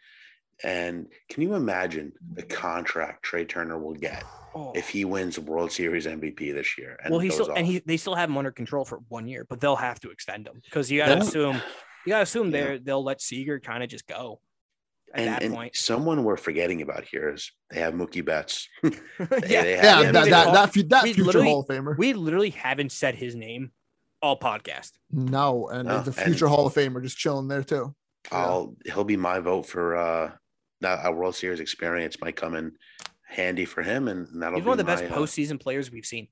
And 0.63 1.07
can 1.29 1.43
you 1.43 1.53
imagine 1.55 2.13
the 2.33 2.43
contract 2.43 3.23
Trea 3.23 3.45
Turner 3.45 3.77
will 3.77 3.93
get 3.93 4.23
Oh. 4.55 4.71
if 4.73 4.87
he 4.87 5.03
wins 5.03 5.35
the 5.35 5.41
World 5.41 5.71
Series 5.71 6.05
MVP 6.05 6.53
this 6.53 6.77
year? 6.77 6.97
And 7.03 7.11
well, 7.11 7.19
he 7.19 7.27
goes 7.29 7.35
still 7.43 7.51
and 7.55 7.65
he 7.67 7.79
they 7.85 7.97
still 7.97 8.15
have 8.15 8.29
him 8.29 8.37
under 8.37 8.51
control 8.51 8.85
for 8.85 8.99
one 9.09 9.27
year, 9.27 9.45
but 9.49 9.59
they'll 9.59 9.75
have 9.75 9.99
to 10.01 10.11
extend 10.11 10.47
him 10.47 10.61
because 10.63 10.89
you 10.89 10.99
got 10.99 11.07
to 11.07 11.13
They'll- 11.15 11.23
assume 11.23 11.61
you 12.05 12.09
got 12.11 12.17
to 12.17 12.23
assume 12.23 12.51
Yeah. 12.51 12.63
they're 12.63 12.79
they'll 12.79 13.03
let 13.03 13.21
Seager 13.21 13.59
kind 13.59 13.83
of 13.83 13.89
just 13.89 14.07
go 14.07 14.39
at 15.13 15.19
and, 15.19 15.27
that 15.27 15.43
and 15.43 15.53
point. 15.53 15.75
someone 15.75 16.23
we're 16.23 16.37
forgetting 16.37 16.81
about 16.81 17.03
here 17.03 17.33
is 17.33 17.51
they 17.69 17.79
have 17.81 17.93
Mookie 17.93 18.23
Betts. 18.23 18.69
yeah, 18.83 18.89
they 19.19 19.73
Yeah, 19.75 19.99
we 19.99 20.05
that 20.05 20.13
that 20.13 20.29
that, 20.29 20.53
that, 20.53 20.73
fu- 20.73 20.83
that 20.83 21.03
future 21.03 21.23
literally- 21.23 21.47
Hall 21.49 21.59
of 21.61 21.67
Famer. 21.67 21.97
we 21.97 22.13
literally 22.13 22.51
haven't 22.51 22.91
said 22.93 23.15
his 23.15 23.35
name 23.35 23.71
all 24.21 24.39
podcast. 24.39 24.91
no, 25.11 25.67
and 25.67 25.89
No, 25.89 26.01
the 26.01 26.11
and- 26.21 26.29
future 26.31 26.47
Hall 26.47 26.65
of 26.67 26.73
Famer 26.73 27.03
just 27.03 27.17
chilling 27.17 27.49
there 27.49 27.63
too. 27.63 27.93
I'll 28.31 28.75
he'll 28.85 29.03
be 29.03 29.17
my 29.17 29.39
vote 29.39 29.67
for 29.67 29.95
uh 29.97 30.31
that 30.81 31.05
a 31.05 31.11
World 31.11 31.35
Series 31.35 31.59
experience 31.59 32.19
might 32.21 32.35
come 32.35 32.55
in 32.55 32.73
handy 33.27 33.65
for 33.65 33.81
him, 33.81 34.07
and 34.07 34.27
that'll 34.41 34.55
He's 34.55 34.63
be 34.63 34.69
one 34.69 34.79
of 34.79 34.85
the 34.85 34.91
best 34.91 35.03
my, 35.03 35.09
uh, 35.09 35.17
postseason 35.17 35.59
players 35.59 35.91
we've 35.91 36.05
seen. 36.05 36.27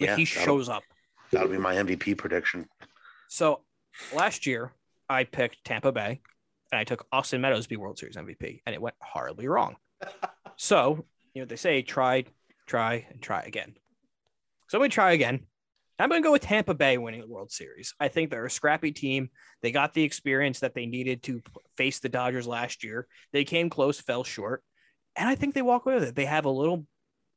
Like 0.00 0.10
Yeah, 0.10 0.16
he 0.16 0.24
shows 0.24 0.68
up. 0.68 0.82
that'll 1.32 1.48
be 1.48 1.58
my 1.58 1.74
MVP 1.74 2.16
prediction. 2.16 2.68
So 3.28 3.62
last 4.14 4.46
year 4.46 4.72
I 5.08 5.24
picked 5.24 5.64
Tampa 5.64 5.92
Bay 5.92 6.20
and 6.70 6.78
I 6.78 6.84
took 6.84 7.06
Austin 7.12 7.40
Meadows 7.40 7.64
to 7.64 7.68
be 7.68 7.76
World 7.76 7.98
Series 7.98 8.16
MVP, 8.16 8.62
and 8.66 8.74
it 8.74 8.80
went 8.80 8.96
horribly 9.00 9.48
wrong. 9.48 9.76
so 10.56 11.04
you 11.34 11.42
know 11.42 11.46
they 11.46 11.56
say 11.56 11.82
try, 11.82 12.24
try, 12.66 13.06
and 13.10 13.20
try 13.22 13.42
again. 13.42 13.74
So 14.68 14.78
we 14.78 14.88
try 14.88 15.12
again. 15.12 15.46
I'm 15.98 16.08
going 16.08 16.22
to 16.22 16.26
go 16.26 16.32
with 16.32 16.42
Tampa 16.42 16.74
Bay 16.74 16.96
winning 16.96 17.20
the 17.20 17.26
World 17.26 17.50
Series. 17.50 17.94
I 17.98 18.08
think 18.08 18.30
they're 18.30 18.44
a 18.44 18.50
scrappy 18.50 18.92
team. 18.92 19.30
They 19.62 19.72
got 19.72 19.94
the 19.94 20.04
experience 20.04 20.60
that 20.60 20.74
they 20.74 20.86
needed 20.86 21.22
to 21.24 21.42
face 21.76 21.98
the 21.98 22.08
Dodgers 22.08 22.46
last 22.46 22.84
year. 22.84 23.08
They 23.32 23.44
came 23.44 23.68
close, 23.68 24.00
fell 24.00 24.22
short, 24.22 24.62
and 25.16 25.28
I 25.28 25.34
think 25.34 25.54
they 25.54 25.62
walk 25.62 25.86
away 25.86 25.96
with 25.96 26.04
it. 26.04 26.14
They 26.14 26.26
have 26.26 26.44
a 26.44 26.50
little 26.50 26.86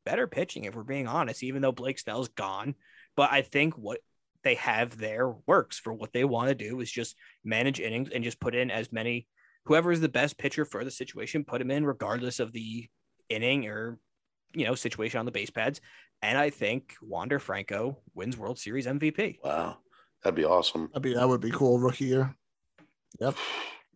better 0.06 0.28
pitching, 0.28 0.66
if 0.66 0.76
we're 0.76 0.84
being 0.84 1.08
honest, 1.08 1.44
even 1.44 1.62
though 1.62 1.72
Blake 1.72 1.98
Snell's 1.98 2.30
gone. 2.30 2.76
But 3.16 3.32
I 3.32 3.42
think 3.42 3.78
what 3.78 4.00
they 4.44 4.56
have 4.56 4.98
there 4.98 5.34
works 5.48 5.80
for 5.80 5.94
what 5.94 6.14
they 6.14 6.24
want 6.24 6.50
to 6.50 6.56
do 6.56 6.80
is 6.82 6.92
just 6.92 7.16
manage 7.44 7.80
innings 7.80 8.10
and 8.14 8.24
just 8.24 8.40
put 8.40 8.56
in 8.56 8.72
as 8.72 8.92
many 8.92 9.28
whoever 9.66 9.92
is 9.92 10.02
the 10.02 10.10
best 10.10 10.38
pitcher 10.38 10.66
for 10.66 10.84
the 10.84 10.92
situation, 10.92 11.44
put 11.44 11.62
him 11.62 11.72
in 11.72 11.86
regardless 11.86 12.40
of 12.40 12.52
the 12.52 12.88
inning 13.30 13.68
or 13.68 14.00
you 14.54 14.66
know 14.66 14.76
situation 14.76 15.20
on 15.20 15.26
the 15.26 15.32
base 15.32 15.50
pads. 15.50 15.82
And 16.22 16.38
I 16.38 16.50
think 16.50 16.96
Wander 17.02 17.40
Franco 17.40 17.98
wins 18.14 18.38
World 18.38 18.60
Series 18.60 18.86
MVP. 18.86 19.38
Wow, 19.44 19.78
that'd 20.24 20.36
be 20.36 20.46
awesome. 20.46 20.90
That'd 20.94 21.02
be 21.02 21.14
that 21.14 21.28
would 21.28 21.42
be 21.42 21.52
cool 21.52 21.80
rookie 21.80 22.06
year. 22.06 22.36
Yep. 23.20 23.36
Yeah. 23.36 23.44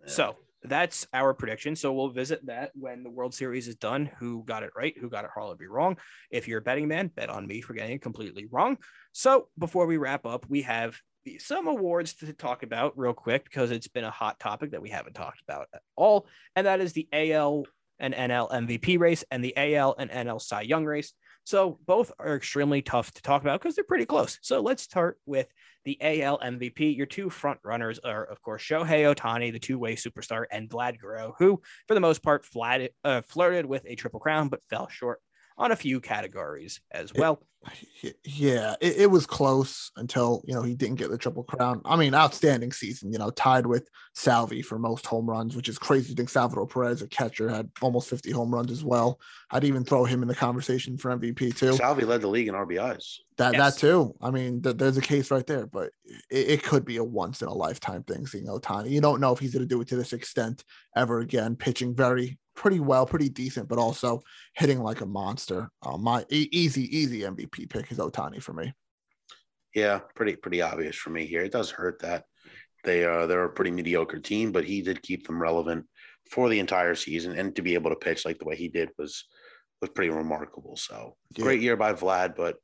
So 0.08 0.36
that's 0.62 1.08
our 1.14 1.34
prediction. 1.34 1.76
So 1.76 1.92
we'll 1.92 2.10
visit 2.10 2.46
that 2.46 2.72
when 2.76 3.02
the 3.02 3.10
World 3.10 3.34
Series 3.34 3.68
is 3.68 3.76
done. 3.76 4.10
Who 4.20 4.44
got 4.44 4.62
it 4.62 4.70
right? 4.76 4.96
Who 5.00 5.10
got 5.10 5.26
it 5.26 5.32
horribly 5.34 5.66
wrong? 5.68 5.98
If 6.30 6.48
you're 6.48 6.60
a 6.60 6.62
betting 6.62 6.88
man, 6.88 7.08
bet 7.08 7.30
on 7.30 7.48
me 7.48 7.62
for 7.62 7.74
getting 7.74 7.96
it 7.96 8.02
completely 8.02 8.46
wrong. 8.52 8.78
So 9.14 9.48
before 9.58 9.88
we 9.88 9.98
wrap 9.98 10.28
up, 10.28 10.46
we 10.48 10.62
have 10.62 10.96
some 11.40 11.68
awards 11.68 12.14
to 12.16 12.34
talk 12.34 12.64
about 12.64 12.98
real 12.98 13.14
quick 13.14 13.46
because 13.46 13.72
it's 13.72 13.88
been 13.88 14.04
a 14.04 14.12
hot 14.12 14.40
topic 14.40 14.72
that 14.72 14.82
we 14.82 14.90
haven't 14.90 15.14
talked 15.14 15.42
about 15.42 15.68
at 15.74 15.82
all, 15.96 16.28
and 16.56 16.68
that 16.68 16.82
is 16.82 16.94
the 16.94 17.08
AL 17.12 17.66
and 18.00 18.14
NL 18.14 18.52
MVP 18.52 19.00
race 19.00 19.24
and 19.32 19.44
the 19.44 19.54
AL 19.56 19.96
and 19.98 20.10
NL 20.10 20.42
Cy 20.42 20.62
Young 20.62 20.86
race. 20.86 21.14
So 21.46 21.80
both 21.86 22.12
are 22.18 22.36
extremely 22.36 22.82
tough 22.82 23.12
to 23.14 23.22
talk 23.22 23.44
about 23.44 23.62
because 23.62 23.76
they're 23.76 23.84
pretty 23.84 24.06
close. 24.06 24.40
So 24.42 24.62
let's 24.62 24.82
start 24.82 25.20
with 25.28 25.48
the 25.86 25.98
AL 26.02 26.40
MVP. 26.40 26.98
Your 26.98 27.06
two 27.06 27.30
front 27.30 27.60
runners 27.64 28.00
are, 28.00 28.26
of 28.26 28.42
course, 28.42 28.64
Shohei 28.64 29.14
Ohtani, 29.14 29.52
the 29.52 29.60
two-way 29.60 29.96
superstar, 29.96 30.46
and 30.52 30.68
Vlad 30.68 31.00
Guerrero, 31.00 31.36
who, 31.38 31.62
for 31.88 31.94
the 31.94 32.00
most 32.00 32.24
part, 32.24 32.46
flat, 32.46 32.90
uh, 33.04 33.22
flirted 33.22 33.68
with 33.68 33.86
a 33.86 33.96
triple 33.96 34.20
crown 34.20 34.50
but 34.50 34.66
fell 34.66 34.88
short 34.90 35.20
on 35.58 35.72
a 35.72 35.76
few 35.76 36.00
categories 36.02 36.82
as 36.92 37.14
well. 37.14 37.42
Yeah, 38.24 38.76
it, 38.80 38.98
it 38.98 39.12
was 39.12 39.26
close 39.26 39.90
until 39.96 40.44
you 40.46 40.54
know 40.54 40.62
he 40.62 40.76
didn't 40.76 40.98
get 40.98 41.10
the 41.10 41.18
triple 41.18 41.44
crown. 41.44 41.82
I 41.84 41.96
mean, 41.96 42.14
outstanding 42.14 42.72
season. 42.72 43.12
You 43.12 43.18
know, 43.18 43.32
tied 43.32 43.66
with 43.66 43.90
Salvi 44.14 44.62
for 44.62 44.78
most 44.78 45.08
home 45.08 45.28
runs, 45.28 45.56
which 45.56 45.68
is 45.68 45.80
crazy. 45.80 46.10
to 46.10 46.16
think 46.16 46.30
Salvador 46.30 46.68
Perez, 46.68 47.02
a 47.02 47.08
catcher, 47.08 47.50
had 47.50 47.72
almost 47.82 48.08
50 48.10 48.30
home 48.30 48.54
runs 48.54 48.72
as 48.72 48.84
well. 48.84 49.20
I'd 49.50 49.64
even 49.64 49.84
throw 49.84 50.06
him 50.06 50.22
in 50.22 50.28
the 50.28 50.36
conversation 50.36 50.96
for 50.96 51.18
MVP 51.18 51.58
too. 51.58 51.74
Salvi 51.74 52.06
led 52.06 52.22
the 52.22 52.28
league 52.28 52.48
in 52.48 52.54
RBIs. 52.54 53.16
That 53.38 53.54
Yes. 53.54 53.76
that 53.76 53.80
too. 53.80 54.14
I 54.22 54.30
mean, 54.30 54.62
th- 54.62 54.78
there's 54.78 54.98
a 54.98 55.02
case 55.02 55.32
right 55.32 55.48
there, 55.48 55.66
but 55.66 55.90
it, 56.30 56.50
it 56.50 56.64
could 56.64 56.86
be 56.86 56.98
a 56.98 57.04
once 57.04 57.42
in 57.42 57.48
a 57.48 57.54
lifetime 57.54 58.04
thing. 58.04 58.28
Seeing 58.28 58.46
Ohtani, 58.46 58.92
you 58.92 59.02
don't 59.02 59.20
know 59.22 59.34
if 59.34 59.40
he's 59.40 59.54
going 59.54 59.68
to 59.68 59.74
do 59.76 59.82
it 59.82 59.88
to 59.88 59.96
this 59.96 60.14
extent 60.14 60.64
ever 60.96 61.20
again. 61.20 61.56
Pitching 61.56 61.96
very 61.96 62.38
pretty 62.56 62.80
well, 62.80 63.06
pretty 63.06 63.30
decent, 63.30 63.68
but 63.68 63.78
also 63.78 64.22
hitting 64.56 64.80
like 64.80 65.02
a 65.02 65.06
monster. 65.06 65.70
Uh, 65.82 65.98
my 65.98 66.26
e- 66.30 66.50
easy, 66.52 66.84
easy 66.98 67.22
MVP 67.22 67.70
pick 67.70 67.92
is 67.92 67.98
Ohtani 67.98 68.42
for 68.42 68.54
me. 68.54 68.74
Yeah, 69.74 70.00
pretty 70.16 70.36
pretty 70.38 70.62
obvious 70.62 70.96
for 70.96 71.10
me 71.10 71.26
here. 71.26 71.42
It 71.44 71.52
does 71.52 71.70
hurt 71.70 72.02
that 72.02 72.24
they 72.84 73.04
are 73.04 73.28
they're 73.28 73.44
a 73.44 73.50
pretty 73.50 73.72
mediocre 73.72 74.20
team, 74.20 74.52
but 74.52 74.64
he 74.64 74.82
did 74.82 75.02
keep 75.02 75.28
them 75.28 75.42
relevant 75.42 75.86
for 76.32 76.50
the 76.50 76.60
entire 76.60 76.96
season, 76.96 77.38
and 77.38 77.56
to 77.56 77.62
be 77.62 77.74
able 77.74 77.90
to 77.90 77.96
pitch 77.98 78.26
like 78.26 78.40
the 78.40 78.46
way 78.46 78.56
he 78.56 78.70
did 78.70 78.90
was 78.98 79.26
was 79.82 79.90
pretty 79.90 80.10
remarkable. 80.12 80.78
So 80.78 81.18
Yeah. 81.36 81.44
great 81.44 81.62
year 81.62 81.76
by 81.76 81.94
Vlad, 81.94 82.36
but 82.38 82.56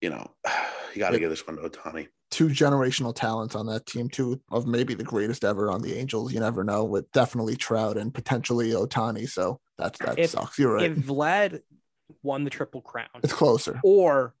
you 0.00 0.08
know 0.10 0.34
you 0.94 0.98
got 0.98 1.10
to 1.10 1.16
Yeah. 1.16 1.20
give 1.20 1.30
this 1.30 1.46
one 1.46 1.56
to 1.56 1.68
Ohtani. 1.68 2.08
Two 2.30 2.46
generational 2.48 3.14
talents 3.14 3.54
on 3.56 3.66
that 3.66 3.86
team, 3.86 4.08
two 4.08 4.40
of 4.52 4.66
maybe 4.66 4.94
the 4.94 5.02
greatest 5.04 5.44
ever 5.44 5.70
on 5.70 5.82
the 5.82 5.94
Angels. 5.96 6.32
You 6.32 6.40
never 6.40 6.62
know, 6.64 6.84
with 6.84 7.10
definitely 7.12 7.56
Trout 7.56 7.96
and 7.96 8.14
potentially 8.14 8.70
Ohtani. 8.70 9.28
So 9.28 9.60
that's 9.78 9.98
that 10.00 10.18
If- 10.18 10.30
sucks. 10.30 10.58
You're 10.58 10.74
right. 10.74 10.90
If 10.92 10.98
Vlad 10.98 11.60
won 12.22 12.44
the 12.44 12.50
Triple 12.50 12.82
Crown, 12.82 13.08
it's 13.22 13.32
closer. 13.32 13.80
or 13.82 14.34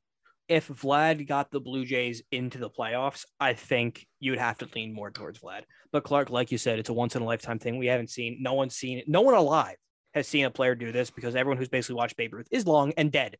if 0.48 0.68
Vlad 0.68 1.26
got 1.28 1.50
the 1.50 1.60
Blue 1.60 1.84
Jays 1.84 2.22
into 2.32 2.58
the 2.58 2.70
playoffs, 2.70 3.24
I 3.38 3.54
think 3.54 4.06
you'd 4.18 4.38
have 4.38 4.58
to 4.58 4.68
lean 4.74 4.92
more 4.92 5.10
towards 5.10 5.38
Vlad. 5.40 5.62
But 5.92 6.02
Clarke, 6.04 6.30
like 6.30 6.50
you 6.52 6.58
said, 6.58 6.78
it's 6.78 6.88
a 6.88 6.92
once 6.92 7.14
in 7.16 7.22
a 7.22 7.24
lifetime 7.24 7.58
thing. 7.60 7.78
We 7.78 7.86
haven't 7.86 8.10
seen, 8.10 8.38
no 8.40 8.54
one's 8.54 8.74
seen 8.76 8.98
it. 8.98 9.08
No 9.08 9.20
one 9.22 9.34
alive 9.34 9.76
has 10.14 10.26
seen 10.26 10.44
a 10.44 10.50
player 10.50 10.74
do 10.74 10.90
this 10.92 11.10
because 11.10 11.36
everyone 11.36 11.58
who's 11.58 11.68
basically 11.68 11.94
watched 11.96 12.16
Babe 12.16 12.34
Ruth 12.34 12.48
is 12.50 12.66
long 12.66 12.92
and 12.96 13.10
dead. 13.12 13.36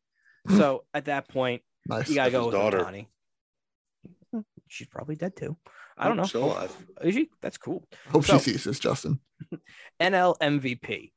So 0.57 0.85
at 0.93 1.05
that 1.05 1.27
point, 1.29 1.61
Nice. 1.87 2.07
you 2.09 2.15
got 2.15 2.25
to 2.25 2.31
That's 2.31 2.41
go 2.41 2.45
with 2.47 2.55
daughter. 2.55 2.79
Ohtani. 2.79 3.07
She's 4.71 4.87
probably 4.87 5.15
dead 5.17 5.35
too. 5.35 5.57
I 5.97 6.07
don't 6.07 6.17
know. 6.17 6.23
Still 6.23 6.45
alive. 6.45 6.75
Is 7.01 7.13
she? 7.13 7.29
That's 7.41 7.57
cool. 7.57 7.87
Hope 8.09 8.23
so- 8.25 8.37
she 8.37 8.51
sees 8.51 8.63
this, 8.63 8.79
Justin. 8.79 9.19
NL 9.99 10.37
MVP. 10.39 11.11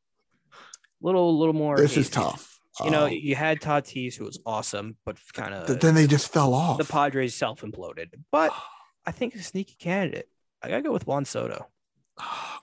Little, 1.00 1.38
little 1.38 1.54
more. 1.54 1.76
This 1.76 1.96
is 1.96 2.10
tough. 2.10 2.58
You 2.84 2.90
know, 2.90 3.04
Um, 3.06 3.12
you 3.12 3.36
had 3.36 3.60
Tatis, 3.60 4.16
who 4.16 4.24
was 4.24 4.40
awesome, 4.44 4.96
but 5.04 5.16
kind 5.32 5.54
of 5.54 5.66
th- 5.68 5.78
then 5.78 5.94
they 5.94 6.08
just 6.08 6.32
fell 6.32 6.52
off. 6.52 6.78
the 6.78 6.84
Padres 6.84 7.34
self 7.36 7.60
imploded. 7.60 8.08
But 8.32 8.52
I 9.06 9.12
think 9.12 9.34
a 9.36 9.42
sneaky 9.42 9.76
candidate. 9.78 10.28
I 10.62 10.68
gotta 10.68 10.82
go 10.82 10.92
with 10.92 11.06
Juan 11.06 11.24
Soto. 11.24 11.68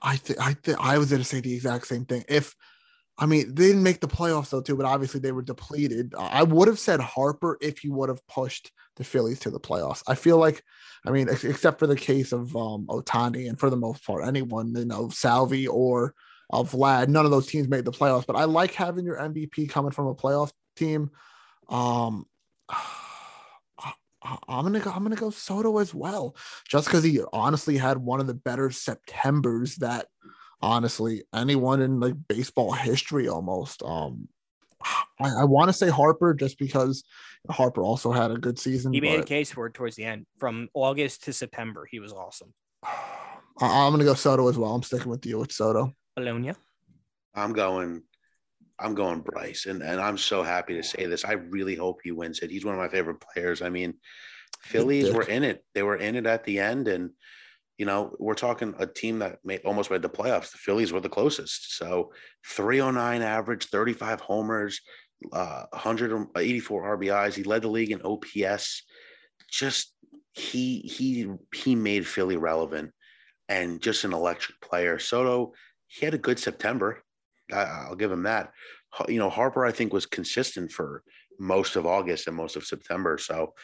I 0.01 0.17
think 0.17 0.39
I 0.41 0.53
think 0.53 0.77
I 0.81 0.97
was 0.97 1.09
going 1.11 1.21
to 1.21 1.27
say 1.27 1.39
the 1.39 1.53
exact 1.53 1.87
same 1.87 2.05
thing. 2.05 2.23
If 2.27 2.55
I 3.21 3.27
mean 3.27 3.53
they 3.53 3.67
didn't 3.67 3.83
make 3.83 4.01
the 4.01 4.07
playoffs 4.07 4.49
though 4.49 4.61
too, 4.61 4.75
but 4.75 4.87
obviously 4.87 5.19
they 5.19 5.31
were 5.31 5.43
depleted. 5.43 6.15
I 6.17 6.41
would 6.41 6.67
have 6.67 6.79
said 6.79 6.99
Harper 6.99 7.55
if 7.61 7.77
he 7.77 7.89
would 7.89 8.09
have 8.09 8.25
pushed 8.27 8.71
the 8.95 9.03
Phillies 9.03 9.39
to 9.41 9.51
the 9.51 9.59
playoffs. 9.59 10.01
I 10.07 10.15
feel 10.15 10.37
like, 10.37 10.63
I 11.05 11.11
mean, 11.11 11.29
ex- 11.29 11.43
except 11.43 11.77
for 11.77 11.85
the 11.85 11.95
case 11.95 12.31
of 12.31 12.55
um, 12.55 12.87
Ohtani 12.87 13.47
and 13.47 13.59
for 13.59 13.69
the 13.69 13.77
most 13.77 14.03
part 14.03 14.25
anyone, 14.25 14.73
you 14.75 14.85
know, 14.85 15.09
Salvy 15.09 15.67
or 15.67 16.15
uh, 16.51 16.63
Vlad, 16.63 17.09
none 17.09 17.25
of 17.25 17.31
those 17.31 17.45
teams 17.45 17.67
made 17.69 17.85
the 17.85 17.91
playoffs. 17.91 18.25
But 18.25 18.37
I 18.37 18.45
like 18.45 18.73
having 18.73 19.05
your 19.05 19.17
MVP 19.17 19.69
coming 19.69 19.91
from 19.91 20.07
a 20.07 20.15
playoff 20.15 20.51
team. 20.75 21.11
Um, 21.69 22.25
I'm 24.23 24.63
gonna 24.63 24.79
go. 24.79 24.91
I'm 24.91 25.01
gonna 25.01 25.15
go 25.15 25.31
Soto 25.31 25.79
as 25.79 25.95
well, 25.95 26.35
just 26.69 26.85
because 26.85 27.03
he 27.03 27.21
honestly 27.33 27.75
had 27.75 27.97
one 27.97 28.19
of 28.19 28.27
the 28.27 28.35
better 28.35 28.69
September's 28.69 29.77
that 29.77 30.07
honestly 30.61 31.23
anyone 31.33 31.81
in 31.81 31.99
like 31.99 32.15
baseball 32.27 32.71
history 32.71 33.27
almost. 33.27 33.83
Um, 33.83 34.27
I, 35.19 35.41
I 35.41 35.43
want 35.43 35.69
to 35.69 35.73
say 35.73 35.89
Harper 35.89 36.33
just 36.33 36.57
because 36.57 37.03
Harper 37.49 37.81
also 37.81 38.11
had 38.11 38.31
a 38.31 38.37
good 38.37 38.59
season. 38.59 38.93
He 38.93 39.01
made 39.01 39.19
a 39.19 39.23
case 39.23 39.51
for 39.51 39.67
it 39.67 39.73
towards 39.73 39.95
the 39.95 40.05
end. 40.05 40.25
From 40.37 40.69
August 40.73 41.23
to 41.25 41.33
September, 41.33 41.87
he 41.89 41.99
was 41.99 42.13
awesome. 42.13 42.53
I, 42.85 43.85
I'm 43.85 43.91
gonna 43.91 44.05
go 44.05 44.13
Soto 44.13 44.47
as 44.47 44.57
well. 44.57 44.73
I'm 44.73 44.83
sticking 44.83 45.11
with 45.11 45.25
you 45.25 45.39
with 45.39 45.51
Soto. 45.51 45.93
Alonia. 46.17 46.55
I'm 47.35 47.53
going. 47.53 48.03
I'm 48.79 48.95
going 48.95 49.19
Bryce, 49.19 49.67
and 49.67 49.83
and 49.83 50.01
I'm 50.01 50.17
so 50.17 50.41
happy 50.41 50.73
to 50.73 50.83
say 50.83 51.05
this. 51.05 51.23
I 51.23 51.33
really 51.33 51.75
hope 51.75 51.99
he 52.03 52.11
wins 52.11 52.39
it. 52.39 52.49
He's 52.49 52.65
one 52.65 52.73
of 52.73 52.79
my 52.79 52.87
favorite 52.89 53.21
players. 53.21 53.61
I 53.61 53.69
mean, 53.69 53.93
Phillies 54.63 55.13
were 55.13 55.23
in 55.23 55.43
it. 55.43 55.63
They 55.75 55.83
were 55.83 55.97
in 55.97 56.15
it 56.15 56.25
at 56.25 56.43
the 56.45 56.59
end, 56.59 56.87
and 56.87 57.11
you 57.81 57.87
know 57.87 58.15
we're 58.19 58.35
talking 58.35 58.75
a 58.77 58.85
team 58.85 59.17
that 59.17 59.39
made 59.43 59.61
almost 59.65 59.89
made 59.89 60.03
the 60.03 60.07
playoffs. 60.07 60.51
The 60.51 60.59
Phillies 60.59 60.93
were 60.93 60.99
the 60.99 61.09
closest. 61.09 61.77
So 61.79 62.11
309 62.45 63.23
average, 63.23 63.65
35 63.65 64.21
homers, 64.21 64.81
uh, 65.33 65.63
184 65.71 66.97
RBIs. 66.97 67.33
He 67.33 67.41
led 67.41 67.63
the 67.63 67.69
league 67.69 67.89
in 67.89 68.03
OPS. 68.03 68.83
Just 69.49 69.95
he 70.33 70.81
he 70.81 71.27
he 71.55 71.73
made 71.73 72.05
Philly 72.05 72.37
relevant, 72.37 72.91
and 73.49 73.81
just 73.81 74.03
an 74.03 74.13
electric 74.13 74.61
player. 74.61 74.99
Soto 74.99 75.53
he 75.87 76.05
had 76.05 76.13
a 76.13 76.19
good 76.19 76.37
September. 76.37 77.01
I, 77.51 77.63
I'll 77.87 77.95
give 77.95 78.11
him 78.11 78.23
that. 78.23 78.51
You 79.07 79.17
know, 79.17 79.31
Harper, 79.31 79.65
I 79.65 79.71
think, 79.71 79.91
was 79.91 80.05
consistent 80.05 80.71
for 80.71 81.01
most 81.39 81.75
of 81.75 81.87
August 81.87 82.27
and 82.27 82.37
most 82.37 82.55
of 82.55 82.63
September. 82.63 83.17
So 83.17 83.55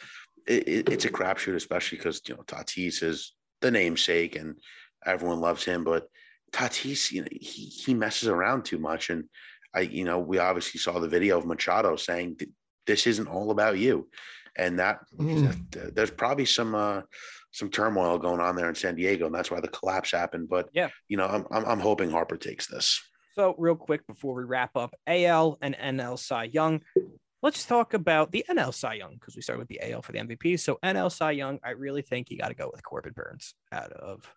it, 0.44 0.88
it's 0.88 1.04
a 1.04 1.08
crapshoot, 1.08 1.54
especially 1.54 1.98
because, 1.98 2.20
you 2.26 2.34
know, 2.34 2.42
Tatis 2.42 3.04
is 3.04 3.34
the 3.60 3.70
namesake 3.70 4.36
and 4.36 4.56
everyone 5.04 5.40
loves 5.40 5.64
him. 5.64 5.84
But 5.84 6.08
Tatis, 6.52 7.10
you 7.12 7.22
know, 7.22 7.28
he, 7.30 7.64
he 7.66 7.94
messes 7.94 8.28
around 8.28 8.64
too 8.64 8.78
much. 8.78 9.10
And 9.10 9.24
I, 9.74 9.80
you 9.80 10.04
know, 10.04 10.18
we 10.18 10.38
obviously 10.38 10.80
saw 10.80 10.98
the 10.98 11.08
video 11.08 11.38
of 11.38 11.46
Machado 11.46 11.96
saying, 11.96 12.38
this 12.86 13.06
isn't 13.06 13.28
all 13.28 13.50
about 13.50 13.78
you. 13.78 14.08
And 14.56 14.78
that, 14.78 14.98
Mm. 15.16 15.94
there's 15.94 16.10
probably 16.10 16.46
some, 16.46 16.74
uh, 16.74 17.02
some 17.52 17.70
turmoil 17.70 18.18
going 18.18 18.40
on 18.40 18.56
there 18.56 18.68
in 18.68 18.74
San 18.74 18.94
Diego, 18.96 19.26
and 19.26 19.34
that's 19.34 19.50
why 19.50 19.60
the 19.60 19.68
collapse 19.68 20.10
happened. 20.12 20.48
But 20.48 20.68
Yeah. 20.72 20.88
you 21.08 21.16
know, 21.16 21.26
I'm, 21.26 21.46
I'm, 21.50 21.64
I'm 21.64 21.80
hoping 21.80 22.10
Harper 22.10 22.36
takes 22.36 22.66
this. 22.66 23.00
So, 23.34 23.54
real 23.56 23.76
quick 23.76 24.06
before 24.06 24.34
we 24.34 24.42
wrap 24.42 24.76
up, 24.76 24.94
AL 25.06 25.58
and 25.62 25.76
NL 25.76 26.18
Cy 26.18 26.44
Young. 26.44 26.82
Let's 27.42 27.64
talk 27.64 27.94
about 27.94 28.32
the 28.32 28.44
NL 28.50 28.74
Cy 28.74 28.94
Young 28.94 29.14
because 29.14 29.36
we 29.36 29.42
started 29.42 29.60
with 29.60 29.68
the 29.68 29.80
AL 29.92 30.02
for 30.02 30.12
the 30.12 30.18
MVP. 30.18 30.58
So, 30.58 30.78
NL 30.82 31.10
Cy 31.10 31.32
Young, 31.32 31.60
I 31.62 31.70
really 31.70 32.02
think 32.02 32.30
you 32.30 32.38
got 32.38 32.48
to 32.48 32.54
go 32.54 32.70
with 32.72 32.82
Corbin 32.82 33.12
Burnes 33.12 33.54
out 33.70 33.92
of 33.92 34.28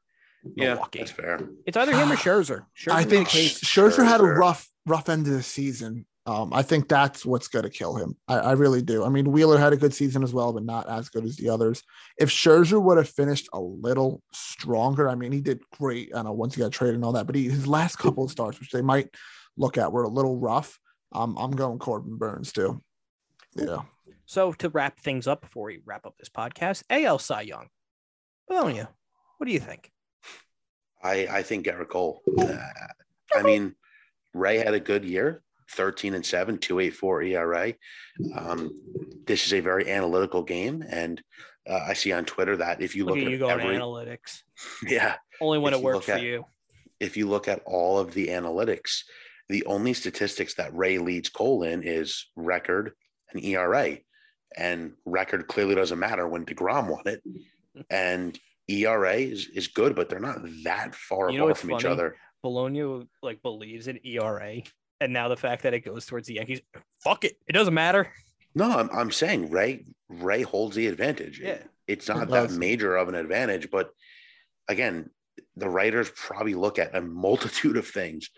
Milwaukee. 0.43 0.99
that's 0.99 1.11
fair. 1.11 1.39
It's 1.65 1.77
either 1.77 1.93
him 1.93 2.11
or 2.11 2.15
Scherzer. 2.17 2.65
Scherzer 2.77 2.91
I 2.91 3.03
think 3.03 3.27
case- 3.29 3.59
Scherzer 3.59 4.05
had 4.05 4.21
a 4.21 4.25
rough, 4.25 4.69
rough 4.85 5.09
end 5.09 5.25
of 5.27 5.33
the 5.33 5.43
season. 5.43 6.05
Um, 6.27 6.53
I 6.53 6.61
think 6.61 6.87
that's 6.87 7.25
what's 7.25 7.47
going 7.47 7.63
to 7.63 7.71
kill 7.71 7.95
him. 7.95 8.15
I, 8.27 8.37
I 8.37 8.51
really 8.51 8.83
do. 8.83 9.03
I 9.03 9.09
mean, 9.09 9.31
Wheeler 9.31 9.57
had 9.57 9.73
a 9.73 9.77
good 9.77 9.93
season 9.93 10.21
as 10.21 10.31
well, 10.31 10.53
but 10.53 10.63
not 10.63 10.87
as 10.87 11.09
good 11.09 11.25
as 11.25 11.35
the 11.35 11.49
others. 11.49 11.81
If 12.19 12.29
Scherzer 12.29 12.79
would 12.79 12.97
have 12.97 13.09
finished 13.09 13.49
a 13.53 13.59
little 13.59 14.21
stronger, 14.31 15.09
I 15.09 15.15
mean, 15.15 15.31
he 15.31 15.41
did 15.41 15.63
great. 15.79 16.11
I 16.15 16.21
know 16.21 16.33
once 16.33 16.53
he 16.53 16.61
got 16.61 16.71
traded 16.71 16.95
and 16.95 17.05
all 17.05 17.13
that, 17.13 17.25
but 17.25 17.33
he, 17.33 17.49
his 17.49 17.65
last 17.65 17.95
couple 17.97 18.25
of 18.25 18.31
starts, 18.31 18.59
which 18.59 18.69
they 18.69 18.83
might 18.83 19.09
look 19.57 19.79
at, 19.79 19.91
were 19.91 20.03
a 20.03 20.09
little 20.09 20.37
rough. 20.37 20.77
Um, 21.11 21.35
I'm 21.39 21.51
going 21.51 21.79
Corbin 21.79 22.17
Burnes 22.17 22.53
too. 22.53 22.83
Yeah. 23.55 23.81
So, 24.25 24.53
to 24.53 24.69
wrap 24.69 24.99
things 24.99 25.27
up 25.27 25.41
before 25.41 25.65
we 25.65 25.79
wrap 25.85 26.05
up 26.05 26.15
this 26.17 26.29
podcast, 26.29 26.83
AL 26.89 27.19
Cy 27.19 27.41
Young. 27.41 27.67
Bologna, 28.47 28.83
what 29.37 29.47
do 29.47 29.51
you 29.51 29.59
think? 29.59 29.91
I, 31.03 31.27
I 31.29 31.43
think 31.43 31.65
Gerrit 31.65 31.89
Cole. 31.89 32.21
Uh, 32.39 32.57
I 33.35 33.41
mean, 33.41 33.75
Ray 34.33 34.57
had 34.59 34.73
a 34.73 34.79
good 34.79 35.03
year, 35.03 35.41
13 35.71 36.13
and 36.13 36.25
7, 36.25 36.57
284 36.59 37.21
ERA. 37.23 37.73
Um, 38.35 38.71
this 39.25 39.45
is 39.45 39.53
a 39.53 39.59
very 39.61 39.89
analytical 39.89 40.43
game. 40.43 40.83
And 40.87 41.21
uh, 41.69 41.79
I 41.87 41.93
see 41.93 42.11
on 42.11 42.25
Twitter 42.25 42.55
that 42.57 42.81
if 42.81 42.95
you 42.95 43.05
Look 43.05 43.15
look, 43.15 43.25
at 43.25 43.29
you 43.31 43.35
at 43.37 43.39
going 43.39 43.61
every, 43.61 43.77
analytics. 43.77 44.41
yeah, 44.87 45.15
Only 45.39 45.57
when 45.59 45.73
it 45.73 45.81
works 45.81 46.05
for 46.05 46.13
at- 46.13 46.21
you. 46.21 46.45
if 46.99 47.17
you 47.17 47.27
look 47.27 47.47
at 47.47 47.61
all 47.65 47.97
of 47.99 48.13
the 48.13 48.27
analytics, 48.27 49.01
the 49.49 49.65
only 49.65 49.93
statistics 49.93 50.53
that 50.55 50.75
Ray 50.75 50.97
leads 50.99 51.29
Cole 51.29 51.63
in 51.63 51.83
is 51.83 52.27
record 52.35 52.91
and 53.33 53.43
ERA. 53.43 53.97
And 54.57 54.93
record 55.05 55.47
clearly 55.47 55.75
doesn't 55.75 55.99
matter 55.99 56.27
when 56.27 56.45
DeGrom 56.45 56.89
won 56.89 57.03
it. 57.05 57.21
And 57.89 58.37
ERA 58.67 59.15
is, 59.15 59.47
is 59.53 59.69
good, 59.69 59.95
but 59.95 60.09
they're 60.09 60.19
not 60.19 60.39
that 60.63 60.93
far 60.93 61.31
You 61.31 61.37
know 61.37 61.43
apart 61.45 61.49
what's 61.51 61.61
from 61.61 61.71
each 61.71 61.85
other. 61.85 62.17
Bologna 62.43 63.07
like 63.23 63.41
believes 63.41 63.87
in 63.87 63.97
ERA, 64.05 64.57
and 64.99 65.13
now 65.13 65.29
the 65.29 65.37
fact 65.37 65.63
that 65.63 65.73
it 65.73 65.81
goes 65.81 66.05
towards 66.05 66.27
the 66.27 66.33
Yankees, 66.33 66.59
fuck 67.01 67.23
it, 67.23 67.37
it 67.47 67.53
doesn't 67.53 67.73
matter. 67.73 68.11
No, 68.55 68.69
I'm, 68.69 68.89
I'm 68.91 69.11
saying 69.11 69.51
Ray 69.51 69.85
Ray 70.09 70.41
holds 70.41 70.75
the 70.75 70.87
advantage. 70.87 71.39
Yeah. 71.39 71.59
It's 71.87 72.07
not 72.07 72.23
It 72.23 72.29
that 72.31 72.51
major 72.51 72.95
of 72.95 73.09
an 73.09 73.15
advantage, 73.15 73.69
but 73.71 73.91
again, 74.67 75.09
the 75.55 75.69
writers 75.69 76.11
probably 76.15 76.55
look 76.55 76.79
at 76.79 76.95
a 76.95 77.01
multitude 77.01 77.77
of 77.77 77.87
things. 77.87 78.29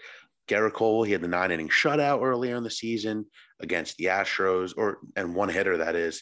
Gerrit 0.48 0.74
Cole, 0.74 1.04
he 1.04 1.12
had 1.12 1.22
the 1.22 1.28
nine 1.28 1.52
inning 1.52 1.70
shutout 1.70 2.22
earlier 2.22 2.56
in 2.56 2.64
the 2.64 2.70
season 2.70 3.26
against 3.60 3.98
the 3.98 4.06
Astros, 4.06 4.74
or 4.76 5.00
and 5.16 5.36
one 5.36 5.50
hitter 5.50 5.78
that 5.78 5.96
is. 5.96 6.22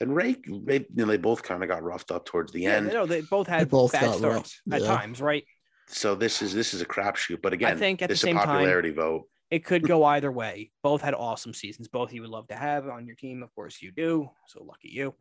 And 0.00 0.14
Ray, 0.14 0.36
Ray 0.46 0.86
you 0.94 1.04
know, 1.04 1.06
they 1.06 1.16
both 1.16 1.42
kind 1.42 1.62
of 1.62 1.68
got 1.68 1.82
roughed 1.82 2.12
up 2.12 2.24
towards 2.24 2.52
the 2.52 2.62
Yeah, 2.62 2.76
end. 2.76 2.88
no, 2.88 3.02
oh, 3.02 3.06
they 3.06 3.20
both 3.22 3.48
had 3.48 3.68
both 3.68 3.92
bad 3.92 4.02
got 4.04 4.18
starts 4.18 4.60
rough, 4.68 4.76
at 4.76 4.82
yeah. 4.82 4.96
times, 4.96 5.20
right? 5.20 5.44
So 5.88 6.14
this 6.14 6.40
is 6.42 6.54
this 6.54 6.74
is 6.74 6.80
a 6.82 6.86
crapshoot. 6.86 7.42
But 7.42 7.52
again, 7.52 7.74
I 7.76 7.78
think 7.78 8.02
at 8.02 8.08
the 8.08 8.12
this 8.12 8.20
same 8.20 8.36
is 8.36 8.42
a 8.42 8.46
time- 8.46 8.54
popularity 8.56 8.90
vote. 8.90 9.28
It 9.50 9.64
could 9.64 9.82
go 9.88 10.04
either 10.04 10.30
way. 10.30 10.70
Both 10.82 11.00
had 11.00 11.14
awesome 11.14 11.54
seasons. 11.54 11.88
Both 11.88 12.12
you 12.12 12.20
would 12.20 12.30
love 12.30 12.48
to 12.48 12.54
have 12.54 12.86
on 12.86 13.06
your 13.06 13.16
team. 13.16 13.42
Of 13.42 13.54
course, 13.54 13.80
you 13.80 13.90
do. 13.90 14.28
So 14.46 14.62
lucky 14.62 14.90
you. 14.90 15.14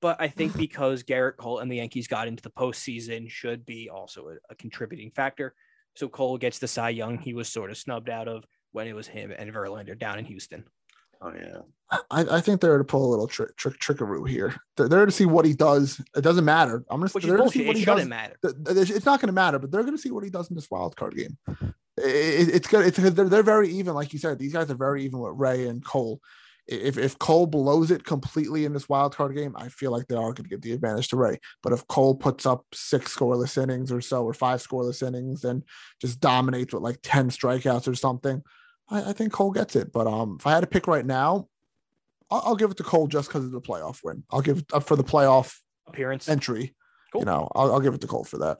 But 0.00 0.16
I 0.20 0.28
think 0.28 0.56
because 0.56 1.02
Gerrit 1.02 1.36
Cole 1.36 1.58
and 1.58 1.70
the 1.70 1.76
Yankees 1.76 2.08
got 2.08 2.26
into 2.26 2.42
the 2.42 2.50
postseason, 2.50 3.30
should 3.30 3.66
be 3.66 3.90
also 3.90 4.28
a, 4.30 4.36
a 4.50 4.54
contributing 4.54 5.10
factor. 5.10 5.54
So 5.96 6.08
Cole 6.08 6.38
gets 6.38 6.58
the 6.58 6.66
Cy 6.66 6.88
Young. 6.90 7.18
He 7.18 7.34
was 7.34 7.48
sort 7.48 7.70
of 7.70 7.76
snubbed 7.76 8.08
out 8.08 8.26
of 8.26 8.44
when 8.72 8.86
it 8.88 8.94
was 8.94 9.06
him 9.06 9.30
and 9.36 9.52
Verlander 9.52 9.98
down 9.98 10.18
in 10.18 10.24
Houston. 10.24 10.64
Oh 11.24 11.32
yeah. 11.34 11.58
I, 12.10 12.36
I 12.36 12.40
think 12.40 12.60
they're 12.60 12.76
to 12.78 12.84
pull 12.84 13.06
a 13.06 13.10
little 13.10 13.26
trick 13.28 13.56
trick 13.56 13.78
trickaroo 13.78 14.24
here. 14.24 14.54
They're 14.76 14.88
there 14.88 15.06
to 15.06 15.12
see 15.12 15.26
what 15.26 15.44
he 15.44 15.54
does. 15.54 16.00
It 16.16 16.20
doesn't 16.22 16.44
matter. 16.44 16.84
I'm 16.90 17.00
gonna 17.00 17.10
Which 17.12 17.24
is 17.24 17.30
they're 17.30 17.38
to 17.38 17.48
see 17.48 17.66
what 17.66 17.76
It 17.76 17.78
he 17.78 17.84
shouldn't 17.84 18.00
does. 18.00 18.08
matter. 18.08 18.36
th- 18.42 18.54
th- 18.66 18.90
It's 18.90 19.06
not 19.06 19.20
going 19.20 19.28
to 19.28 19.32
matter, 19.32 19.58
but 19.58 19.70
they're 19.70 19.82
going 19.82 19.96
to 19.96 20.00
see 20.02 20.10
what 20.10 20.24
he 20.24 20.30
does 20.30 20.50
in 20.50 20.56
this 20.56 20.70
wild 20.70 20.96
card 20.96 21.16
game. 21.16 21.38
It, 21.96 22.48
it's 22.48 22.66
good. 22.66 22.86
It's 22.86 22.98
they're, 22.98 23.28
they're 23.28 23.42
very 23.42 23.68
even, 23.70 23.94
like 23.94 24.12
you 24.12 24.18
said. 24.18 24.38
These 24.38 24.52
guys 24.52 24.70
are 24.70 24.74
very 24.76 25.04
even 25.04 25.20
with 25.20 25.32
Ray 25.36 25.66
and 25.68 25.84
Cole. 25.84 26.20
If 26.66 26.98
if 26.98 27.18
Cole 27.18 27.46
blows 27.46 27.90
it 27.90 28.04
completely 28.04 28.64
in 28.64 28.72
this 28.72 28.88
wild 28.88 29.14
card 29.14 29.36
game, 29.36 29.54
I 29.56 29.68
feel 29.68 29.92
like 29.92 30.06
they 30.08 30.16
are 30.16 30.32
going 30.32 30.44
to 30.44 30.48
give 30.48 30.62
the 30.62 30.72
advantage 30.72 31.08
to 31.08 31.16
Ray. 31.16 31.38
But 31.62 31.72
if 31.74 31.86
Cole 31.86 32.14
puts 32.16 32.46
up 32.46 32.64
six 32.72 33.14
scoreless 33.14 33.62
innings 33.62 33.92
or 33.92 34.00
so, 34.00 34.24
or 34.24 34.34
five 34.34 34.66
scoreless 34.66 35.06
innings, 35.06 35.44
and 35.44 35.62
just 36.00 36.20
dominates 36.20 36.72
with 36.72 36.82
like 36.82 36.98
ten 37.02 37.28
strikeouts 37.30 37.86
or 37.86 37.94
something, 37.94 38.42
I, 38.88 39.10
I 39.10 39.12
think 39.12 39.32
Cole 39.32 39.50
gets 39.50 39.76
it. 39.76 39.92
But 39.92 40.06
um, 40.06 40.36
if 40.38 40.46
I 40.46 40.52
had 40.52 40.60
to 40.60 40.66
pick 40.66 40.86
right 40.86 41.04
now, 41.04 41.48
I'll, 42.30 42.42
I'll 42.46 42.56
give 42.56 42.70
it 42.70 42.76
to 42.78 42.82
Cole 42.82 43.06
just 43.06 43.28
because 43.28 43.44
of 43.44 43.52
the 43.52 43.60
playoff 43.60 44.00
win. 44.04 44.24
I'll 44.30 44.42
give 44.42 44.58
it 44.58 44.66
up 44.72 44.84
for 44.84 44.96
the 44.96 45.04
playoff 45.04 45.56
Appearance. 45.86 46.28
entry. 46.28 46.74
Cool. 47.12 47.22
You 47.22 47.26
know, 47.26 47.48
I'll, 47.54 47.72
I'll 47.74 47.80
give 47.80 47.94
it 47.94 48.00
to 48.02 48.06
Cole 48.06 48.24
for 48.24 48.38
that. 48.38 48.58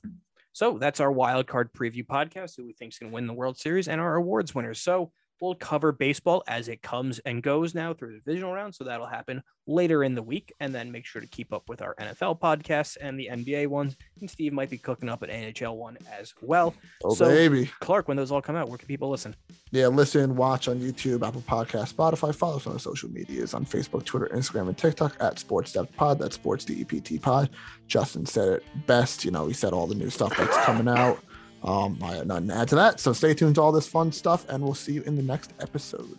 So 0.53 0.79
that's 0.79 1.01
our 1.01 1.11
wild 1.11 1.47
card 1.49 1.72
preview 1.72 2.07
podcast. 2.07 2.57
Who 2.57 2.64
we 2.64 2.72
think 2.72 2.93
is 2.93 2.99
going 2.99 3.11
to 3.11 3.14
win 3.14 3.27
the 3.27 3.33
World 3.33 3.59
Series 3.59 3.89
and 3.89 4.01
our 4.01 4.14
awards 4.14 4.55
winners. 4.55 4.81
So 4.81 5.11
we'll 5.41 5.55
cover 5.55 5.93
baseball 5.93 6.43
as 6.49 6.68
it 6.68 6.80
comes 6.82 7.18
and 7.20 7.43
goes 7.43 7.74
now 7.74 7.93
through 7.93 8.12
the 8.12 8.18
divisional 8.20 8.53
round. 8.53 8.74
So 8.74 8.85
that'll 8.85 9.07
happen 9.07 9.43
later 9.66 10.05
in 10.05 10.14
the 10.14 10.22
week, 10.22 10.53
and 10.61 10.74
then 10.74 10.93
make 10.93 11.07
sure 11.07 11.20
to 11.22 11.28
keep 11.28 11.53
up 11.53 11.68
with 11.68 11.80
our 11.82 11.95
NFL 11.97 12.39
podcasts 12.41 12.97
and 13.01 13.18
the 13.18 13.28
NBA 13.30 13.66
ones. 13.66 13.97
And 14.20 14.30
Steve 14.30 14.53
might 14.53 14.68
be 14.70 14.76
cooking 14.78 15.09
up 15.09 15.22
an 15.22 15.30
NHL 15.30 15.76
one 15.76 15.97
as 16.18 16.35
well. 16.43 16.74
Oh 17.03 17.14
So- 17.14 17.26
baby. 17.26 17.70
Clarke, 17.80 18.09
when 18.09 18.16
those 18.16 18.30
all 18.30 18.43
come 18.43 18.57
out, 18.57 18.68
where 18.68 18.78
can 18.78 18.89
people 18.89 19.11
listen? 19.11 19.35
Yeah, 19.70 19.89
listen, 19.89 20.37
watch 20.37 20.68
on 20.68 20.78
YouTube, 20.80 21.26
Apple 21.26 21.43
Podcast, 21.43 21.95
Spotify. 21.95 22.35
Follow 22.35 22.57
us 22.57 22.66
on 22.66 22.74
our 22.74 22.78
social 22.78 23.11
medias 23.11 23.55
on 23.55 23.64
Facebook, 23.66 24.05
Twitter, 24.05 24.28
Instagram, 24.35 24.68
and 24.68 24.78
TikTok 24.78 25.16
at 25.20 25.39
Sports 25.39 25.72
Depth 25.72 25.97
Pod. 25.97 26.18
That's 26.18 26.35
Sports 26.37 26.64
DEPT 26.64 27.20
Pod. 27.20 27.51
Justin 27.89 28.24
said 28.26 28.49
it 28.49 28.64
best. 28.87 29.24
You 29.24 29.30
know, 29.30 29.47
he 29.47 29.53
said 29.55 29.72
all 29.72 29.87
the 29.87 29.95
new 29.95 30.11
stuff 30.11 30.37
that's 30.37 30.57
coming 30.59 30.89
out. 30.89 31.18
Um, 31.65 31.99
I 32.03 32.17
have 32.17 32.27
nothing 32.27 32.49
to 32.49 32.55
add 32.55 32.69
to 32.69 32.75
that. 32.77 33.01
So 33.01 33.12
stay 33.12 33.35
tuned 33.35 33.55
to 33.57 33.62
all 33.62 33.73
this 33.73 33.89
fun 33.89 34.12
stuff, 34.12 34.47
and 34.49 34.62
we'll 34.62 34.75
see 34.75 34.93
you 34.93 35.03
in 35.03 35.17
the 35.17 35.23
next 35.23 35.53
episode. 35.61 36.19